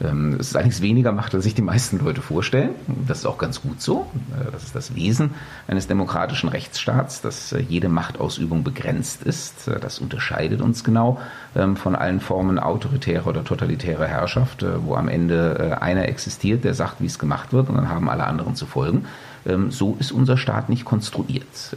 Ähm, 0.03 0.37
es 0.39 0.47
ist 0.47 0.55
allerdings 0.55 0.81
weniger 0.81 1.11
Macht, 1.11 1.35
als 1.35 1.43
sich 1.43 1.53
die 1.53 1.61
meisten 1.61 1.99
Leute 1.99 2.21
vorstellen. 2.21 2.71
Das 3.07 3.19
ist 3.19 3.25
auch 3.25 3.37
ganz 3.37 3.61
gut 3.61 3.81
so. 3.81 4.07
Äh, 4.31 4.51
das 4.51 4.63
ist 4.63 4.75
das 4.75 4.95
Wesen 4.95 5.31
eines 5.67 5.87
demokratischen 5.87 6.49
Rechtsstaats, 6.49 7.21
dass 7.21 7.51
äh, 7.51 7.59
jede 7.59 7.89
Machtausübung 7.89 8.63
begrenzt 8.63 9.23
ist. 9.23 9.67
Äh, 9.67 9.79
das 9.79 9.99
unterscheidet 9.99 10.61
uns 10.61 10.83
genau 10.83 11.19
ähm, 11.55 11.75
von 11.75 11.95
allen 11.95 12.19
Formen 12.19 12.57
autoritärer 12.57 13.27
oder 13.27 13.43
totalitärer 13.43 14.07
Herrschaft, 14.07 14.65
wo 14.83 14.95
am 14.95 15.07
Ende 15.07 15.77
einer 15.81 16.07
existiert, 16.07 16.63
der 16.63 16.73
sagt, 16.73 17.01
wie 17.01 17.05
es 17.05 17.19
gemacht 17.19 17.53
wird, 17.53 17.69
und 17.69 17.75
dann 17.75 17.89
haben 17.89 18.09
alle 18.09 18.25
anderen 18.25 18.55
zu 18.55 18.65
folgen. 18.65 19.05
Ähm, 19.45 19.71
so 19.71 19.95
ist 19.99 20.11
unser 20.11 20.37
Staat 20.37 20.69
nicht 20.69 20.85
konstruiert. 20.85 21.75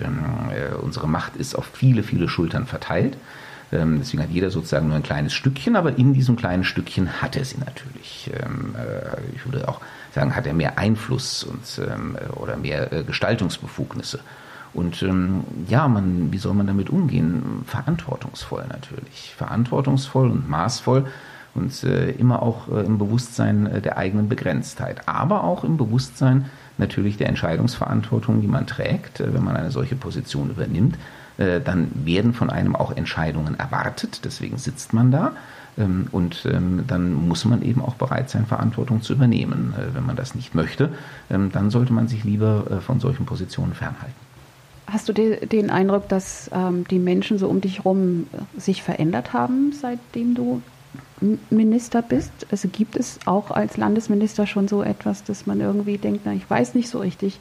Unsere 0.82 1.08
Macht 1.08 1.36
ist 1.36 1.56
auf 1.56 1.66
viele, 1.72 2.02
viele 2.02 2.28
Schultern 2.28 2.66
verteilt. 2.66 3.16
Ähm, 3.74 3.98
deswegen 3.98 4.22
hat 4.22 4.30
jeder 4.30 4.50
sozusagen 4.50 4.88
nur 4.88 4.96
ein 4.96 5.02
kleines 5.02 5.32
Stückchen, 5.32 5.76
aber 5.76 5.98
in 5.98 6.14
diesem 6.14 6.36
kleinen 6.36 6.64
Stückchen 6.64 7.20
hat 7.20 7.36
er 7.36 7.44
sie 7.44 7.58
natürlich. 7.58 8.30
Ähm, 8.32 8.74
äh, 8.76 9.34
ich 9.34 9.44
würde 9.44 9.68
auch 9.68 9.80
sagen, 10.12 10.34
hat 10.34 10.46
er 10.46 10.54
mehr 10.54 10.78
Einfluss 10.78 11.44
und, 11.44 11.80
ähm, 11.86 12.16
oder 12.36 12.56
mehr 12.56 12.92
äh, 12.92 13.02
Gestaltungsbefugnisse. 13.02 14.20
Und 14.72 15.02
ähm, 15.02 15.44
ja, 15.68 15.86
man, 15.88 16.32
wie 16.32 16.38
soll 16.38 16.54
man 16.54 16.66
damit 16.66 16.90
umgehen? 16.90 17.62
Verantwortungsvoll 17.66 18.64
natürlich. 18.68 19.34
Verantwortungsvoll 19.36 20.30
und 20.30 20.48
maßvoll 20.48 21.06
und 21.54 21.84
äh, 21.84 22.10
immer 22.10 22.42
auch 22.42 22.68
äh, 22.68 22.80
im 22.80 22.98
Bewusstsein 22.98 23.66
äh, 23.66 23.80
der 23.80 23.96
eigenen 23.96 24.28
Begrenztheit, 24.28 25.06
aber 25.06 25.44
auch 25.44 25.64
im 25.64 25.76
Bewusstsein 25.76 26.46
natürlich 26.78 27.16
der 27.16 27.28
Entscheidungsverantwortung, 27.28 28.40
die 28.40 28.48
man 28.48 28.66
trägt, 28.66 29.20
äh, 29.20 29.32
wenn 29.32 29.44
man 29.44 29.56
eine 29.56 29.70
solche 29.70 29.94
Position 29.94 30.50
übernimmt. 30.50 30.96
Äh, 31.38 31.60
dann 31.60 31.90
werden 32.04 32.32
von 32.32 32.50
einem 32.50 32.76
auch 32.76 32.96
Entscheidungen 32.96 33.58
erwartet, 33.58 34.20
deswegen 34.24 34.58
sitzt 34.58 34.92
man 34.92 35.10
da. 35.10 35.32
Ähm, 35.76 36.06
und 36.12 36.46
ähm, 36.46 36.84
dann 36.86 37.12
muss 37.12 37.44
man 37.44 37.62
eben 37.62 37.82
auch 37.82 37.94
bereit 37.94 38.30
sein, 38.30 38.46
Verantwortung 38.46 39.02
zu 39.02 39.12
übernehmen. 39.12 39.74
Äh, 39.76 39.94
wenn 39.94 40.06
man 40.06 40.16
das 40.16 40.34
nicht 40.34 40.54
möchte, 40.54 40.90
ähm, 41.30 41.50
dann 41.52 41.70
sollte 41.70 41.92
man 41.92 42.06
sich 42.08 42.24
lieber 42.24 42.64
äh, 42.70 42.80
von 42.80 43.00
solchen 43.00 43.26
Positionen 43.26 43.74
fernhalten. 43.74 44.14
Hast 44.86 45.08
du 45.08 45.14
den 45.14 45.70
Eindruck, 45.70 46.10
dass 46.10 46.50
die 46.90 46.98
Menschen 46.98 47.38
so 47.38 47.48
um 47.48 47.62
dich 47.62 47.78
herum 47.78 48.26
sich 48.54 48.82
verändert 48.82 49.32
haben, 49.32 49.72
seitdem 49.72 50.34
du 50.34 50.60
Minister 51.48 52.02
bist? 52.02 52.30
Also 52.50 52.68
gibt 52.68 52.94
es 52.94 53.18
auch 53.24 53.50
als 53.50 53.78
Landesminister 53.78 54.46
schon 54.46 54.68
so 54.68 54.82
etwas, 54.82 55.24
dass 55.24 55.46
man 55.46 55.58
irgendwie 55.58 55.96
denkt, 55.96 56.20
na, 56.26 56.34
ich 56.34 56.48
weiß 56.48 56.74
nicht 56.74 56.90
so 56.90 56.98
richtig, 56.98 57.40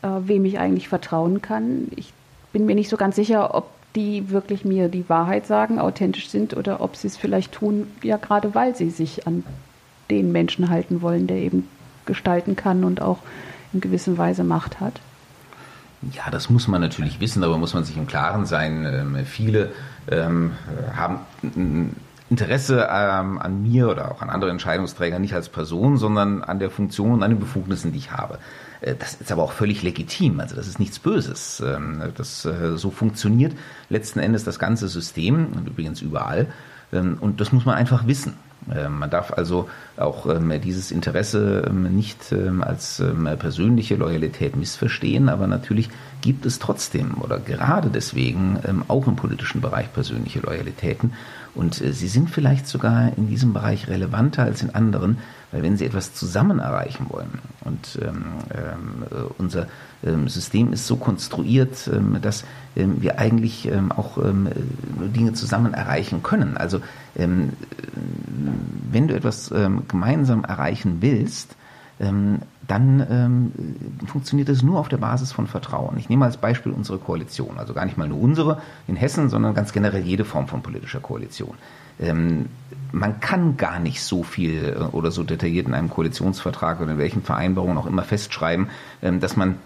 wem 0.00 0.44
ich 0.44 0.60
eigentlich 0.60 0.88
vertrauen 0.88 1.42
kann. 1.42 1.88
Ich 1.96 2.12
bin 2.56 2.64
mir 2.64 2.74
nicht 2.74 2.88
so 2.88 2.96
ganz 2.96 3.16
sicher, 3.16 3.54
ob 3.54 3.68
die 3.94 4.30
wirklich 4.30 4.64
mir 4.64 4.88
die 4.88 5.06
Wahrheit 5.10 5.46
sagen, 5.46 5.78
authentisch 5.78 6.30
sind 6.30 6.56
oder 6.56 6.80
ob 6.80 6.96
sie 6.96 7.06
es 7.06 7.18
vielleicht 7.18 7.52
tun, 7.52 7.86
ja 8.02 8.16
gerade 8.16 8.54
weil 8.54 8.74
sie 8.74 8.88
sich 8.88 9.26
an 9.26 9.44
den 10.08 10.32
Menschen 10.32 10.70
halten 10.70 11.02
wollen, 11.02 11.26
der 11.26 11.36
eben 11.36 11.68
gestalten 12.06 12.56
kann 12.56 12.82
und 12.84 13.02
auch 13.02 13.18
in 13.74 13.82
gewisser 13.82 14.16
Weise 14.16 14.42
Macht 14.42 14.80
hat. 14.80 15.00
Ja, 16.12 16.30
das 16.30 16.48
muss 16.48 16.66
man 16.66 16.80
natürlich 16.80 17.20
wissen, 17.20 17.44
aber 17.44 17.58
muss 17.58 17.74
man 17.74 17.84
sich 17.84 17.98
im 17.98 18.06
Klaren 18.06 18.46
sein. 18.46 18.86
Ähm, 18.86 19.26
viele 19.26 19.72
ähm, 20.10 20.52
haben 20.96 21.20
Interesse 22.28 22.88
ähm, 22.90 23.38
an 23.38 23.62
mir 23.62 23.88
oder 23.88 24.10
auch 24.10 24.20
an 24.20 24.30
anderen 24.30 24.52
Entscheidungsträgern 24.52 25.22
nicht 25.22 25.34
als 25.34 25.48
Person, 25.48 25.96
sondern 25.96 26.42
an 26.42 26.58
der 26.58 26.70
Funktion 26.70 27.12
und 27.12 27.22
an 27.22 27.30
den 27.30 27.40
Befugnissen, 27.40 27.92
die 27.92 27.98
ich 27.98 28.10
habe. 28.12 28.38
Äh, 28.80 28.94
das 28.98 29.14
ist 29.14 29.32
aber 29.32 29.42
auch 29.42 29.52
völlig 29.52 29.82
legitim. 29.82 30.40
Also 30.40 30.56
das 30.56 30.66
ist 30.66 30.78
nichts 30.78 30.98
Böses. 30.98 31.62
Ähm, 31.64 32.02
das, 32.16 32.44
äh, 32.44 32.76
so 32.76 32.90
funktioniert 32.90 33.52
letzten 33.88 34.18
Endes 34.18 34.44
das 34.44 34.58
ganze 34.58 34.88
System 34.88 35.48
und 35.54 35.68
übrigens 35.68 36.02
überall. 36.02 36.46
Ähm, 36.92 37.18
und 37.20 37.40
das 37.40 37.52
muss 37.52 37.64
man 37.64 37.74
einfach 37.74 38.06
wissen. 38.06 38.34
Ähm, 38.74 38.98
man 38.98 39.10
darf 39.10 39.32
also 39.32 39.68
auch 39.96 40.26
dieses 40.62 40.90
Interesse 40.90 41.70
nicht 41.72 42.34
als 42.60 43.02
persönliche 43.38 43.94
Loyalität 43.94 44.56
missverstehen, 44.56 45.30
aber 45.30 45.46
natürlich 45.46 45.88
gibt 46.20 46.44
es 46.44 46.58
trotzdem 46.58 47.14
oder 47.20 47.38
gerade 47.38 47.88
deswegen 47.88 48.58
auch 48.88 49.06
im 49.06 49.16
politischen 49.16 49.62
Bereich 49.62 49.90
persönliche 49.92 50.40
Loyalitäten. 50.40 51.12
Und 51.56 51.80
äh, 51.80 51.92
sie 51.92 52.08
sind 52.08 52.30
vielleicht 52.30 52.68
sogar 52.68 53.16
in 53.16 53.28
diesem 53.28 53.52
Bereich 53.52 53.88
relevanter 53.88 54.42
als 54.42 54.62
in 54.62 54.74
anderen, 54.74 55.18
weil 55.50 55.62
wenn 55.62 55.76
Sie 55.76 55.86
etwas 55.86 56.12
zusammen 56.12 56.58
erreichen 56.58 57.06
wollen 57.08 57.38
und 57.64 57.98
ähm, 58.02 58.24
äh, 58.50 59.22
unser 59.38 59.68
ähm, 60.04 60.28
System 60.28 60.72
ist 60.72 60.86
so 60.86 60.96
konstruiert, 60.96 61.88
ähm, 61.92 62.18
dass 62.20 62.44
ähm, 62.76 63.00
wir 63.00 63.18
eigentlich 63.18 63.66
ähm, 63.66 63.90
auch 63.90 64.18
ähm, 64.18 64.48
Dinge 65.14 65.32
zusammen 65.32 65.72
erreichen 65.72 66.22
können. 66.22 66.56
Also 66.56 66.80
wenn 67.14 67.56
du 69.08 69.14
etwas 69.14 69.50
gemeinsam 69.88 70.44
erreichen 70.44 70.98
willst, 71.00 71.56
dann 71.98 73.06
ähm, 73.10 73.52
funktioniert 74.06 74.50
es 74.50 74.62
nur 74.62 74.78
auf 74.78 74.88
der 74.90 74.98
Basis 74.98 75.32
von 75.32 75.46
Vertrauen. 75.46 75.96
Ich 75.96 76.10
nehme 76.10 76.26
als 76.26 76.36
Beispiel 76.36 76.72
unsere 76.72 76.98
Koalition, 76.98 77.56
also 77.56 77.72
gar 77.72 77.86
nicht 77.86 77.96
mal 77.96 78.06
nur 78.06 78.20
unsere 78.20 78.60
in 78.86 78.96
Hessen, 78.96 79.30
sondern 79.30 79.54
ganz 79.54 79.72
generell 79.72 80.02
jede 80.02 80.26
Form 80.26 80.46
von 80.46 80.62
politischer 80.62 81.00
Koalition 81.00 81.54
ähm, 81.98 82.46
man 82.92 83.20
kann 83.20 83.56
gar 83.56 83.78
nicht 83.78 84.02
so 84.02 84.22
viel 84.22 84.76
äh, 84.76 84.94
oder 84.94 85.10
so 85.10 85.24
detailliert 85.24 85.66
in 85.66 85.74
einem 85.74 85.90
Koalitionsvertrag 85.90 86.80
oder 86.80 86.92
in 86.92 86.98
welchen 86.98 87.22
Vereinbarungen 87.22 87.78
auch 87.78 87.86
immer 87.86 88.02
festschreiben, 88.02 88.68
ähm, 89.02 89.20
dass 89.20 89.36
man 89.36 89.56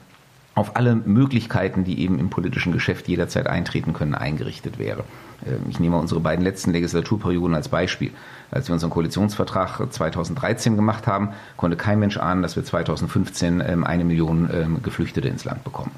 auf 0.54 0.76
alle 0.76 0.94
Möglichkeiten, 0.94 1.84
die 1.84 2.00
eben 2.00 2.18
im 2.18 2.30
politischen 2.30 2.72
Geschäft 2.72 3.08
jederzeit 3.08 3.46
eintreten 3.46 3.92
können, 3.92 4.14
eingerichtet 4.14 4.78
wäre. 4.78 5.04
Ähm, 5.46 5.66
ich 5.68 5.80
nehme 5.80 5.96
unsere 5.96 6.20
beiden 6.20 6.44
letzten 6.44 6.72
Legislaturperioden 6.72 7.54
als 7.54 7.68
Beispiel. 7.68 8.10
Als 8.50 8.68
wir 8.68 8.74
unseren 8.74 8.90
Koalitionsvertrag 8.90 9.92
2013 9.92 10.76
gemacht 10.76 11.06
haben, 11.06 11.30
konnte 11.56 11.76
kein 11.76 11.98
Mensch 11.98 12.16
ahnen, 12.16 12.42
dass 12.42 12.56
wir 12.56 12.64
2015 12.64 13.62
ähm, 13.66 13.84
eine 13.84 14.04
Million 14.04 14.50
ähm, 14.52 14.82
Geflüchtete 14.82 15.28
ins 15.28 15.44
Land 15.44 15.64
bekommen. 15.64 15.92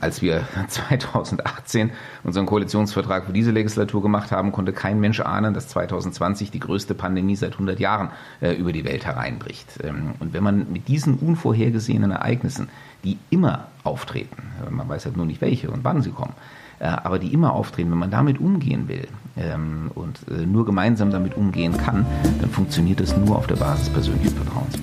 Als 0.00 0.20
wir 0.20 0.46
2018 0.68 1.90
unseren 2.22 2.46
Koalitionsvertrag 2.46 3.26
für 3.26 3.32
diese 3.32 3.50
Legislatur 3.50 4.02
gemacht 4.02 4.30
haben, 4.30 4.52
konnte 4.52 4.72
kein 4.72 5.00
Mensch 5.00 5.20
ahnen, 5.20 5.54
dass 5.54 5.68
2020 5.68 6.50
die 6.50 6.60
größte 6.60 6.94
Pandemie 6.94 7.36
seit 7.36 7.52
100 7.52 7.80
Jahren 7.80 8.10
äh, 8.40 8.52
über 8.52 8.72
die 8.72 8.84
Welt 8.84 9.06
hereinbricht. 9.06 9.78
Und 10.20 10.32
wenn 10.32 10.42
man 10.42 10.72
mit 10.72 10.88
diesen 10.88 11.14
unvorhergesehenen 11.14 12.10
Ereignissen, 12.10 12.68
die 13.04 13.18
immer 13.30 13.68
auftreten, 13.82 14.42
man 14.70 14.88
weiß 14.88 15.06
halt 15.06 15.16
nur 15.16 15.26
nicht 15.26 15.40
welche 15.40 15.70
und 15.70 15.84
wann 15.84 16.02
sie 16.02 16.10
kommen, 16.10 16.34
äh, 16.78 16.86
aber 16.86 17.18
die 17.18 17.32
immer 17.32 17.52
auftreten, 17.52 17.90
wenn 17.90 17.98
man 17.98 18.10
damit 18.10 18.40
umgehen 18.40 18.88
will 18.88 19.06
ähm, 19.36 19.90
und 19.94 20.20
äh, 20.28 20.44
nur 20.46 20.64
gemeinsam 20.64 21.10
damit 21.10 21.36
umgehen 21.36 21.76
kann, 21.76 22.06
dann 22.40 22.50
funktioniert 22.50 23.00
das 23.00 23.16
nur 23.16 23.36
auf 23.36 23.46
der 23.46 23.56
Basis 23.56 23.88
persönlichen 23.90 24.34
Vertrauens. 24.36 24.74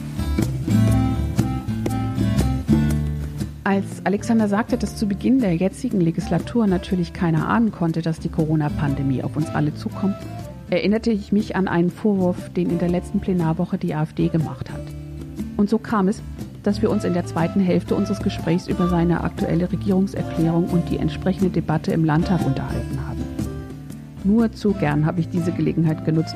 Als 3.71 4.01
Alexander 4.03 4.49
sagte, 4.49 4.77
dass 4.77 4.97
zu 4.97 5.07
Beginn 5.07 5.39
der 5.39 5.55
jetzigen 5.55 6.01
Legislatur 6.01 6.67
natürlich 6.67 7.13
keiner 7.13 7.47
ahnen 7.47 7.71
konnte, 7.71 8.01
dass 8.01 8.19
die 8.19 8.27
Corona-Pandemie 8.27 9.23
auf 9.23 9.38
uns 9.38 9.47
alle 9.47 9.73
zukommt, 9.73 10.17
erinnerte 10.69 11.10
ich 11.10 11.31
mich 11.31 11.55
an 11.55 11.69
einen 11.69 11.89
Vorwurf, 11.89 12.49
den 12.49 12.69
in 12.69 12.79
der 12.79 12.89
letzten 12.89 13.21
Plenarwoche 13.21 13.77
die 13.77 13.95
AfD 13.95 14.27
gemacht 14.27 14.69
hat. 14.69 14.81
Und 15.55 15.69
so 15.69 15.77
kam 15.77 16.10
es, 16.10 16.21
dass 16.63 16.81
wir 16.81 16.89
uns 16.89 17.05
in 17.05 17.13
der 17.13 17.25
zweiten 17.25 17.62
Hälfte 17.62 17.95
unseres 17.95 18.19
Gesprächs 18.19 18.67
über 18.67 18.89
seine 18.89 19.23
aktuelle 19.23 19.71
Regierungserklärung 19.71 20.65
und 20.65 20.89
die 20.89 20.97
entsprechende 20.97 21.49
Debatte 21.49 21.93
im 21.93 22.03
Landtag 22.03 22.45
unterhalten 22.45 22.99
haben. 23.07 23.23
Nur 24.25 24.51
zu 24.51 24.73
gern 24.73 25.05
habe 25.05 25.21
ich 25.21 25.29
diese 25.29 25.53
Gelegenheit 25.53 26.03
genutzt, 26.03 26.36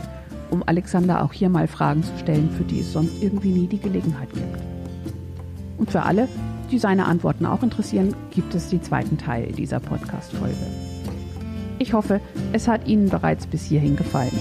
um 0.52 0.64
Alexander 0.66 1.22
auch 1.22 1.34
hier 1.34 1.50
mal 1.50 1.68
Fragen 1.68 2.02
zu 2.02 2.18
stellen, 2.18 2.50
für 2.52 2.64
die 2.64 2.80
es 2.80 2.94
sonst 2.94 3.22
irgendwie 3.22 3.52
nie 3.52 3.68
die 3.68 3.82
Gelegenheit 3.82 4.30
gibt. 4.34 4.58
Und 5.78 5.92
für 5.92 6.04
alle, 6.04 6.30
die 6.72 6.80
seine 6.80 7.06
Antworten 7.06 7.46
auch 7.46 7.64
interessieren, 7.64 8.16
gibt 8.32 8.56
es 8.56 8.70
den 8.70 8.84
zweiten 8.84 9.18
Teil 9.18 9.52
dieser 9.52 9.80
Podcast-Folge. 9.80 10.56
Ich 11.80 11.94
hoffe, 11.94 12.22
es 12.54 12.68
hat 12.68 12.88
Ihnen 12.88 13.10
bereits 13.10 13.48
bis 13.48 13.66
hierhin 13.66 13.96
gefallen. 13.96 14.32